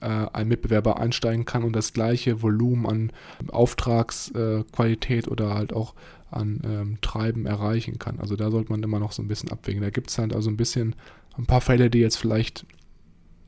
äh, 0.00 0.26
ein 0.32 0.48
Mitbewerber 0.48 0.98
einsteigen 1.00 1.44
kann 1.44 1.64
und 1.64 1.74
das 1.74 1.92
gleiche 1.92 2.42
Volumen 2.42 2.86
an 2.86 3.12
Auftragsqualität 3.50 5.26
äh, 5.26 5.30
oder 5.30 5.54
halt 5.54 5.72
auch 5.72 5.94
an 6.30 6.60
ähm, 6.64 6.98
Treiben 7.00 7.46
erreichen 7.46 7.98
kann. 7.98 8.20
Also 8.20 8.36
da 8.36 8.50
sollte 8.50 8.70
man 8.70 8.82
immer 8.82 8.98
noch 8.98 9.12
so 9.12 9.22
ein 9.22 9.28
bisschen 9.28 9.50
abwägen. 9.50 9.82
Da 9.82 9.90
gibt 9.90 10.10
es 10.10 10.18
halt 10.18 10.34
also 10.34 10.50
ein 10.50 10.56
bisschen 10.56 10.94
ein 11.36 11.46
paar 11.46 11.60
Fälle, 11.60 11.90
die 11.90 11.98
jetzt 11.98 12.16
vielleicht 12.16 12.66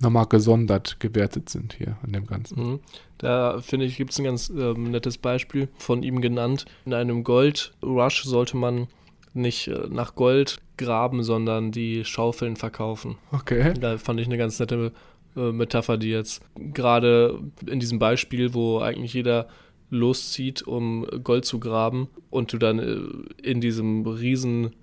nochmal 0.01 0.27
gesondert 0.27 1.01
gewertet 1.01 1.49
sind 1.49 1.75
hier 1.75 1.97
an 2.03 2.13
dem 2.13 2.27
Ganzen. 2.27 2.63
Mhm. 2.63 2.81
Da 3.19 3.61
finde 3.61 3.87
ich, 3.87 3.97
gibt 3.97 4.13
es 4.13 4.19
ein 4.19 4.25
ganz 4.25 4.51
ähm, 4.51 4.91
nettes 4.91 5.19
Beispiel 5.19 5.69
von 5.77 6.03
ihm 6.03 6.21
genannt. 6.21 6.67
In 6.85 6.95
einem 6.95 7.25
Gold-Rush 7.25 8.25
sollte 8.25 8.57
man 8.57 8.89
nicht 9.33 9.69
äh, 9.69 9.87
nach 9.89 10.15
Gold 10.15 10.61
graben, 10.77 11.23
sondern 11.23 11.73
die 11.73 12.05
Schaufeln 12.05 12.57
verkaufen. 12.57 13.17
Okay. 13.33 13.75
Da 13.79 13.99
fand 13.99 14.21
ich 14.21 14.27
eine 14.27 14.39
ganz 14.39 14.59
nette 14.59 14.93
äh, 15.37 15.53
Metapher, 15.53 15.97
die 15.97 16.11
jetzt 16.11 16.43
gerade 16.55 17.41
in 17.67 17.81
diesem 17.81 17.99
Beispiel, 17.99 18.55
wo 18.55 18.81
eigentlich 18.81 19.15
jeder 19.15 19.49
loszieht, 19.91 20.63
um 20.63 21.07
Gold 21.23 21.45
zu 21.45 21.61
graben 21.61 22.09
und 22.31 22.53
du 22.53 22.59
dann 22.59 22.79
äh, 22.79 23.43
in 23.43 23.61
diesem 23.61 24.07
riesen 24.07 24.75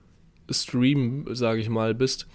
Stream, 0.50 1.26
sage 1.32 1.60
ich 1.60 1.70
mal, 1.70 1.94
bist, 1.94 2.28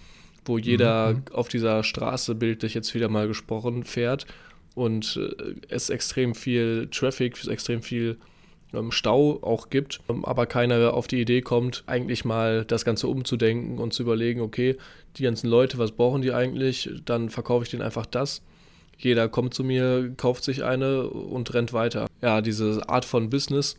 wo 0.48 0.58
jeder 0.58 1.14
mhm. 1.14 1.22
auf 1.32 1.48
dieser 1.48 1.84
Straße 1.84 2.34
bildlich 2.34 2.74
jetzt 2.74 2.94
wieder 2.94 3.08
mal 3.08 3.28
gesprochen 3.28 3.84
fährt 3.84 4.26
und 4.74 5.16
äh, 5.16 5.54
es 5.68 5.90
extrem 5.90 6.34
viel 6.34 6.88
Traffic, 6.90 7.46
extrem 7.46 7.82
viel 7.82 8.16
ähm, 8.72 8.92
Stau 8.92 9.38
auch 9.42 9.70
gibt, 9.70 10.00
ähm, 10.08 10.24
aber 10.24 10.46
keiner 10.46 10.94
auf 10.94 11.06
die 11.06 11.20
Idee 11.20 11.40
kommt, 11.40 11.84
eigentlich 11.86 12.24
mal 12.24 12.64
das 12.64 12.84
Ganze 12.84 13.08
umzudenken 13.08 13.78
und 13.78 13.92
zu 13.92 14.02
überlegen, 14.02 14.40
okay, 14.40 14.76
die 15.16 15.22
ganzen 15.22 15.48
Leute, 15.48 15.78
was 15.78 15.92
brauchen 15.92 16.22
die 16.22 16.32
eigentlich? 16.32 16.90
Dann 17.04 17.30
verkaufe 17.30 17.64
ich 17.64 17.70
denen 17.70 17.82
einfach 17.82 18.06
das. 18.06 18.42
Jeder 18.96 19.28
kommt 19.28 19.54
zu 19.54 19.62
mir, 19.64 20.12
kauft 20.16 20.44
sich 20.44 20.64
eine 20.64 21.04
und 21.08 21.54
rennt 21.54 21.72
weiter. 21.72 22.08
Ja, 22.20 22.40
diese 22.40 22.88
Art 22.88 23.04
von 23.04 23.30
Business, 23.30 23.76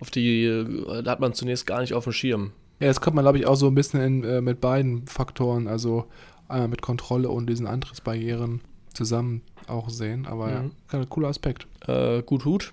auf 0.00 0.10
die 0.10 0.44
äh, 0.44 1.04
hat 1.06 1.20
man 1.20 1.34
zunächst 1.34 1.66
gar 1.66 1.80
nicht 1.80 1.94
auf 1.94 2.04
dem 2.04 2.12
Schirm. 2.12 2.52
Ja, 2.78 2.88
das 2.88 3.00
kommt 3.00 3.16
man, 3.16 3.24
glaube 3.24 3.38
ich, 3.38 3.46
auch 3.46 3.54
so 3.54 3.68
ein 3.68 3.74
bisschen 3.74 4.00
in, 4.00 4.24
äh, 4.24 4.40
mit 4.40 4.60
beiden 4.60 5.06
Faktoren, 5.06 5.66
also 5.66 6.06
einmal 6.48 6.68
mit 6.68 6.82
Kontrolle 6.82 7.30
und 7.30 7.48
diesen 7.48 7.66
Antrittsbarrieren 7.66 8.60
zusammen 8.92 9.42
auch 9.66 9.88
sehen. 9.88 10.26
Aber 10.26 10.46
mhm. 10.46 10.70
ja, 10.92 10.98
ein 10.98 11.08
cooler 11.08 11.28
Aspekt. 11.28 11.66
Äh, 11.86 12.22
gut 12.22 12.44
Hut. 12.44 12.72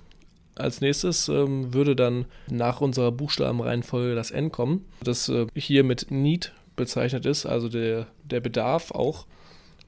Als 0.55 0.81
nächstes 0.81 1.29
ähm, 1.29 1.73
würde 1.73 1.95
dann 1.95 2.25
nach 2.47 2.79
unserer 2.81 3.11
Buchstabenreihenfolge 3.11 4.13
das 4.13 4.29
N 4.29 4.51
kommen, 4.51 4.85
das 5.03 5.27
äh, 5.29 5.47
hier 5.55 5.83
mit 5.83 6.11
Need 6.11 6.53
bezeichnet 6.75 7.25
ist, 7.25 7.45
also 7.45 7.69
der, 7.69 8.07
der 8.23 8.39
Bedarf 8.39 8.91
auch 8.91 9.25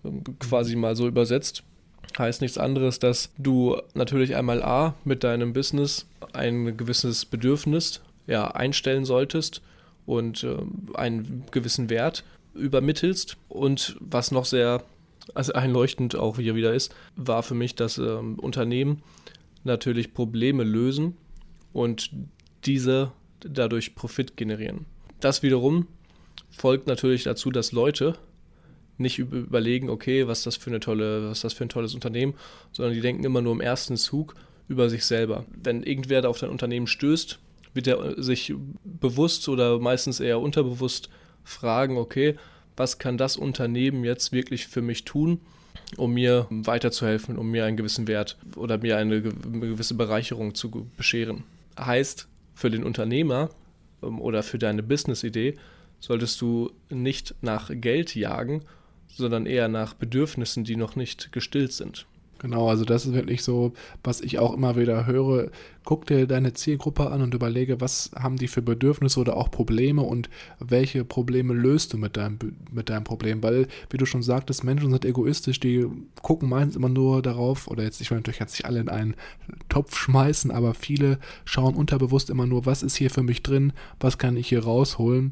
ähm, 0.04 0.24
quasi 0.40 0.76
mal 0.76 0.96
so 0.96 1.08
übersetzt. 1.08 1.64
Heißt 2.18 2.42
nichts 2.42 2.58
anderes, 2.58 2.98
dass 2.98 3.32
du 3.38 3.78
natürlich 3.94 4.36
einmal 4.36 4.64
A 4.64 4.96
mit 5.04 5.24
deinem 5.24 5.54
Business 5.54 6.08
ein 6.34 6.78
gewisses 6.78 7.26
Bedürfnis 7.26 8.02
ja, 8.26 8.50
einstellen 8.50 9.06
solltest 9.06 9.62
und 10.06 10.44
äh, 10.44 10.58
einen 10.94 11.44
gewissen 11.52 11.90
Wert 11.90 12.24
übermittelst. 12.54 13.38
Und 13.50 13.98
was 14.00 14.32
noch 14.32 14.46
sehr 14.46 14.84
also 15.34 15.54
einleuchtend 15.54 16.16
auch 16.16 16.38
hier 16.38 16.56
wieder 16.56 16.74
ist, 16.74 16.94
war 17.16 17.44
für 17.44 17.56
mich, 17.56 17.76
dass 17.76 17.98
ähm, 17.98 18.38
Unternehmen 18.40 19.02
natürlich 19.64 20.14
Probleme 20.14 20.64
lösen 20.64 21.18
und 21.74 22.12
diese 22.66 23.12
dadurch 23.40 23.96
Profit 23.96 24.38
generieren. 24.38 24.86
Das 25.20 25.44
wiederum 25.44 25.88
folgt 26.52 26.88
natürlich 26.88 27.24
dazu, 27.24 27.52
dass 27.52 27.72
Leute 27.72 28.16
nicht 28.98 29.20
überlegen, 29.20 29.90
okay, 29.90 30.28
was 30.28 30.44
das 30.44 30.56
für 30.56 30.70
eine 30.70 30.80
tolle, 30.80 31.30
was 31.30 31.42
das 31.42 31.54
für 31.54 31.66
ein 31.66 31.70
tolles 31.70 31.94
Unternehmen, 31.94 32.36
sondern 32.72 32.94
die 32.94 33.02
denken 33.02 33.26
immer 33.26 33.42
nur 33.42 33.54
im 33.54 33.62
ersten 33.62 33.98
Zug 33.98 34.36
über 34.68 34.90
sich 34.90 35.06
selber. 35.06 35.46
Wenn 35.52 35.84
irgendwer 35.84 36.22
da 36.22 36.30
auf 36.30 36.40
dein 36.40 36.50
Unternehmen 36.50 36.88
stößt, 36.88 37.40
wird 37.76 37.88
er 37.88 38.22
sich 38.22 38.54
bewusst 38.84 39.48
oder 39.50 39.80
meistens 39.80 40.20
eher 40.20 40.40
unterbewusst 40.40 41.10
fragen, 41.44 41.98
okay, 41.98 42.36
was 42.78 42.98
kann 42.98 43.18
das 43.18 43.38
Unternehmen 43.38 44.04
jetzt 44.04 44.32
wirklich 44.32 44.68
für 44.68 44.82
mich 44.82 45.06
tun, 45.06 45.40
um 45.98 46.14
mir 46.14 46.48
weiterzuhelfen, 46.50 47.38
um 47.38 47.52
mir 47.52 47.66
einen 47.66 47.78
gewissen 47.78 48.08
Wert 48.08 48.38
oder 48.56 48.78
mir 48.78 48.98
eine 48.98 49.22
gewisse 49.22 49.94
Bereicherung 49.94 50.56
zu 50.56 50.90
bescheren. 50.98 51.44
Heißt, 51.80 52.28
für 52.54 52.70
den 52.70 52.84
Unternehmer 52.84 53.50
ähm, 54.02 54.20
oder 54.20 54.44
für 54.44 54.58
deine 54.58 54.84
Business-Idee 54.84 55.56
solltest 56.00 56.42
du 56.42 56.72
nicht 56.90 57.36
nach 57.42 57.70
Geld 57.74 58.16
jagen, 58.16 58.64
sondern 59.08 59.46
eher 59.46 59.68
nach 59.68 59.94
Bedürfnissen, 59.94 60.64
die 60.64 60.76
noch 60.76 60.96
nicht 60.96 61.32
gestillt 61.32 61.74
sind. 61.74 62.06
Genau, 62.40 62.68
also 62.68 62.84
das 62.84 63.06
ist 63.06 63.14
wirklich 63.14 63.44
so, 63.44 63.72
was 64.04 64.20
ich 64.20 64.40
auch 64.40 64.54
immer 64.54 64.76
wieder 64.76 65.06
höre. 65.06 65.52
Guck 65.86 66.06
dir 66.06 66.28
deine 66.28 66.54
Zielgruppe 66.54 67.10
an 67.10 67.22
und 67.22 67.34
überlege, 67.34 67.80
was 67.80 68.12
haben 68.16 68.36
die 68.36 68.48
für 68.48 68.62
Bedürfnisse 68.62 69.20
oder 69.20 69.38
auch 69.38 69.50
Probleme 69.52 70.02
und 70.02 70.30
welche 70.60 71.06
Probleme 71.06 71.54
löst 71.54 71.94
du 71.94 71.98
mit 71.98 72.18
deinem, 72.18 72.38
mit 72.72 72.90
deinem 72.90 73.06
Problem. 73.06 73.42
Weil, 73.42 73.68
wie 73.90 73.98
du 73.98 74.06
schon 74.06 74.22
sagtest, 74.22 74.64
Menschen 74.64 74.92
sind 74.92 75.06
egoistisch, 75.06 75.60
die 75.60 75.86
gucken 76.22 76.50
meistens 76.50 76.76
immer 76.76 76.90
nur 76.90 77.22
darauf, 77.22 77.68
oder 77.68 77.84
jetzt, 77.84 78.02
ich 78.02 78.12
will 78.12 78.18
natürlich 78.18 78.40
jetzt 78.40 78.54
nicht 78.54 78.66
alle 78.66 78.82
in 78.82 78.90
einen 78.90 79.16
Topf 79.70 79.96
schmeißen, 79.96 80.52
aber 80.52 80.74
viele 80.74 81.20
schauen 81.46 81.76
unterbewusst 81.76 82.30
immer 82.30 82.48
nur, 82.48 82.66
was 82.66 82.84
ist 82.84 82.98
hier 82.98 83.10
für 83.10 83.24
mich 83.24 83.44
drin, 83.44 83.72
was 84.00 84.18
kann 84.18 84.36
ich 84.36 84.50
hier 84.50 84.64
rausholen. 84.64 85.32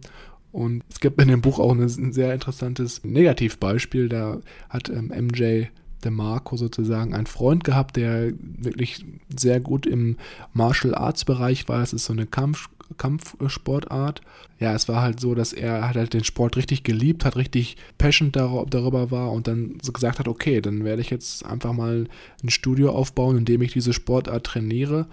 Und 0.53 0.83
es 0.89 0.99
gibt 0.99 1.19
in 1.19 1.27
dem 1.27 1.41
Buch 1.41 1.59
auch 1.59 1.73
ein 1.73 2.13
sehr 2.13 2.33
interessantes 2.33 3.03
Negativbeispiel. 3.03 4.07
Da 4.07 4.39
hat 4.69 4.87
ähm, 4.87 5.07
MJ 5.07 5.65
der 6.03 6.11
Marco 6.11 6.57
sozusagen 6.57 7.13
einen 7.13 7.27
Freund 7.27 7.63
gehabt, 7.63 7.95
der 7.95 8.31
wirklich 8.39 9.05
sehr 9.35 9.59
gut 9.59 9.85
im 9.85 10.17
Martial 10.53 10.95
Arts 10.95 11.25
Bereich 11.25 11.67
war. 11.67 11.81
Es 11.81 11.93
ist 11.93 12.05
so 12.05 12.13
eine 12.13 12.25
Kampf, 12.25 12.69
Kampfsportart. 12.97 14.21
Ja, 14.59 14.73
es 14.73 14.87
war 14.87 15.01
halt 15.01 15.19
so, 15.19 15.35
dass 15.35 15.53
er 15.53 15.93
halt 15.93 16.13
den 16.13 16.23
Sport 16.23 16.57
richtig 16.57 16.83
geliebt 16.83 17.25
hat, 17.25 17.35
richtig 17.35 17.77
passionate 17.97 18.65
darüber 18.69 19.11
war 19.11 19.31
und 19.31 19.47
dann 19.47 19.77
so 19.81 19.91
gesagt 19.91 20.19
hat, 20.19 20.27
okay, 20.27 20.61
dann 20.61 20.83
werde 20.83 21.01
ich 21.01 21.09
jetzt 21.09 21.45
einfach 21.45 21.73
mal 21.73 22.07
ein 22.43 22.49
Studio 22.49 22.91
aufbauen, 22.91 23.37
in 23.37 23.45
dem 23.45 23.61
ich 23.61 23.73
diese 23.73 23.93
Sportart 23.93 24.45
trainiere, 24.45 25.07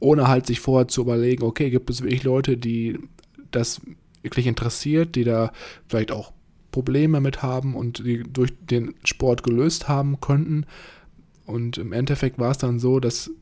ohne 0.00 0.28
halt 0.28 0.46
sich 0.46 0.60
vorher 0.60 0.88
zu 0.88 1.02
überlegen, 1.02 1.44
okay, 1.44 1.70
gibt 1.70 1.90
es 1.90 2.02
wirklich 2.02 2.24
Leute, 2.24 2.56
die 2.56 2.98
das 3.50 3.80
wirklich 4.22 4.46
interessiert, 4.46 5.14
die 5.14 5.24
da 5.24 5.52
vielleicht 5.88 6.12
auch 6.12 6.32
Probleme 6.78 7.20
mit 7.20 7.42
haben 7.42 7.74
und 7.74 8.06
die 8.06 8.22
durch 8.22 8.52
den 8.60 8.94
Sport 9.02 9.42
gelöst 9.42 9.88
haben 9.88 10.20
könnten. 10.20 10.64
Und 11.44 11.76
im 11.76 11.92
Endeffekt 11.92 12.38
war 12.38 12.52
es 12.52 12.58
dann 12.58 12.78
so, 12.78 13.00
dass, 13.00 13.32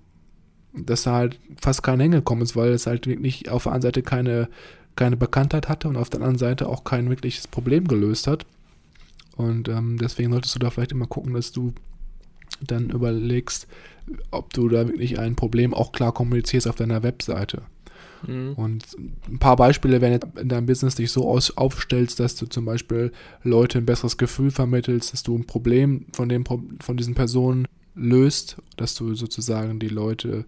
dass 0.73 1.03
da 1.03 1.13
halt 1.13 1.39
fast 1.61 1.83
kein 1.83 2.01
hingekommen 2.01 2.43
ist, 2.43 2.57
weil 2.57 2.71
es 2.71 2.87
halt 2.87 3.07
wirklich 3.07 3.51
auf 3.51 3.65
der 3.65 3.73
einen 3.73 3.83
Seite 3.83 4.01
keine, 4.01 4.49
keine 4.95 5.19
Bekanntheit 5.19 5.69
hatte 5.69 5.87
und 5.87 5.99
auf 5.99 6.09
der 6.09 6.21
anderen 6.21 6.39
Seite 6.39 6.67
auch 6.67 6.85
kein 6.85 7.11
wirkliches 7.11 7.47
Problem 7.47 7.87
gelöst 7.87 8.27
hat. 8.27 8.47
Und 9.37 9.69
ähm, 9.69 9.99
deswegen 9.99 10.33
solltest 10.33 10.55
du 10.55 10.59
da 10.59 10.71
vielleicht 10.71 10.93
immer 10.93 11.07
gucken, 11.07 11.35
dass 11.35 11.53
du 11.53 11.75
dann 12.63 12.89
überlegst, 12.89 13.67
ob 14.31 14.55
du 14.55 14.71
da 14.71 14.89
wirklich 14.89 15.19
ein 15.19 15.37
Problem 15.37 15.75
auch 15.75 15.93
klar 15.93 16.15
kommunizierst 16.15 16.67
auf 16.67 16.77
deiner 16.77 17.03
Webseite. 17.03 17.65
Mhm. 18.27 18.53
Und 18.55 18.85
ein 19.29 19.39
paar 19.39 19.57
Beispiele, 19.57 20.01
wenn 20.01 20.21
du 20.21 20.41
in 20.41 20.49
deinem 20.49 20.67
Business 20.67 20.95
dich 20.95 21.11
so 21.11 21.29
aus, 21.29 21.57
aufstellst, 21.57 22.21
dass 22.21 22.37
du 22.37 22.47
zum 22.47 22.65
Beispiel 22.65 23.13
Leute 23.43 23.79
ein 23.79 23.87
besseres 23.87 24.17
Gefühl 24.17 24.51
vermittelst, 24.51 25.13
dass 25.13 25.23
du 25.23 25.37
ein 25.37 25.47
Problem 25.47 26.07
von, 26.13 26.29
dem, 26.29 26.45
von 26.45 26.97
diesen 26.97 27.15
Personen 27.15 27.67
löst, 27.95 28.57
dass 28.77 28.95
du 28.95 29.15
sozusagen 29.15 29.79
die 29.79 29.89
Leute 29.89 30.45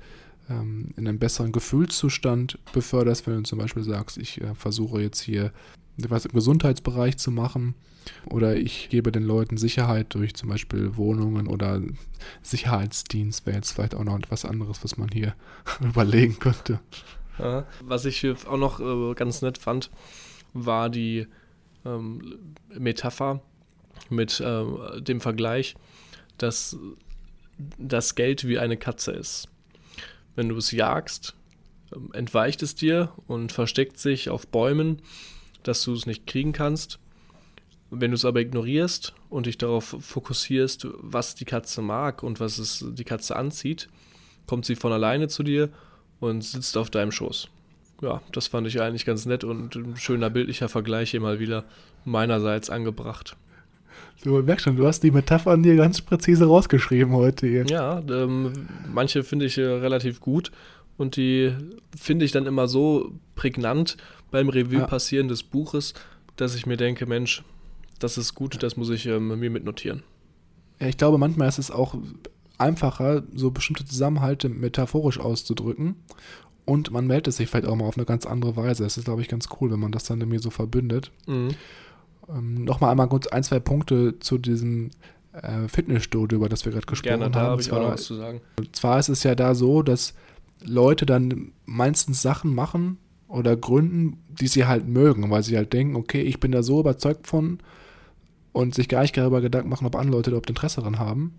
ähm, 0.51 0.89
in 0.97 1.09
einen 1.09 1.19
besseren 1.19 1.53
Gefühlszustand 1.53 2.59
beförderst, 2.73 3.27
wenn 3.27 3.37
du 3.37 3.43
zum 3.43 3.59
Beispiel 3.59 3.83
sagst, 3.83 4.19
ich 4.19 4.41
äh, 4.41 4.55
versuche 4.55 5.01
jetzt 5.01 5.21
hier 5.21 5.53
was 5.97 6.27
im 6.27 6.33
Gesundheitsbereich 6.33 7.17
zu 7.17 7.31
machen 7.33 7.75
oder 8.27 8.57
ich 8.57 8.89
gebe 8.89 9.11
den 9.13 9.25
Leuten 9.25 9.57
Sicherheit 9.57 10.15
durch 10.15 10.35
zum 10.35 10.49
Beispiel 10.49 10.97
Wohnungen 10.97 11.47
oder 11.47 11.81
Sicherheitsdienst 12.43 13.47
wäre 13.47 13.57
jetzt 13.57 13.73
vielleicht 13.73 13.95
auch 13.95 14.05
noch 14.05 14.17
etwas 14.17 14.45
anderes, 14.45 14.85
was 14.85 14.97
man 14.97 15.09
hier 15.09 15.35
überlegen 15.81 16.39
könnte. 16.39 16.81
Was 17.39 18.05
ich 18.05 18.27
auch 18.47 18.57
noch 18.57 18.81
äh, 18.81 19.15
ganz 19.15 19.43
nett 19.43 19.59
fand, 19.59 19.91
war 20.53 20.91
die 20.91 21.27
ähm, 21.85 22.55
Metapher 22.77 23.41
mit 24.11 24.41
äh, 24.41 25.01
dem 25.01 25.21
Vergleich, 25.21 25.77
dass 26.37 26.77
das 27.79 28.15
Geld 28.15 28.47
wie 28.47 28.59
eine 28.59 28.77
Katze 28.77 29.13
ist. 29.13 29.49
Wenn 30.37 30.49
du 30.49 30.57
es 30.57 30.71
jagst, 30.71 31.35
ähm, 31.95 32.11
entweicht 32.13 32.63
es 32.63 32.75
dir 32.75 33.13
und 33.27 33.53
versteckt 33.53 33.99
sich 33.99 34.31
auf 34.31 34.47
Bäumen, 34.47 35.03
dass 35.63 35.83
du 35.85 35.93
es 35.93 36.07
nicht 36.07 36.27
kriegen 36.27 36.53
kannst. 36.53 36.99
Wenn 37.91 38.11
du 38.11 38.17
es 38.17 38.25
aber 38.25 38.41
ignorierst 38.41 39.15
und 39.31 39.47
dich 39.47 39.59
darauf 39.59 39.97
fokussierst, 39.99 40.87
was 40.99 41.35
die 41.35 41.47
Katze 41.47 41.81
mag 41.81 42.23
und 42.23 42.39
was 42.39 42.59
es 42.59 42.85
die 42.87 43.05
Katze 43.05 43.35
anzieht, 43.35 43.89
kommt 44.47 44.67
sie 44.67 44.77
von 44.77 44.93
alleine 44.93 45.29
zu 45.29 45.43
dir 45.43 45.71
und 46.21 46.43
sitzt 46.43 46.77
auf 46.77 46.91
deinem 46.91 47.13
Schoß. 47.13 47.49
Ja, 48.01 48.23
das 48.33 48.47
fand 48.47 48.67
ich 48.67 48.81
eigentlich 48.81 49.05
ganz 49.05 49.27
nett 49.27 49.45
und 49.45 49.75
ein 49.75 49.97
schöner 49.97 50.31
bildlicher 50.31 50.69
Vergleich 50.69 51.11
hier 51.11 51.21
mal 51.21 51.41
wieder 51.41 51.65
meinerseits 52.05 52.71
angebracht. 52.71 53.37
Du 54.23 54.41
merkst 54.43 54.65
schon, 54.65 54.77
du 54.77 54.87
hast 54.87 55.03
die 55.03 55.11
Metaphern 55.11 55.63
dir 55.63 55.77
ganz 55.77 56.01
präzise 56.01 56.47
rausgeschrieben 56.47 57.13
heute 57.13 57.47
hier. 57.47 57.67
Ja, 57.67 58.01
ähm, 58.09 58.69
manche 58.93 59.23
finde 59.23 59.47
ich 59.47 59.59
äh, 59.59 59.63
relativ 59.63 60.21
gut 60.21 60.51
und 60.97 61.17
die 61.17 61.55
finde 61.97 62.25
ich 62.25 62.33
dann 62.33 62.47
immer 62.47 62.69
so 62.69 63.13
prägnant 63.35 63.97
beim 64.31 64.49
Revue 64.49 64.87
passieren 64.87 65.29
des 65.29 65.43
Buches, 65.43 65.95
dass 66.37 66.55
ich 66.55 66.67
mir 66.67 66.77
denke, 66.77 67.07
Mensch, 67.07 67.43
das 67.99 68.19
ist 68.19 68.35
gut, 68.35 68.63
das 68.63 68.77
muss 68.77 68.91
ich 68.91 69.07
ähm, 69.07 69.39
mir 69.39 69.51
mitnotieren. 69.51 70.03
Ja, 70.81 70.87
ich 70.87 70.97
glaube, 70.97 71.19
manchmal 71.19 71.49
ist 71.49 71.59
es 71.59 71.71
auch 71.71 71.97
einfacher, 72.59 73.23
so 73.35 73.51
bestimmte 73.51 73.85
Zusammenhalte 73.85 74.49
metaphorisch 74.49 75.19
auszudrücken. 75.19 75.97
Und 76.65 76.91
man 76.91 77.07
meldet 77.07 77.33
sich 77.33 77.49
vielleicht 77.49 77.67
auch 77.67 77.77
mal 77.77 77.87
auf 77.87 77.97
eine 77.97 78.05
ganz 78.05 78.27
andere 78.27 78.57
Weise. 78.57 78.83
Das 78.85 78.99
ist, 78.99 79.05
glaube 79.05 79.23
ich, 79.23 79.29
ganz 79.29 79.49
cool, 79.61 79.71
wenn 79.71 79.81
man 79.81 79.93
das 79.93 80.05
dann 80.05 80.21
irgendwie 80.21 80.39
so 80.39 80.51
verbündet. 80.51 81.11
Mhm. 81.27 81.51
Ähm, 82.29 82.65
Nochmal 82.65 82.91
einmal 82.91 83.09
kurz 83.09 83.27
ein, 83.27 83.43
zwei 83.43 83.59
Punkte 83.59 84.19
zu 84.19 84.37
diesem 84.37 84.91
äh, 85.33 85.69
Fitnessstudio, 85.69 86.37
über 86.37 86.49
das 86.49 86.65
wir 86.65 86.73
gerade 86.73 86.87
gesprochen 86.87 87.21
Gerne, 87.21 87.31
da 87.31 87.41
haben. 87.41 87.51
habe 87.53 87.63
ich 87.63 87.73
auch 87.73 87.81
noch 87.81 87.93
was 87.93 88.05
zu 88.05 88.17
sagen. 88.17 88.41
Zwar 88.73 88.99
ist 88.99 89.09
es 89.09 89.23
ja 89.23 89.35
da 89.35 89.55
so, 89.55 89.83
dass 89.83 90.15
Leute 90.63 91.07
dann 91.07 91.53
meistens 91.65 92.21
Sachen 92.21 92.55
machen 92.55 92.99
oder 93.29 93.57
gründen, 93.57 94.19
die 94.29 94.49
sie 94.49 94.67
halt 94.67 94.89
mögen, 94.89 95.31
weil 95.31 95.43
sie 95.43 95.57
halt 95.57 95.73
denken, 95.73 95.97
okay, 95.97 96.23
ich 96.23 96.41
bin 96.41 96.53
da 96.53 96.63
so 96.63 96.81
überzeugt 96.81 97.27
von 97.27 97.59
und 98.53 98.75
sich 98.75 98.89
gar 98.89 99.03
nicht 99.03 99.17
darüber 99.17 99.41
Gedanken 99.41 99.69
machen, 99.69 99.87
ob 99.87 99.97
andere 99.97 100.17
Leute 100.17 100.31
überhaupt 100.31 100.51
Interesse 100.51 100.81
daran 100.81 100.99
haben. 100.99 101.35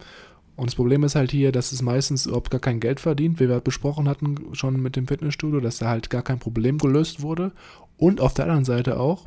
Und 0.59 0.65
das 0.65 0.75
Problem 0.75 1.05
ist 1.05 1.15
halt 1.15 1.31
hier, 1.31 1.53
dass 1.53 1.71
es 1.71 1.81
meistens 1.81 2.25
überhaupt 2.25 2.51
gar 2.51 2.59
kein 2.59 2.81
Geld 2.81 2.99
verdient, 2.99 3.39
wie 3.39 3.47
wir 3.47 3.61
besprochen 3.61 4.09
hatten 4.09 4.35
schon 4.51 4.81
mit 4.81 4.97
dem 4.97 5.07
Fitnessstudio, 5.07 5.61
dass 5.61 5.77
da 5.77 5.87
halt 5.87 6.09
gar 6.09 6.21
kein 6.21 6.37
Problem 6.37 6.79
gelöst 6.79 7.21
wurde. 7.21 7.53
Und 7.95 8.19
auf 8.19 8.33
der 8.33 8.43
anderen 8.43 8.65
Seite 8.65 8.99
auch, 8.99 9.25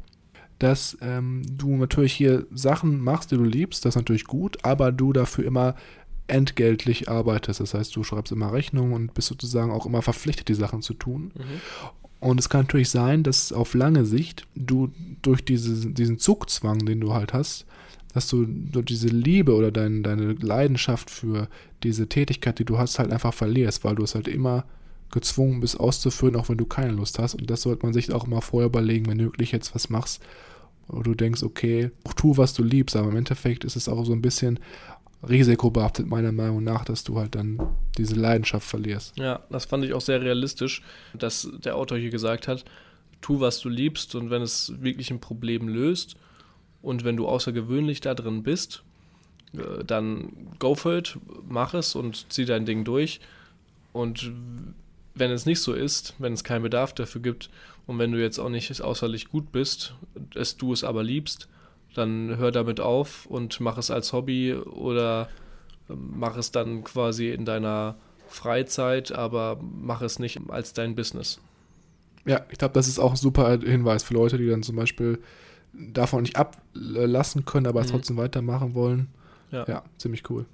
dass 0.58 0.98
ähm, 1.00 1.42
du 1.56 1.74
natürlich 1.76 2.12
hier 2.12 2.46
Sachen 2.52 3.00
machst, 3.00 3.30
die 3.30 3.38
du 3.38 3.44
liebst, 3.44 3.86
das 3.86 3.92
ist 3.92 3.96
natürlich 3.96 4.26
gut, 4.26 4.62
aber 4.62 4.92
du 4.92 5.14
dafür 5.14 5.46
immer 5.46 5.74
entgeltlich 6.26 7.08
arbeitest. 7.08 7.60
Das 7.60 7.72
heißt, 7.72 7.96
du 7.96 8.04
schreibst 8.04 8.30
immer 8.30 8.52
Rechnungen 8.52 8.92
und 8.92 9.14
bist 9.14 9.28
sozusagen 9.28 9.70
auch 9.70 9.86
immer 9.86 10.02
verpflichtet, 10.02 10.48
die 10.48 10.54
Sachen 10.54 10.82
zu 10.82 10.92
tun. 10.92 11.32
Mhm. 11.34 11.60
Und 12.20 12.40
es 12.40 12.50
kann 12.50 12.60
natürlich 12.60 12.90
sein, 12.90 13.22
dass 13.22 13.54
auf 13.54 13.72
lange 13.72 14.04
Sicht 14.04 14.46
du 14.54 14.90
durch 15.22 15.42
diese, 15.42 15.88
diesen 15.88 16.18
Zugzwang, 16.18 16.80
den 16.80 17.00
du 17.00 17.14
halt 17.14 17.32
hast, 17.32 17.64
dass 18.12 18.28
du 18.28 18.44
diese 18.44 19.08
Liebe 19.08 19.54
oder 19.54 19.70
dein, 19.70 20.02
deine 20.02 20.32
Leidenschaft 20.32 21.10
für 21.10 21.48
diese 21.82 22.08
Tätigkeit, 22.08 22.58
die 22.58 22.64
du 22.64 22.78
hast, 22.78 22.98
halt 22.98 23.10
einfach 23.10 23.34
verlierst, 23.34 23.84
weil 23.84 23.94
du 23.94 24.04
es 24.04 24.14
halt 24.14 24.28
immer 24.28 24.64
gezwungen 25.10 25.60
bist 25.60 25.78
auszuführen, 25.78 26.36
auch 26.36 26.48
wenn 26.48 26.58
du 26.58 26.64
keine 26.64 26.92
Lust 26.92 27.18
hast. 27.18 27.34
Und 27.34 27.50
das 27.50 27.62
sollte 27.62 27.84
man 27.86 27.92
sich 27.92 28.12
auch 28.12 28.26
mal 28.26 28.40
vorher 28.40 28.66
überlegen, 28.66 29.06
wenn 29.06 29.18
du 29.18 29.24
wirklich 29.24 29.52
jetzt 29.52 29.74
was 29.74 29.90
machst, 29.90 30.22
wo 30.88 31.02
du 31.02 31.14
denkst, 31.14 31.42
okay, 31.42 31.90
tu, 32.16 32.36
was 32.36 32.54
du 32.54 32.62
liebst, 32.62 32.96
aber 32.96 33.10
im 33.10 33.16
Endeffekt 33.16 33.64
ist 33.64 33.76
es 33.76 33.88
auch 33.88 34.04
so 34.04 34.12
ein 34.12 34.22
bisschen 34.22 34.58
risikobehaftet, 35.28 36.06
meiner 36.06 36.32
Meinung 36.32 36.64
nach, 36.64 36.84
dass 36.84 37.04
du 37.04 37.18
halt 37.18 37.34
dann 37.34 37.58
diese 37.96 38.16
Leidenschaft 38.16 38.66
verlierst. 38.66 39.16
Ja, 39.18 39.40
das 39.50 39.66
fand 39.66 39.84
ich 39.84 39.92
auch 39.94 40.00
sehr 40.00 40.20
realistisch, 40.20 40.82
dass 41.14 41.48
der 41.64 41.76
Autor 41.76 41.98
hier 41.98 42.10
gesagt 42.10 42.48
hat, 42.48 42.64
tu, 43.20 43.38
was 43.40 43.60
du 43.60 43.68
liebst 43.68 44.14
und 44.14 44.30
wenn 44.30 44.42
es 44.42 44.72
wirklich 44.80 45.10
ein 45.10 45.20
Problem 45.20 45.68
löst, 45.68 46.16
und 46.82 47.04
wenn 47.04 47.16
du 47.16 47.26
außergewöhnlich 47.28 48.00
da 48.00 48.14
drin 48.14 48.42
bist, 48.42 48.82
äh, 49.54 49.84
dann 49.84 50.32
go 50.58 50.74
for 50.74 50.96
it, 50.96 51.18
mach 51.48 51.74
es 51.74 51.94
und 51.94 52.32
zieh 52.32 52.44
dein 52.44 52.66
Ding 52.66 52.84
durch. 52.84 53.20
Und 53.92 54.32
wenn 55.14 55.30
es 55.30 55.46
nicht 55.46 55.60
so 55.60 55.72
ist, 55.72 56.14
wenn 56.18 56.32
es 56.32 56.44
keinen 56.44 56.62
Bedarf 56.62 56.94
dafür 56.94 57.20
gibt 57.20 57.50
und 57.86 57.98
wenn 57.98 58.12
du 58.12 58.20
jetzt 58.20 58.38
auch 58.38 58.48
nicht 58.48 58.80
außerlich 58.80 59.28
gut 59.28 59.52
bist, 59.52 59.94
es 60.34 60.56
du 60.56 60.72
es 60.72 60.84
aber 60.84 61.02
liebst, 61.02 61.48
dann 61.94 62.36
hör 62.38 62.50
damit 62.50 62.80
auf 62.80 63.26
und 63.26 63.60
mach 63.60 63.76
es 63.76 63.90
als 63.90 64.12
Hobby 64.12 64.54
oder 64.54 65.28
ähm, 65.90 66.14
mach 66.16 66.36
es 66.36 66.50
dann 66.50 66.84
quasi 66.84 67.30
in 67.30 67.44
deiner 67.44 67.96
Freizeit, 68.28 69.12
aber 69.12 69.60
mach 69.60 70.00
es 70.00 70.18
nicht 70.18 70.40
als 70.48 70.72
dein 70.72 70.94
Business. 70.94 71.38
Ja, 72.24 72.46
ich 72.50 72.58
glaube, 72.58 72.74
das 72.74 72.88
ist 72.88 72.98
auch 72.98 73.10
ein 73.10 73.16
super 73.16 73.58
Hinweis 73.58 74.04
für 74.04 74.14
Leute, 74.14 74.38
die 74.38 74.48
dann 74.48 74.62
zum 74.62 74.76
Beispiel 74.76 75.18
davon 75.72 76.22
nicht 76.22 76.36
ablassen 76.36 77.44
können, 77.44 77.66
aber 77.66 77.82
mhm. 77.82 77.88
trotzdem 77.88 78.16
weitermachen 78.16 78.74
wollen. 78.74 79.08
Ja. 79.50 79.64
ja, 79.68 79.82
ziemlich 79.98 80.28
cool. 80.30 80.46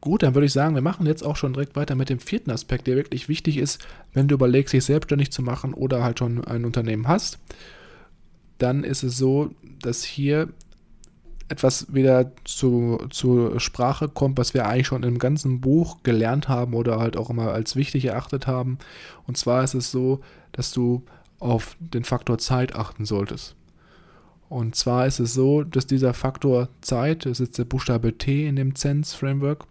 Gut, 0.00 0.22
dann 0.22 0.34
würde 0.34 0.46
ich 0.46 0.52
sagen, 0.52 0.74
wir 0.74 0.82
machen 0.82 1.06
jetzt 1.06 1.24
auch 1.24 1.36
schon 1.36 1.54
direkt 1.54 1.76
weiter 1.76 1.94
mit 1.94 2.10
dem 2.10 2.18
vierten 2.18 2.50
Aspekt, 2.50 2.86
der 2.86 2.96
wirklich 2.96 3.28
wichtig 3.28 3.56
ist, 3.56 3.84
wenn 4.12 4.28
du 4.28 4.34
überlegst, 4.34 4.74
dich 4.74 4.84
selbstständig 4.84 5.32
zu 5.32 5.42
machen 5.42 5.72
oder 5.72 6.04
halt 6.04 6.18
schon 6.18 6.44
ein 6.44 6.64
Unternehmen 6.64 7.08
hast. 7.08 7.38
Dann 8.58 8.84
ist 8.84 9.02
es 9.02 9.16
so, 9.16 9.50
dass 9.80 10.04
hier 10.04 10.50
etwas 11.48 11.92
wieder 11.92 12.32
zu, 12.44 12.98
zur 13.10 13.60
Sprache 13.60 14.08
kommt, 14.08 14.38
was 14.38 14.54
wir 14.54 14.66
eigentlich 14.66 14.86
schon 14.86 15.02
im 15.02 15.18
ganzen 15.18 15.60
Buch 15.60 16.02
gelernt 16.02 16.48
haben 16.48 16.74
oder 16.74 16.98
halt 16.98 17.16
auch 17.16 17.30
immer 17.30 17.52
als 17.52 17.76
wichtig 17.76 18.04
erachtet 18.04 18.46
haben. 18.46 18.78
Und 19.26 19.36
zwar 19.36 19.64
ist 19.64 19.74
es 19.74 19.90
so, 19.90 20.20
dass 20.52 20.70
du 20.70 21.02
auf 21.38 21.76
den 21.80 22.04
Faktor 22.04 22.38
Zeit 22.38 22.74
achten 22.74 23.04
solltest. 23.04 23.56
Und 24.48 24.74
zwar 24.76 25.06
ist 25.06 25.20
es 25.20 25.34
so, 25.34 25.62
dass 25.64 25.86
dieser 25.86 26.14
Faktor 26.14 26.68
Zeit, 26.80 27.26
das 27.26 27.40
ist 27.40 27.58
der 27.58 27.64
Buchstabe 27.64 28.18
T 28.18 28.46
in 28.46 28.56
dem 28.56 28.74
Zense-Framework, 28.74 29.66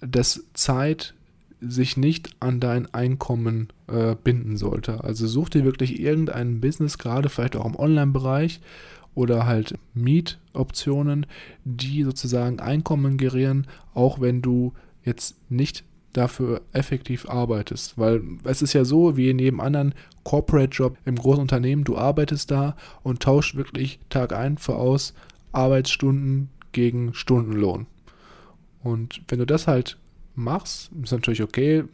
dass 0.00 0.44
Zeit 0.52 1.14
sich 1.60 1.96
nicht 1.96 2.30
an 2.40 2.58
dein 2.58 2.92
Einkommen 2.92 3.68
äh, 3.86 4.16
binden 4.16 4.56
sollte. 4.56 5.04
Also 5.04 5.28
such 5.28 5.50
dir 5.50 5.64
wirklich 5.64 6.00
irgendein 6.00 6.60
Business, 6.60 6.98
gerade 6.98 7.28
vielleicht 7.28 7.56
auch 7.56 7.66
im 7.66 7.76
Online-Bereich, 7.76 8.60
oder 9.14 9.46
halt 9.46 9.78
Mietoptionen, 9.94 11.26
die 11.64 12.02
sozusagen 12.02 12.60
Einkommen 12.60 13.16
generieren, 13.18 13.66
auch 13.94 14.20
wenn 14.20 14.42
du 14.42 14.72
jetzt 15.04 15.36
nicht 15.50 15.84
dafür 16.12 16.62
effektiv 16.72 17.28
arbeitest. 17.28 17.98
Weil 17.98 18.22
es 18.44 18.62
ist 18.62 18.72
ja 18.72 18.84
so, 18.84 19.16
wie 19.16 19.30
in 19.30 19.38
jedem 19.38 19.60
anderen 19.60 19.94
Corporate-Job 20.24 20.96
im 21.04 21.16
großen 21.16 21.42
Unternehmen, 21.42 21.84
du 21.84 21.96
arbeitest 21.96 22.50
da 22.50 22.76
und 23.02 23.22
tauschst 23.22 23.56
wirklich 23.56 23.98
Tag 24.08 24.32
ein 24.32 24.58
für 24.58 24.76
aus 24.76 25.14
Arbeitsstunden 25.52 26.48
gegen 26.72 27.14
Stundenlohn. 27.14 27.86
Und 28.82 29.22
wenn 29.28 29.38
du 29.38 29.46
das 29.46 29.66
halt 29.66 29.98
machst, 30.34 30.90
ist 31.02 31.12
natürlich 31.12 31.42
okay. 31.42 31.84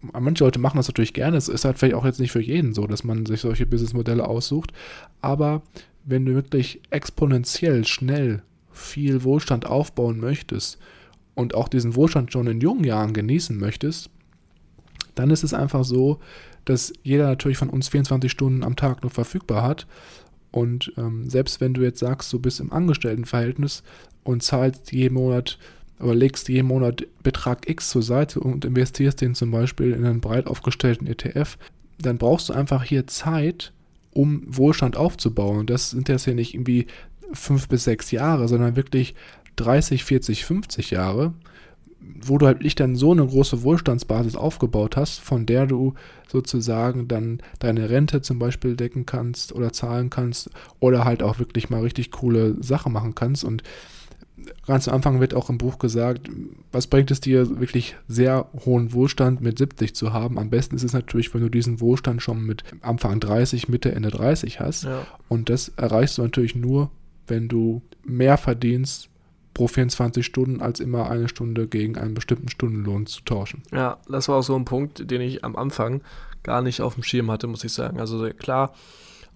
Manche 0.00 0.44
Leute 0.44 0.58
machen 0.58 0.76
das 0.76 0.88
natürlich 0.88 1.14
gerne. 1.14 1.36
Es 1.36 1.48
ist 1.48 1.64
halt 1.64 1.78
vielleicht 1.78 1.94
auch 1.94 2.04
jetzt 2.04 2.20
nicht 2.20 2.32
für 2.32 2.42
jeden 2.42 2.74
so, 2.74 2.86
dass 2.86 3.04
man 3.04 3.24
sich 3.26 3.40
solche 3.40 3.66
Businessmodelle 3.66 4.26
aussucht. 4.26 4.72
Aber 5.22 5.62
wenn 6.04 6.26
du 6.26 6.34
wirklich 6.34 6.80
exponentiell 6.90 7.86
schnell 7.86 8.42
viel 8.70 9.24
Wohlstand 9.24 9.66
aufbauen 9.66 10.18
möchtest 10.20 10.78
und 11.34 11.54
auch 11.54 11.68
diesen 11.68 11.96
Wohlstand 11.96 12.32
schon 12.32 12.46
in 12.46 12.60
jungen 12.60 12.84
Jahren 12.84 13.12
genießen 13.12 13.58
möchtest, 13.58 14.10
dann 15.14 15.30
ist 15.30 15.44
es 15.44 15.54
einfach 15.54 15.84
so, 15.84 16.20
dass 16.64 16.92
jeder 17.02 17.26
natürlich 17.26 17.58
von 17.58 17.70
uns 17.70 17.88
24 17.88 18.30
Stunden 18.30 18.62
am 18.62 18.76
Tag 18.76 19.02
nur 19.02 19.10
verfügbar 19.10 19.62
hat. 19.62 19.86
Und 20.50 20.92
ähm, 20.96 21.28
selbst 21.28 21.60
wenn 21.60 21.74
du 21.74 21.82
jetzt 21.82 22.00
sagst, 22.00 22.32
du 22.32 22.38
bist 22.38 22.60
im 22.60 22.72
Angestelltenverhältnis 22.72 23.82
und 24.22 24.42
zahlst 24.42 24.92
jeden 24.92 25.14
Monat 25.14 25.58
oder 26.00 26.14
legst 26.14 26.48
jeden 26.48 26.68
Monat 26.68 27.06
Betrag 27.22 27.68
X 27.68 27.90
zur 27.90 28.02
Seite 28.02 28.40
und 28.40 28.64
investierst 28.64 29.20
den 29.20 29.34
zum 29.34 29.50
Beispiel 29.50 29.92
in 29.92 30.04
einen 30.04 30.20
breit 30.20 30.46
aufgestellten 30.46 31.06
ETF, 31.06 31.58
dann 31.98 32.18
brauchst 32.18 32.48
du 32.48 32.52
einfach 32.52 32.84
hier 32.84 33.06
Zeit, 33.06 33.72
um 34.12 34.42
Wohlstand 34.46 34.96
aufzubauen. 34.96 35.58
Und 35.58 35.70
das 35.70 35.90
sind 35.90 36.08
jetzt 36.08 36.26
ja 36.26 36.34
nicht 36.34 36.54
irgendwie 36.54 36.86
fünf 37.32 37.68
bis 37.68 37.84
sechs 37.84 38.10
Jahre, 38.10 38.48
sondern 38.48 38.76
wirklich 38.76 39.14
30, 39.56 40.04
40, 40.04 40.44
50 40.44 40.90
Jahre, 40.90 41.34
wo 42.00 42.38
du 42.38 42.46
halt 42.46 42.62
nicht 42.62 42.80
dann 42.80 42.96
so 42.96 43.12
eine 43.12 43.26
große 43.26 43.62
Wohlstandsbasis 43.62 44.36
aufgebaut 44.36 44.96
hast, 44.96 45.20
von 45.20 45.46
der 45.46 45.66
du 45.66 45.94
sozusagen 46.28 47.08
dann 47.08 47.40
deine 47.58 47.90
Rente 47.90 48.20
zum 48.22 48.38
Beispiel 48.38 48.76
decken 48.76 49.06
kannst 49.06 49.52
oder 49.52 49.72
zahlen 49.72 50.10
kannst 50.10 50.50
oder 50.80 51.04
halt 51.04 51.22
auch 51.22 51.38
wirklich 51.38 51.70
mal 51.70 51.82
richtig 51.82 52.10
coole 52.10 52.62
Sachen 52.62 52.92
machen 52.92 53.14
kannst. 53.14 53.44
Und 53.44 53.62
ganz 54.66 54.88
am 54.88 54.96
Anfang 54.96 55.20
wird 55.20 55.34
auch 55.34 55.48
im 55.48 55.58
Buch 55.58 55.78
gesagt, 55.78 56.28
was 56.72 56.86
bringt 56.86 57.10
es 57.10 57.20
dir, 57.20 57.60
wirklich 57.60 57.96
sehr 58.08 58.48
hohen 58.64 58.92
Wohlstand 58.92 59.40
mit 59.40 59.58
70 59.58 59.94
zu 59.94 60.12
haben? 60.12 60.38
Am 60.38 60.50
besten 60.50 60.76
ist 60.76 60.84
es 60.84 60.92
natürlich, 60.92 61.32
wenn 61.34 61.42
du 61.42 61.48
diesen 61.48 61.80
Wohlstand 61.80 62.22
schon 62.22 62.44
mit 62.44 62.64
Anfang 62.80 63.20
30, 63.20 63.68
Mitte, 63.68 63.92
Ende 63.92 64.10
30 64.10 64.60
hast. 64.60 64.84
Ja. 64.84 65.06
Und 65.28 65.48
das 65.48 65.68
erreichst 65.76 66.18
du 66.18 66.22
natürlich 66.22 66.54
nur, 66.54 66.90
wenn 67.26 67.48
du 67.48 67.82
mehr 68.04 68.36
verdienst 68.36 69.08
pro 69.54 69.68
24 69.68 70.26
Stunden, 70.26 70.60
als 70.60 70.80
immer 70.80 71.08
eine 71.08 71.28
Stunde 71.28 71.66
gegen 71.68 71.96
einen 71.96 72.14
bestimmten 72.14 72.48
Stundenlohn 72.48 73.06
zu 73.06 73.22
tauschen. 73.22 73.62
Ja, 73.72 73.98
das 74.08 74.28
war 74.28 74.36
auch 74.36 74.42
so 74.42 74.56
ein 74.56 74.64
Punkt, 74.64 75.10
den 75.10 75.20
ich 75.20 75.44
am 75.44 75.56
Anfang 75.56 76.02
gar 76.42 76.60
nicht 76.60 76.80
auf 76.80 76.94
dem 76.94 77.04
Schirm 77.04 77.30
hatte, 77.30 77.46
muss 77.46 77.64
ich 77.64 77.72
sagen. 77.72 78.00
Also 78.00 78.28
klar, 78.30 78.74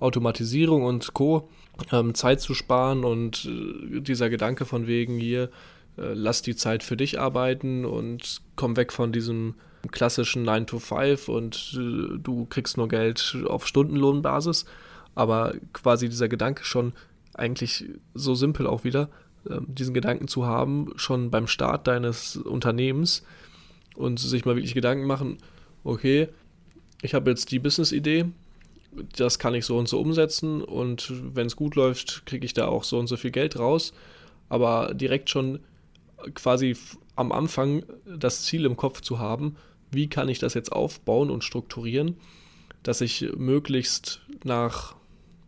Automatisierung 0.00 0.84
und 0.84 1.14
Co 1.14 1.48
ähm, 1.92 2.14
Zeit 2.14 2.40
zu 2.40 2.54
sparen 2.54 3.04
und 3.04 3.46
äh, 3.46 4.00
dieser 4.00 4.28
Gedanke 4.28 4.64
von 4.64 4.86
wegen 4.86 5.18
hier, 5.18 5.44
äh, 5.96 6.12
lass 6.14 6.42
die 6.42 6.56
Zeit 6.56 6.82
für 6.82 6.96
dich 6.96 7.20
arbeiten 7.20 7.84
und 7.84 8.42
komm 8.56 8.76
weg 8.76 8.92
von 8.92 9.12
diesem 9.12 9.54
klassischen 9.90 10.42
9 10.42 10.66
to 10.66 10.78
5 10.78 11.28
und 11.28 11.76
äh, 11.78 12.18
du 12.18 12.46
kriegst 12.46 12.76
nur 12.76 12.88
Geld 12.88 13.36
auf 13.46 13.66
Stundenlohnbasis. 13.66 14.64
Aber 15.14 15.54
quasi 15.72 16.08
dieser 16.08 16.28
Gedanke 16.28 16.64
schon 16.64 16.92
eigentlich 17.34 17.86
so 18.14 18.34
simpel 18.34 18.66
auch 18.66 18.84
wieder, 18.84 19.08
diesen 19.66 19.94
Gedanken 19.94 20.28
zu 20.28 20.46
haben, 20.46 20.92
schon 20.96 21.30
beim 21.30 21.46
Start 21.46 21.86
deines 21.86 22.36
Unternehmens 22.36 23.24
und 23.96 24.18
sich 24.20 24.44
mal 24.44 24.56
wirklich 24.56 24.74
Gedanken 24.74 25.06
machen, 25.06 25.38
okay, 25.84 26.28
ich 27.02 27.14
habe 27.14 27.30
jetzt 27.30 27.50
die 27.50 27.58
Business-Idee, 27.58 28.26
das 29.16 29.38
kann 29.38 29.54
ich 29.54 29.64
so 29.64 29.78
und 29.78 29.88
so 29.88 30.00
umsetzen 30.00 30.62
und 30.62 31.12
wenn 31.34 31.46
es 31.46 31.56
gut 31.56 31.74
läuft, 31.76 32.26
kriege 32.26 32.44
ich 32.44 32.54
da 32.54 32.66
auch 32.66 32.84
so 32.84 32.98
und 32.98 33.06
so 33.06 33.16
viel 33.16 33.30
Geld 33.30 33.58
raus. 33.58 33.92
Aber 34.48 34.94
direkt 34.94 35.30
schon 35.30 35.60
quasi 36.34 36.76
am 37.16 37.32
Anfang 37.32 37.84
das 38.06 38.42
Ziel 38.42 38.64
im 38.64 38.76
Kopf 38.76 39.00
zu 39.00 39.18
haben, 39.18 39.56
wie 39.90 40.08
kann 40.08 40.28
ich 40.28 40.38
das 40.38 40.54
jetzt 40.54 40.72
aufbauen 40.72 41.30
und 41.30 41.44
strukturieren, 41.44 42.16
dass 42.82 43.00
ich 43.00 43.26
möglichst 43.36 44.22
nach 44.44 44.96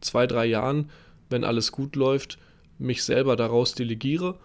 zwei, 0.00 0.26
drei 0.26 0.46
Jahren, 0.46 0.90
wenn 1.28 1.44
alles 1.44 1.72
gut 1.72 1.96
läuft, 1.96 2.38
mich 2.80 3.04
selber 3.04 3.36
daraus 3.36 3.74
delegiere 3.74 4.36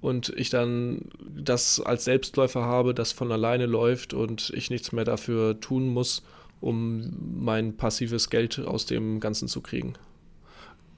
und 0.00 0.32
ich 0.36 0.50
dann 0.50 1.10
das 1.28 1.80
als 1.80 2.04
Selbstläufer 2.04 2.62
habe, 2.62 2.94
das 2.94 3.12
von 3.12 3.32
alleine 3.32 3.66
läuft 3.66 4.14
und 4.14 4.52
ich 4.54 4.70
nichts 4.70 4.92
mehr 4.92 5.04
dafür 5.04 5.58
tun 5.60 5.88
muss 5.88 6.22
um 6.62 7.10
mein 7.40 7.76
passives 7.76 8.30
Geld 8.30 8.58
aus 8.60 8.86
dem 8.86 9.20
Ganzen 9.20 9.48
zu 9.48 9.60
kriegen. 9.60 9.94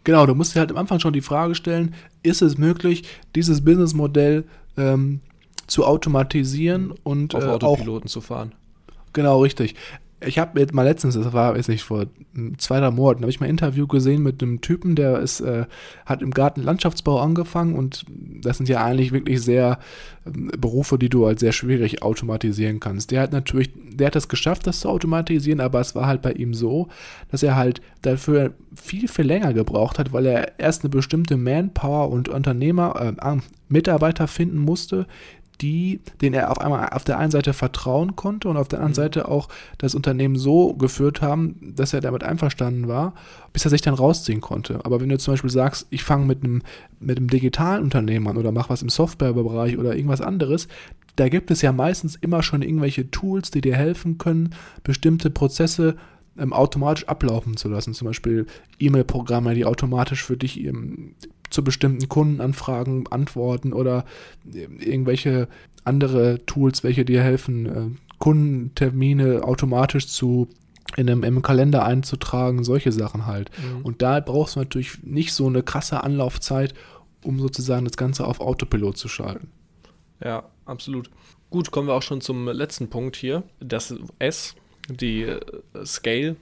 Genau, 0.04 0.26
du 0.26 0.34
musst 0.34 0.54
dir 0.54 0.60
halt 0.60 0.70
am 0.70 0.76
Anfang 0.76 1.00
schon 1.00 1.14
die 1.14 1.22
Frage 1.22 1.54
stellen, 1.54 1.94
ist 2.22 2.42
es 2.42 2.58
möglich, 2.58 3.04
dieses 3.34 3.64
Businessmodell 3.64 4.44
ähm, 4.76 5.20
zu 5.66 5.86
automatisieren 5.86 6.92
und 7.02 7.34
auf 7.34 7.42
äh, 7.42 7.46
Autopiloten 7.46 8.08
auch, 8.08 8.12
zu 8.12 8.20
fahren? 8.20 8.52
Genau, 9.14 9.40
richtig 9.40 9.74
ich 10.20 10.38
habe 10.38 10.60
jetzt 10.60 10.74
mal 10.74 10.82
letztens, 10.82 11.14
das 11.14 11.32
war, 11.32 11.54
weiß 11.54 11.68
nicht, 11.68 11.82
vor 11.82 12.06
zwei, 12.58 12.80
drei 12.80 12.90
Monaten, 12.90 13.22
habe 13.22 13.30
ich 13.30 13.40
mal 13.40 13.46
ein 13.46 13.50
Interview 13.50 13.86
gesehen 13.86 14.22
mit 14.22 14.42
einem 14.42 14.60
Typen, 14.60 14.94
der 14.94 15.18
ist, 15.18 15.40
äh, 15.40 15.66
hat 16.06 16.22
im 16.22 16.30
Garten 16.30 16.62
Landschaftsbau 16.62 17.20
angefangen 17.20 17.74
und 17.74 18.04
das 18.40 18.56
sind 18.56 18.68
ja 18.68 18.82
eigentlich 18.82 19.12
wirklich 19.12 19.42
sehr 19.42 19.78
äh, 20.24 20.30
Berufe, 20.56 20.98
die 20.98 21.08
du 21.08 21.26
halt 21.26 21.40
sehr 21.40 21.52
schwierig 21.52 22.02
automatisieren 22.02 22.80
kannst. 22.80 23.10
Der 23.10 23.22
hat 23.22 23.32
natürlich, 23.32 23.70
der 23.74 24.08
hat 24.08 24.16
es 24.16 24.28
geschafft, 24.28 24.66
das 24.66 24.80
zu 24.80 24.88
automatisieren, 24.88 25.60
aber 25.60 25.80
es 25.80 25.94
war 25.94 26.06
halt 26.06 26.22
bei 26.22 26.32
ihm 26.32 26.54
so, 26.54 26.88
dass 27.30 27.42
er 27.42 27.56
halt 27.56 27.80
dafür 28.02 28.54
viel, 28.74 29.08
viel 29.08 29.26
länger 29.26 29.52
gebraucht 29.52 29.98
hat, 29.98 30.12
weil 30.12 30.26
er 30.26 30.58
erst 30.58 30.82
eine 30.82 30.90
bestimmte 30.90 31.36
Manpower 31.36 32.10
und 32.10 32.28
Unternehmer, 32.28 33.16
äh, 33.20 33.36
Mitarbeiter 33.68 34.28
finden 34.28 34.58
musste, 34.58 35.06
die, 35.60 36.00
denen 36.20 36.34
er 36.34 36.50
auf 36.50 36.60
einmal 36.60 36.88
auf 36.90 37.04
der 37.04 37.18
einen 37.18 37.30
Seite 37.30 37.52
vertrauen 37.52 38.16
konnte 38.16 38.48
und 38.48 38.56
auf 38.56 38.68
der 38.68 38.80
anderen 38.80 38.92
mhm. 38.92 38.96
Seite 38.96 39.28
auch 39.28 39.48
das 39.78 39.94
Unternehmen 39.94 40.36
so 40.36 40.74
geführt 40.74 41.22
haben, 41.22 41.74
dass 41.76 41.92
er 41.92 42.00
damit 42.00 42.24
einverstanden 42.24 42.88
war, 42.88 43.14
bis 43.52 43.64
er 43.64 43.70
sich 43.70 43.80
dann 43.80 43.94
rausziehen 43.94 44.40
konnte. 44.40 44.84
Aber 44.84 45.00
wenn 45.00 45.08
du 45.08 45.18
zum 45.18 45.34
Beispiel 45.34 45.50
sagst, 45.50 45.86
ich 45.90 46.02
fange 46.02 46.26
mit 46.26 46.42
einem, 46.42 46.62
mit 47.00 47.18
einem 47.18 47.28
digitalen 47.28 47.84
Unternehmen 47.84 48.26
an 48.28 48.36
oder 48.36 48.52
mache 48.52 48.70
was 48.70 48.82
im 48.82 48.88
Softwarebereich 48.88 49.78
oder 49.78 49.94
irgendwas 49.94 50.20
anderes, 50.20 50.68
da 51.16 51.28
gibt 51.28 51.50
es 51.50 51.62
ja 51.62 51.72
meistens 51.72 52.16
immer 52.16 52.42
schon 52.42 52.62
irgendwelche 52.62 53.10
Tools, 53.10 53.50
die 53.50 53.60
dir 53.60 53.76
helfen 53.76 54.18
können, 54.18 54.54
bestimmte 54.82 55.30
Prozesse 55.30 55.96
ähm, 56.36 56.52
automatisch 56.52 57.06
ablaufen 57.06 57.56
zu 57.56 57.68
lassen. 57.68 57.94
Zum 57.94 58.06
Beispiel 58.06 58.46
E-Mail-Programme, 58.80 59.54
die 59.54 59.64
automatisch 59.64 60.24
für 60.24 60.36
dich 60.36 60.64
ähm, 60.64 61.14
zu 61.50 61.62
bestimmten 61.64 62.08
Kundenanfragen 62.08 63.06
antworten 63.08 63.72
oder 63.72 64.04
äh, 64.52 64.64
irgendwelche 64.84 65.48
andere 65.84 66.44
Tools, 66.46 66.82
welche 66.84 67.04
dir 67.04 67.22
helfen, 67.22 67.66
äh, 67.66 68.14
Kundentermine 68.18 69.44
automatisch 69.44 70.08
zu 70.08 70.48
in 70.96 71.10
einem, 71.10 71.24
im 71.24 71.42
Kalender 71.42 71.84
einzutragen, 71.84 72.62
solche 72.62 72.92
Sachen 72.92 73.26
halt. 73.26 73.50
Mhm. 73.58 73.82
Und 73.82 74.02
da 74.02 74.20
brauchst 74.20 74.56
du 74.56 74.60
natürlich 74.60 75.02
nicht 75.02 75.32
so 75.32 75.46
eine 75.46 75.62
krasse 75.62 76.04
Anlaufzeit, 76.04 76.74
um 77.22 77.40
sozusagen 77.40 77.84
das 77.84 77.96
Ganze 77.96 78.26
auf 78.26 78.40
Autopilot 78.40 78.96
zu 78.96 79.08
schalten. 79.08 79.50
Ja, 80.22 80.44
absolut. 80.66 81.10
Gut, 81.50 81.70
kommen 81.70 81.88
wir 81.88 81.94
auch 81.94 82.02
schon 82.02 82.20
zum 82.20 82.48
letzten 82.48 82.88
Punkt 82.88 83.16
hier. 83.16 83.42
Das 83.60 83.94
S, 84.18 84.54
die 84.88 85.22
äh, 85.22 85.40
Scale, 85.84 86.36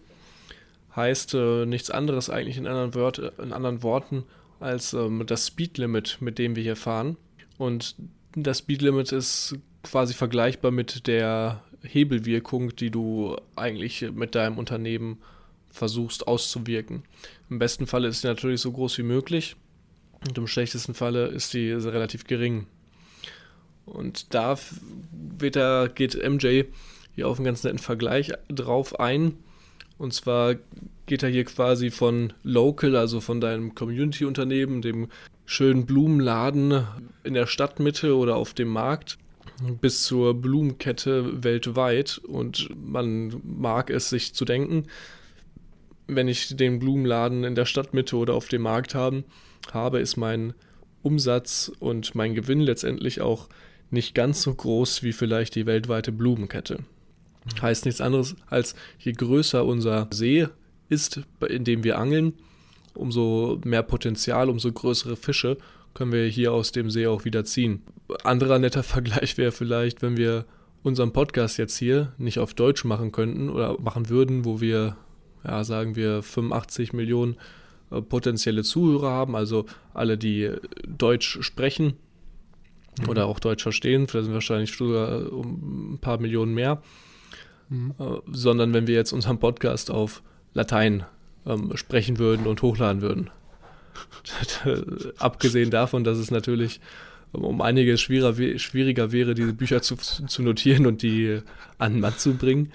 heißt 0.94 1.34
äh, 1.34 1.66
nichts 1.66 1.90
anderes 1.90 2.28
eigentlich 2.28 2.58
in 2.58 2.66
anderen, 2.66 2.94
Wört, 2.94 3.18
in 3.18 3.52
anderen 3.52 3.82
Worten 3.82 4.24
als 4.62 4.92
ähm, 4.92 5.24
das 5.26 5.48
Speedlimit, 5.48 6.18
mit 6.20 6.38
dem 6.38 6.56
wir 6.56 6.62
hier 6.62 6.76
fahren. 6.76 7.16
Und 7.58 7.96
das 8.34 8.58
Speedlimit 8.58 9.12
ist 9.12 9.56
quasi 9.82 10.14
vergleichbar 10.14 10.70
mit 10.70 11.06
der 11.06 11.62
Hebelwirkung, 11.82 12.74
die 12.76 12.90
du 12.90 13.36
eigentlich 13.56 14.10
mit 14.12 14.34
deinem 14.34 14.58
Unternehmen 14.58 15.18
versuchst 15.70 16.26
auszuwirken. 16.26 17.02
Im 17.50 17.58
besten 17.58 17.86
Falle 17.86 18.08
ist 18.08 18.20
sie 18.20 18.28
natürlich 18.28 18.60
so 18.60 18.72
groß 18.72 18.98
wie 18.98 19.02
möglich 19.02 19.56
und 20.26 20.38
im 20.38 20.46
schlechtesten 20.46 20.94
Falle 20.94 21.26
ist 21.26 21.50
sie 21.50 21.72
relativ 21.72 22.24
gering. 22.24 22.66
Und 23.84 24.34
da 24.34 24.58
wird 25.10 25.56
er, 25.56 25.88
geht 25.88 26.14
MJ 26.14 26.64
hier 27.14 27.28
auf 27.28 27.38
einen 27.38 27.44
ganz 27.44 27.64
netten 27.64 27.78
Vergleich 27.78 28.32
drauf 28.48 29.00
ein. 29.00 29.34
Und 30.02 30.12
zwar 30.12 30.56
geht 31.06 31.22
er 31.22 31.28
hier 31.28 31.44
quasi 31.44 31.92
von 31.92 32.32
Local, 32.42 32.96
also 32.96 33.20
von 33.20 33.40
deinem 33.40 33.76
Community-Unternehmen, 33.76 34.82
dem 34.82 35.06
schönen 35.44 35.86
Blumenladen 35.86 36.84
in 37.22 37.34
der 37.34 37.46
Stadtmitte 37.46 38.16
oder 38.16 38.34
auf 38.34 38.52
dem 38.52 38.66
Markt, 38.66 39.16
bis 39.80 40.02
zur 40.02 40.34
Blumenkette 40.34 41.44
weltweit. 41.44 42.18
Und 42.18 42.68
man 42.74 43.40
mag 43.44 43.90
es 43.90 44.10
sich 44.10 44.34
zu 44.34 44.44
denken, 44.44 44.88
wenn 46.08 46.26
ich 46.26 46.56
den 46.56 46.80
Blumenladen 46.80 47.44
in 47.44 47.54
der 47.54 47.64
Stadtmitte 47.64 48.16
oder 48.16 48.34
auf 48.34 48.48
dem 48.48 48.62
Markt 48.62 48.96
haben, 48.96 49.22
habe, 49.70 50.00
ist 50.00 50.16
mein 50.16 50.52
Umsatz 51.02 51.70
und 51.78 52.16
mein 52.16 52.34
Gewinn 52.34 52.60
letztendlich 52.60 53.20
auch 53.20 53.48
nicht 53.90 54.16
ganz 54.16 54.42
so 54.42 54.52
groß 54.52 55.04
wie 55.04 55.12
vielleicht 55.12 55.54
die 55.54 55.66
weltweite 55.66 56.10
Blumenkette. 56.10 56.78
Heißt 57.60 57.84
nichts 57.84 58.00
anderes, 58.00 58.36
als 58.48 58.74
je 58.98 59.12
größer 59.12 59.64
unser 59.64 60.08
See 60.12 60.46
ist, 60.88 61.20
in 61.48 61.64
dem 61.64 61.82
wir 61.82 61.98
angeln, 61.98 62.34
umso 62.94 63.60
mehr 63.64 63.82
Potenzial, 63.82 64.48
umso 64.48 64.70
größere 64.70 65.16
Fische 65.16 65.56
können 65.94 66.12
wir 66.12 66.26
hier 66.26 66.52
aus 66.52 66.72
dem 66.72 66.90
See 66.90 67.06
auch 67.06 67.24
wieder 67.24 67.44
ziehen. 67.44 67.82
Anderer 68.24 68.58
netter 68.58 68.82
Vergleich 68.82 69.38
wäre 69.38 69.52
vielleicht, 69.52 70.02
wenn 70.02 70.16
wir 70.16 70.44
unseren 70.82 71.12
Podcast 71.12 71.58
jetzt 71.58 71.76
hier 71.76 72.12
nicht 72.18 72.38
auf 72.38 72.54
Deutsch 72.54 72.84
machen 72.84 73.12
könnten 73.12 73.50
oder 73.50 73.78
machen 73.80 74.08
würden, 74.08 74.44
wo 74.44 74.60
wir, 74.60 74.96
ja, 75.44 75.64
sagen 75.64 75.96
wir 75.96 76.22
85 76.22 76.92
Millionen 76.92 77.36
äh, 77.90 78.02
potenzielle 78.02 78.64
Zuhörer 78.64 79.10
haben, 79.10 79.36
also 79.36 79.66
alle, 79.94 80.18
die 80.18 80.50
Deutsch 80.86 81.38
sprechen 81.42 81.94
mhm. 83.00 83.08
oder 83.08 83.26
auch 83.26 83.38
Deutsch 83.38 83.62
verstehen, 83.62 84.08
vielleicht 84.08 84.26
sind 84.26 84.34
wahrscheinlich 84.34 84.76
sogar 84.76 85.32
um 85.32 85.94
ein 85.94 85.98
paar 85.98 86.18
Millionen 86.18 86.54
mehr, 86.54 86.82
mhm. 87.72 87.94
äh, 87.98 88.04
sondern 88.30 88.72
wenn 88.74 88.86
wir 88.86 88.94
jetzt 88.94 89.12
unseren 89.12 89.38
Podcast 89.38 89.90
auf 89.90 90.22
Latein 90.54 91.04
ähm, 91.46 91.76
sprechen 91.76 92.18
würden 92.18 92.46
und 92.46 92.62
hochladen 92.62 93.02
würden. 93.02 93.30
Abgesehen 95.18 95.70
davon, 95.70 96.04
dass 96.04 96.18
es 96.18 96.30
natürlich 96.30 96.80
um 97.32 97.62
einiges 97.62 98.00
schwieriger, 98.00 98.58
schwieriger 98.58 99.10
wäre, 99.10 99.34
diese 99.34 99.54
Bücher 99.54 99.80
zu, 99.80 99.96
zu 99.96 100.42
notieren 100.42 100.86
und 100.86 101.02
die 101.02 101.40
an 101.78 101.94
den 101.94 102.00
Mann 102.00 102.14
zu 102.16 102.34
bringen, 102.34 102.72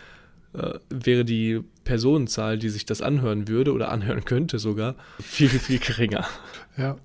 äh, 0.53 0.79
wäre 0.89 1.23
die 1.23 1.62
Personenzahl, 1.83 2.57
die 2.57 2.69
sich 2.69 2.86
das 2.86 3.01
anhören 3.01 3.47
würde 3.47 3.71
oder 3.71 3.91
anhören 3.91 4.25
könnte 4.25 4.57
sogar, 4.57 4.95
viel, 5.19 5.49
viel 5.49 5.79
geringer. 5.79 6.25
Ja, 6.79 6.95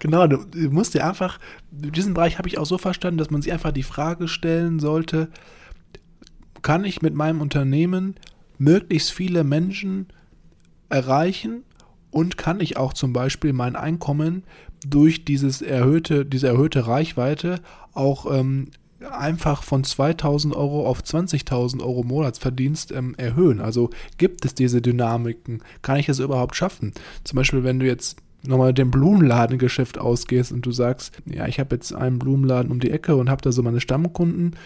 genau. 0.00 0.26
Du, 0.26 0.38
du 0.38 0.70
musst 0.70 0.92
dir 0.92 1.06
einfach, 1.06 1.38
in 1.70 1.92
diesem 1.92 2.14
Bereich 2.14 2.38
habe 2.38 2.48
ich 2.48 2.58
auch 2.58 2.66
so 2.66 2.78
verstanden, 2.78 3.16
dass 3.16 3.30
man 3.30 3.40
sich 3.42 3.52
einfach 3.52 3.70
die 3.70 3.84
Frage 3.84 4.26
stellen 4.26 4.80
sollte, 4.80 5.28
kann 6.62 6.84
ich 6.84 7.02
mit 7.02 7.14
meinem 7.14 7.40
Unternehmen 7.40 8.16
möglichst 8.58 9.10
viele 9.10 9.44
Menschen 9.44 10.06
erreichen 10.88 11.62
und 12.10 12.36
kann 12.36 12.60
ich 12.60 12.76
auch 12.76 12.92
zum 12.92 13.12
Beispiel 13.12 13.52
mein 13.52 13.76
Einkommen 13.76 14.42
durch 14.86 15.24
dieses 15.24 15.62
erhöhte, 15.62 16.26
diese 16.26 16.48
erhöhte 16.48 16.86
Reichweite 16.86 17.60
auch 17.94 18.26
ähm, 18.30 18.70
einfach 19.10 19.62
von 19.62 19.84
2000 19.84 20.54
Euro 20.54 20.86
auf 20.86 21.00
20.000 21.00 21.80
Euro 21.80 22.02
Monatsverdienst 22.02 22.92
ähm, 22.92 23.14
erhöhen. 23.16 23.60
Also 23.60 23.90
gibt 24.18 24.44
es 24.44 24.54
diese 24.54 24.82
Dynamiken? 24.82 25.62
Kann 25.82 25.98
ich 25.98 26.08
es 26.08 26.18
überhaupt 26.18 26.56
schaffen? 26.56 26.92
Zum 27.24 27.36
Beispiel, 27.36 27.64
wenn 27.64 27.78
du 27.78 27.86
jetzt 27.86 28.18
nochmal 28.42 28.74
dem 28.74 28.90
Blumenladengeschäft 28.90 29.98
ausgehst 29.98 30.52
und 30.52 30.64
du 30.64 30.72
sagst, 30.72 31.12
ja, 31.26 31.46
ich 31.46 31.60
habe 31.60 31.76
jetzt 31.76 31.94
einen 31.94 32.18
Blumenladen 32.18 32.70
um 32.70 32.80
die 32.80 32.90
Ecke 32.90 33.16
und 33.16 33.30
habe 33.30 33.42
da 33.42 33.52
so 33.52 33.62
meine 33.62 33.80
Stammkunden 33.80 34.56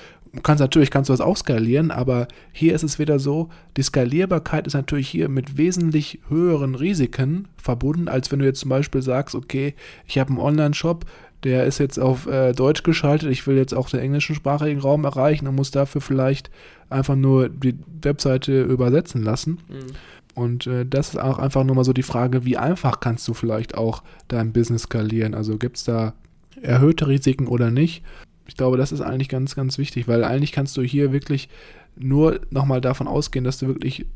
kannst 0.42 0.60
natürlich 0.60 0.90
kannst 0.90 1.08
du 1.08 1.12
das 1.12 1.20
auch 1.20 1.36
skalieren, 1.36 1.90
aber 1.90 2.28
hier 2.52 2.74
ist 2.74 2.82
es 2.82 2.98
wieder 2.98 3.18
so, 3.18 3.48
die 3.76 3.82
Skalierbarkeit 3.82 4.66
ist 4.66 4.74
natürlich 4.74 5.08
hier 5.08 5.28
mit 5.28 5.56
wesentlich 5.56 6.20
höheren 6.28 6.74
Risiken 6.74 7.48
verbunden, 7.56 8.08
als 8.08 8.32
wenn 8.32 8.40
du 8.40 8.44
jetzt 8.44 8.60
zum 8.60 8.70
Beispiel 8.70 9.02
sagst, 9.02 9.34
okay, 9.34 9.74
ich 10.06 10.18
habe 10.18 10.30
einen 10.30 10.40
Online-Shop, 10.40 11.04
der 11.44 11.66
ist 11.66 11.78
jetzt 11.78 11.98
auf 11.98 12.26
äh, 12.26 12.52
Deutsch 12.52 12.82
geschaltet, 12.82 13.30
ich 13.30 13.46
will 13.46 13.56
jetzt 13.56 13.74
auch 13.74 13.90
den 13.90 14.00
englischsprachigen 14.00 14.80
Raum 14.80 15.04
erreichen 15.04 15.46
und 15.46 15.54
muss 15.54 15.70
dafür 15.70 16.00
vielleicht 16.00 16.50
einfach 16.88 17.16
nur 17.16 17.48
die 17.48 17.76
Webseite 18.02 18.62
übersetzen 18.62 19.22
lassen. 19.22 19.58
Mhm. 19.68 19.94
Und 20.34 20.66
äh, 20.66 20.84
das 20.84 21.10
ist 21.10 21.20
auch 21.20 21.38
einfach 21.38 21.62
nur 21.62 21.76
mal 21.76 21.84
so 21.84 21.92
die 21.92 22.02
Frage, 22.02 22.44
wie 22.44 22.56
einfach 22.56 23.00
kannst 23.00 23.28
du 23.28 23.34
vielleicht 23.34 23.76
auch 23.76 24.02
dein 24.28 24.52
Business 24.52 24.82
skalieren? 24.82 25.34
Also 25.34 25.58
gibt 25.58 25.76
es 25.76 25.84
da 25.84 26.14
erhöhte 26.60 27.06
Risiken 27.06 27.46
oder 27.46 27.70
nicht? 27.70 28.02
Ich 28.46 28.56
glaube, 28.56 28.76
das 28.76 28.92
ist 28.92 29.00
eigentlich 29.00 29.28
ganz, 29.28 29.54
ganz 29.54 29.78
wichtig, 29.78 30.06
weil 30.06 30.24
eigentlich 30.24 30.52
kannst 30.52 30.76
du 30.76 30.82
hier 30.82 31.12
wirklich 31.12 31.48
nur 31.96 32.40
nochmal 32.50 32.80
davon 32.80 33.08
ausgehen, 33.08 33.44
dass 33.44 33.58
du 33.58 33.66
wirklich, 33.68 34.06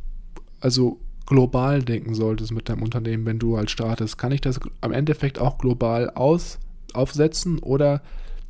also 0.61 0.99
global 1.27 1.83
denken 1.83 2.15
solltest 2.15 2.53
mit 2.53 2.69
deinem 2.69 2.83
Unternehmen, 2.83 3.27
wenn 3.27 3.39
du 3.39 3.57
halt 3.57 3.71
startest. 3.71 4.19
Kann 4.19 4.33
ich 4.33 4.41
das 4.41 4.61
am 4.81 4.93
Endeffekt 4.93 5.39
auch 5.39 5.59
global 5.59 6.11
aus, 6.11 6.59
aufsetzen 6.95 7.59
oder 7.59 8.03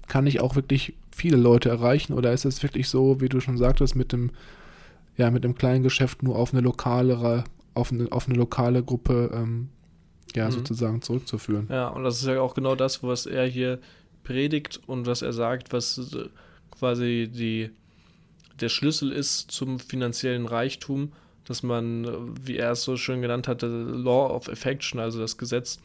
kann 0.06 0.26
ich 0.26 0.40
auch 0.40 0.56
wirklich 0.56 0.94
viele 1.10 1.36
Leute 1.36 1.68
erreichen 1.68 2.12
oder 2.12 2.32
ist 2.32 2.44
es 2.44 2.62
wirklich 2.62 2.88
so, 2.88 3.20
wie 3.20 3.28
du 3.28 3.40
schon 3.40 3.58
sagtest, 3.58 3.96
mit 3.96 4.12
dem, 4.12 4.30
ja, 5.16 5.30
mit 5.30 5.44
dem 5.44 5.56
kleinen 5.56 5.82
Geschäft 5.82 6.22
nur 6.22 6.36
auf 6.36 6.52
eine 6.52 6.62
lokale, 6.62 7.44
auf 7.74 7.92
eine, 7.92 8.10
auf 8.12 8.28
eine 8.28 8.38
lokale 8.38 8.82
Gruppe 8.82 9.30
ähm, 9.34 9.68
ja, 10.34 10.46
mhm. 10.46 10.52
sozusagen 10.52 11.02
zurückzuführen. 11.02 11.66
Ja, 11.70 11.88
und 11.88 12.04
das 12.04 12.20
ist 12.20 12.26
ja 12.26 12.40
auch 12.40 12.54
genau 12.54 12.74
das, 12.74 13.02
was 13.02 13.26
er 13.26 13.46
hier 13.46 13.80
predigt 14.28 14.78
und 14.86 15.06
was 15.06 15.22
er 15.22 15.32
sagt, 15.32 15.72
was 15.72 16.10
quasi 16.70 17.30
die, 17.32 17.70
der 18.60 18.68
Schlüssel 18.68 19.10
ist 19.10 19.50
zum 19.50 19.80
finanziellen 19.80 20.44
Reichtum, 20.44 21.12
dass 21.46 21.62
man, 21.62 22.36
wie 22.46 22.58
er 22.58 22.72
es 22.72 22.82
so 22.82 22.98
schön 22.98 23.22
genannt 23.22 23.48
hatte, 23.48 23.66
Law 23.66 24.34
of 24.34 24.50
Affection, 24.50 25.00
also 25.00 25.18
das 25.18 25.38
Gesetz 25.38 25.78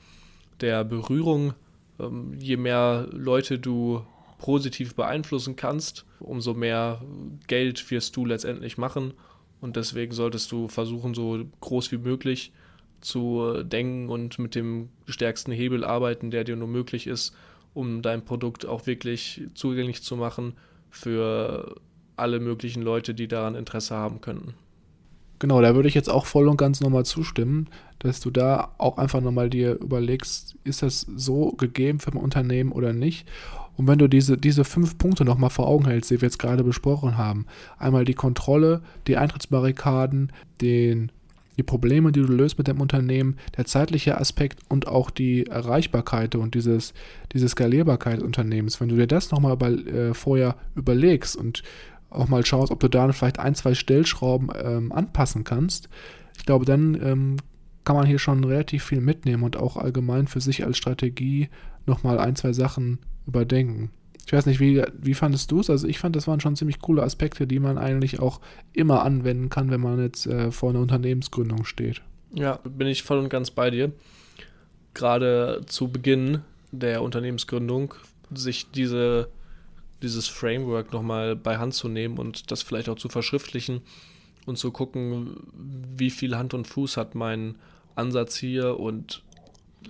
der 0.60 0.84
Berührung, 0.84 1.53
ähm, 1.99 2.34
je 2.38 2.58
mehr 2.58 3.08
Leute 3.12 3.60
du 3.60 4.06
positiv 4.39 4.93
beeinflussen 4.93 5.56
kannst, 5.56 6.06
umso 6.19 6.53
mehr 6.53 7.01
Geld 7.47 7.89
wirst 7.91 8.17
du 8.17 8.25
letztendlich 8.25 8.77
machen. 8.77 9.13
Und 9.62 9.77
deswegen 9.77 10.12
solltest 10.12 10.51
du 10.51 10.67
versuchen, 10.67 11.13
so 11.13 11.45
groß 11.62 11.93
wie 11.93 11.97
möglich 11.97 12.51
zu 12.99 13.63
denken 13.63 14.10
und 14.10 14.38
mit 14.38 14.53
dem 14.56 14.89
stärksten 15.08 15.53
Hebel 15.53 15.86
arbeiten, 15.86 16.29
der 16.29 16.43
dir 16.43 16.58
nur 16.58 16.67
möglich 16.67 17.08
ist, 17.08 17.34
um 17.74 18.02
dein 18.02 18.24
Produkt 18.24 18.66
auch 18.66 18.86
wirklich 18.86 19.48
zugänglich 19.54 20.04
zu 20.04 20.16
machen 20.16 20.54
für 20.90 21.76
alle 22.16 22.40
möglichen 22.40 22.84
Leute, 22.84 23.14
die 23.14 23.28
daran 23.28 23.56
Interesse 23.56 23.96
haben 23.96 24.22
könnten. 24.22 24.54
Genau, 25.40 25.62
da 25.62 25.76
würde 25.76 25.90
ich 25.90 25.96
jetzt 25.96 26.10
auch 26.10 26.26
voll 26.26 26.48
und 26.48 26.58
ganz 26.58 26.80
nochmal 26.80 27.04
zustimmen, 27.04 27.68
dass 28.00 28.20
du 28.22 28.30
da 28.30 28.74
auch 28.78 28.98
einfach 28.98 29.20
nochmal 29.20 29.50
dir 29.50 29.80
überlegst, 29.80 30.56
ist 30.64 30.84
das 30.84 31.02
so 31.16 31.52
gegeben 31.52 32.00
für 32.00 32.12
ein 32.12 32.18
Unternehmen 32.18 32.72
oder 32.72 32.94
nicht? 32.94 33.28
Und 33.76 33.88
wenn 33.88 33.98
du 33.98 34.08
diese, 34.08 34.38
diese 34.38 34.64
fünf 34.64 34.98
Punkte 34.98 35.26
nochmal 35.26 35.50
vor 35.50 35.68
Augen 35.68 35.86
hältst, 35.86 36.12
die 36.12 36.22
wir 36.22 36.28
jetzt 36.28 36.40
gerade 36.40 36.64
besprochen 36.64 37.18
haben, 37.18 37.46
einmal 37.78 38.06
die 38.06 38.14
Kontrolle, 38.14 38.82
die 39.08 39.18
Eintrittsbarrikaden, 39.18 40.32
den 40.62 41.12
die 41.58 41.63
Probleme, 41.63 42.12
die 42.12 42.22
du 42.22 42.28
löst 42.28 42.58
mit 42.58 42.68
dem 42.68 42.82
Unternehmen, 42.82 43.38
der 43.58 43.66
zeitliche 43.66 44.18
Aspekt 44.20 44.60
und 44.70 44.88
auch 44.88 45.10
die 45.10 45.48
Erreichbarkeit 45.48 46.36
und 46.36 46.56
dieses, 46.56 46.94
diese 47.32 47.48
Skalierbarkeit 47.48 48.18
des 48.18 48.24
Unternehmens. 48.24 48.80
Wenn 48.80 48.90
du 48.90 48.96
dir 48.96 49.08
das 49.08 49.32
nochmal 49.32 49.54
über, 49.54 49.69
äh, 49.69 50.13
vorher 50.13 50.56
überlegst 50.75 51.36
und 51.36 51.63
auch 52.10 52.27
mal 52.27 52.46
schaust, 52.46 52.71
ob 52.71 52.80
du 52.80 52.88
da 52.88 53.12
vielleicht 53.12 53.40
ein, 53.40 53.56
zwei 53.56 53.73
Stellschrauben 53.73 54.50
ähm, 54.63 54.92
anpassen 54.92 55.44
kannst, 55.44 55.90
ich 56.38 56.46
glaube, 56.46 56.65
dann 56.65 56.96
ähm, 57.02 57.38
kann 57.84 57.96
man 57.96 58.06
hier 58.06 58.19
schon 58.19 58.44
relativ 58.44 58.86
viel 58.86 59.02
mitnehmen 59.02 59.44
und 59.44 59.58
auch 59.58 59.77
allgemein 59.77 60.27
für 60.27 60.42
sich 60.42 60.65
als 60.65 60.77
Strategie 60.77 61.50
nochmal 61.86 62.19
ein, 62.19 62.36
zwei 62.36 62.54
Sachen 62.54 63.00
überdenken. 63.27 63.92
Ich 64.26 64.34
weiß 64.34 64.46
nicht, 64.46 64.60
wie, 64.60 64.82
wie 64.98 65.13
fandest 65.13 65.52
du 65.52 65.60
es? 65.60 65.69
Also 65.69 65.88
ich 65.88 66.00
fand, 66.00 66.15
das 66.15 66.28
waren 66.28 66.40
schon 66.40 66.56
ziemlich 66.56 66.80
coole 66.80 67.04
Aspekte, 67.04 67.46
die 67.46 67.60
man 67.60 67.78
eigentlich 67.78 68.19
auch 68.19 68.40
immer 68.71 69.04
anwenden 69.04 69.50
kann, 69.50 69.69
wenn 69.69 69.82
man 69.82 70.00
jetzt 70.00 70.26
äh, 70.26 70.52
vor 70.52 70.69
einer 70.69 70.80
Unternehmensgründung 70.80 71.65
steht. 71.65 72.02
Ja, 72.34 72.60
bin 72.63 72.88
ich 72.88 73.04
voll 73.04 73.19
und 73.19 73.30
ganz 73.30 73.52
bei 73.52 73.69
dir. 73.69 73.92
Gerade 74.94 75.62
zu 75.65 75.90
Beginn 75.90 76.42
der 76.71 77.02
Unternehmensgründung, 77.02 77.96
sich 78.34 78.71
diese, 78.71 79.30
dieses 80.02 80.28
Framework 80.28 80.94
nochmal 80.94 81.36
bei 81.36 81.58
Hand 81.58 81.74
zu 81.74 81.88
nehmen 81.88 82.17
und 82.17 82.50
das 82.52 82.63
vielleicht 82.63 82.90
auch 82.90 82.98
zu 82.98 83.10
verschriftlichen 83.10 83.82
und 84.46 84.58
zu 84.58 84.71
gucken, 84.71 85.38
wie 85.98 86.10
viel 86.10 86.36
Hand 86.36 86.54
und 86.54 86.67
Fuß 86.67 86.98
hat 86.98 87.15
mein 87.15 87.56
Ansatz 87.96 88.36
hier 88.36 88.80
und 88.80 89.21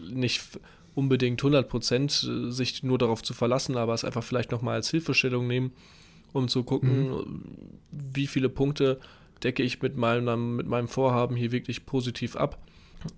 nicht 0.02 0.60
unbedingt 0.96 1.42
100% 1.42 2.52
sich 2.52 2.84
nur 2.84 2.98
darauf 2.98 3.24
zu 3.24 3.34
verlassen, 3.34 3.78
aber 3.78 3.94
es 3.94 4.06
einfach 4.06 4.24
vielleicht 4.24 4.52
nochmal 4.52 4.76
als 4.76 4.90
Hilfestellung 4.90 5.48
nehmen, 5.48 5.72
um 6.34 6.48
zu 6.48 6.64
gucken, 6.64 7.10
mhm. 7.10 7.44
wie 7.92 8.28
viele 8.28 8.50
Punkte 8.50 9.00
decke 9.44 9.64
ich 9.64 9.82
mit 9.82 9.98
meinem, 9.98 10.56
mit 10.56 10.68
meinem 10.68 10.88
Vorhaben 10.88 11.36
hier 11.36 11.52
wirklich 11.52 11.86
positiv 11.86 12.36
ab. 12.36 12.58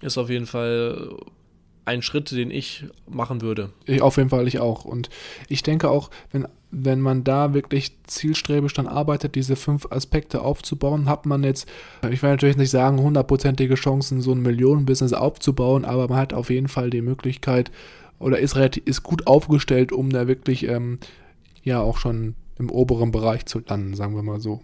Ist 0.02 0.18
auf 0.18 0.30
jeden 0.30 0.48
Fall 0.48 1.16
ein 1.86 2.02
Schritt, 2.02 2.32
den 2.32 2.52
ich 2.52 2.86
machen 3.08 3.42
würde. 3.42 3.70
Ich, 3.86 4.02
auf 4.02 4.18
jeden 4.18 4.30
Fall 4.30 4.48
ich 4.48 4.60
auch. 4.60 4.86
Und 4.86 5.10
ich 5.48 5.62
denke 5.64 5.90
auch, 5.90 6.10
wenn, 6.32 6.48
wenn 6.72 7.00
man 7.00 7.24
da 7.24 7.54
wirklich 7.54 7.96
zielstrebig 8.06 8.74
dann 8.74 8.88
arbeitet, 8.88 9.36
diese 9.36 9.56
fünf 9.56 9.88
Aspekte 9.92 10.42
aufzubauen, 10.42 11.08
hat 11.08 11.26
man 11.26 11.44
jetzt, 11.44 11.70
ich 12.10 12.22
will 12.24 12.32
natürlich 12.32 12.58
nicht 12.58 12.72
sagen, 12.72 13.00
hundertprozentige 13.00 13.76
Chancen, 13.76 14.22
so 14.22 14.32
ein 14.32 14.42
Millionenbusiness 14.42 15.14
aufzubauen, 15.14 15.86
aber 15.86 16.08
man 16.08 16.18
hat 16.18 16.34
auf 16.34 16.50
jeden 16.50 16.68
Fall 16.68 16.90
die 16.90 17.02
Möglichkeit 17.02 17.72
oder 18.18 18.40
ist, 18.40 18.56
relativ, 18.56 18.84
ist 18.86 19.04
gut 19.04 19.28
aufgestellt, 19.28 19.92
um 19.92 20.10
da 20.10 20.28
wirklich 20.28 20.68
ähm, 20.68 21.00
ja 21.64 21.82
auch 21.82 21.98
schon 21.98 22.36
im 22.58 22.72
oberen 22.72 23.12
Bereich 23.12 23.46
zu 23.46 23.60
landen, 23.60 23.94
sagen 23.94 24.16
wir 24.16 24.24
mal 24.24 24.40
so. 24.40 24.62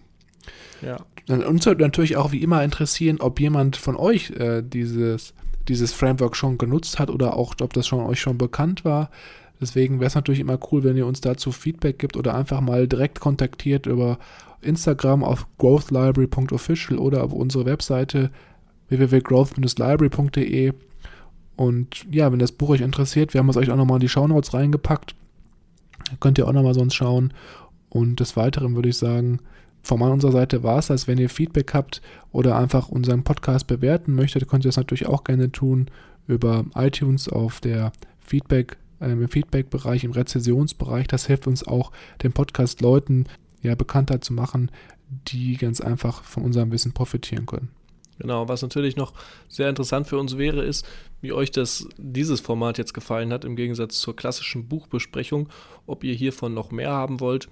Ja. 0.80 0.96
Dann 1.26 1.44
uns 1.44 1.66
würde 1.66 1.82
natürlich 1.82 2.16
auch 2.16 2.32
wie 2.32 2.42
immer 2.42 2.64
interessieren, 2.64 3.20
ob 3.20 3.38
jemand 3.38 3.76
von 3.76 3.94
euch 3.94 4.30
äh, 4.30 4.62
dieses 4.62 5.34
dieses 5.68 5.92
Framework 5.92 6.36
schon 6.36 6.58
genutzt 6.58 6.98
hat 6.98 7.10
oder 7.10 7.36
auch, 7.36 7.54
ob 7.60 7.72
das 7.72 7.86
schon 7.86 8.04
euch 8.04 8.20
schon 8.20 8.38
bekannt 8.38 8.84
war. 8.84 9.10
Deswegen 9.60 10.00
wäre 10.00 10.08
es 10.08 10.14
natürlich 10.14 10.40
immer 10.40 10.58
cool, 10.70 10.82
wenn 10.82 10.96
ihr 10.96 11.06
uns 11.06 11.20
dazu 11.20 11.52
Feedback 11.52 11.98
gibt 11.98 12.16
oder 12.16 12.34
einfach 12.34 12.60
mal 12.60 12.88
direkt 12.88 13.20
kontaktiert 13.20 13.86
über 13.86 14.18
Instagram 14.60 15.22
auf 15.22 15.46
growthlibrary.official 15.58 16.98
oder 16.98 17.22
auf 17.22 17.32
unsere 17.32 17.64
Webseite 17.64 18.30
www.growth-library.de. 18.88 20.72
Und 21.56 22.06
ja, 22.10 22.32
wenn 22.32 22.38
das 22.38 22.52
Buch 22.52 22.70
euch 22.70 22.80
interessiert, 22.80 23.34
wir 23.34 23.38
haben 23.38 23.48
es 23.48 23.56
euch 23.56 23.70
auch 23.70 23.76
nochmal 23.76 23.96
in 23.96 24.02
die 24.02 24.08
Shownotes 24.08 24.54
reingepackt. 24.54 25.14
Könnt 26.20 26.38
ihr 26.38 26.48
auch 26.48 26.52
nochmal 26.52 26.74
sonst 26.74 26.94
schauen. 26.94 27.32
Und 27.88 28.20
des 28.20 28.36
Weiteren 28.36 28.74
würde 28.74 28.88
ich 28.88 28.96
sagen, 28.96 29.40
von 29.82 30.00
unserer 30.00 30.32
Seite 30.32 30.62
war 30.62 30.78
es 30.78 30.86
das. 30.86 31.08
Wenn 31.08 31.18
ihr 31.18 31.28
Feedback 31.28 31.74
habt 31.74 32.02
oder 32.30 32.56
einfach 32.56 32.88
unseren 32.88 33.24
Podcast 33.24 33.66
bewerten 33.66 34.14
möchtet, 34.14 34.48
könnt 34.48 34.64
ihr 34.64 34.68
das 34.68 34.76
natürlich 34.76 35.06
auch 35.06 35.24
gerne 35.24 35.50
tun 35.50 35.90
über 36.28 36.64
iTunes 36.76 37.28
auf 37.28 37.60
der 37.60 37.92
Feedback, 38.20 38.76
äh, 39.00 39.10
im 39.10 39.28
Feedback-Bereich, 39.28 40.04
im 40.04 40.12
Rezessionsbereich. 40.12 41.08
Das 41.08 41.26
hilft 41.26 41.48
uns 41.48 41.66
auch, 41.66 41.90
den 42.22 42.32
Podcast 42.32 42.80
Leuten 42.80 43.26
ja 43.60 43.74
bekannter 43.74 44.20
zu 44.20 44.32
machen, 44.32 44.70
die 45.28 45.56
ganz 45.56 45.80
einfach 45.80 46.22
von 46.22 46.44
unserem 46.44 46.70
Wissen 46.70 46.92
profitieren 46.92 47.46
können. 47.46 47.68
Genau, 48.18 48.46
was 48.48 48.62
natürlich 48.62 48.94
noch 48.94 49.14
sehr 49.48 49.68
interessant 49.68 50.06
für 50.06 50.18
uns 50.18 50.38
wäre, 50.38 50.62
ist, 50.62 50.86
wie 51.20 51.32
euch 51.32 51.50
das, 51.50 51.88
dieses 51.98 52.40
Format 52.40 52.78
jetzt 52.78 52.94
gefallen 52.94 53.32
hat, 53.32 53.44
im 53.44 53.56
Gegensatz 53.56 53.98
zur 54.00 54.14
klassischen 54.14 54.68
Buchbesprechung, 54.68 55.48
ob 55.86 56.04
ihr 56.04 56.14
hiervon 56.14 56.54
noch 56.54 56.70
mehr 56.70 56.92
haben 56.92 57.18
wollt 57.18 57.48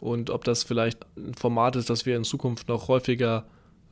und 0.00 0.30
ob 0.30 0.44
das 0.44 0.64
vielleicht 0.64 1.06
ein 1.16 1.34
Format 1.34 1.76
ist, 1.76 1.90
das 1.90 2.06
wir 2.06 2.16
in 2.16 2.24
Zukunft 2.24 2.68
noch 2.68 2.88
häufiger 2.88 3.44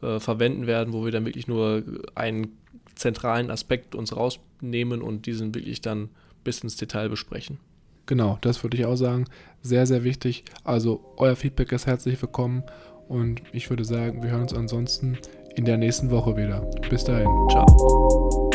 äh, 0.03 0.19
verwenden 0.19 0.67
werden, 0.67 0.93
wo 0.93 1.05
wir 1.05 1.13
dann 1.13 1.27
wirklich 1.27 1.49
nur 1.49 1.83
einen 2.15 2.57
zentralen 2.95 3.51
Aspekt 3.51 3.95
uns 3.95 4.17
rausnehmen 4.17 5.03
und 5.03 5.27
diesen 5.27 5.55
wirklich 5.55 5.81
dann 5.81 6.09
bis 6.45 6.61
ins 6.61 6.77
Detail 6.77 7.09
besprechen. 7.09 7.59
Genau, 8.07 8.39
das 8.41 8.63
würde 8.63 8.77
ich 8.77 8.87
auch 8.87 8.97
sagen. 8.97 9.27
Sehr, 9.61 9.87
sehr 9.87 10.03
wichtig. 10.03 10.45
Also 10.65 11.15
euer 11.19 11.37
Feedback 11.37 11.73
ist 11.73 11.87
herzlich 11.87 12.21
willkommen 12.21 12.63
und 13.07 13.43
ich 13.53 13.69
würde 13.69 13.85
sagen, 13.85 14.23
wir 14.23 14.31
hören 14.31 14.43
uns 14.43 14.55
ansonsten 14.55 15.19
in 15.57 15.67
der 15.67 15.77
nächsten 15.77 16.11
Woche 16.11 16.37
wieder. 16.37 16.61
Bis 16.89 17.05
dahin. 17.05 17.29
Ciao. 17.51 18.48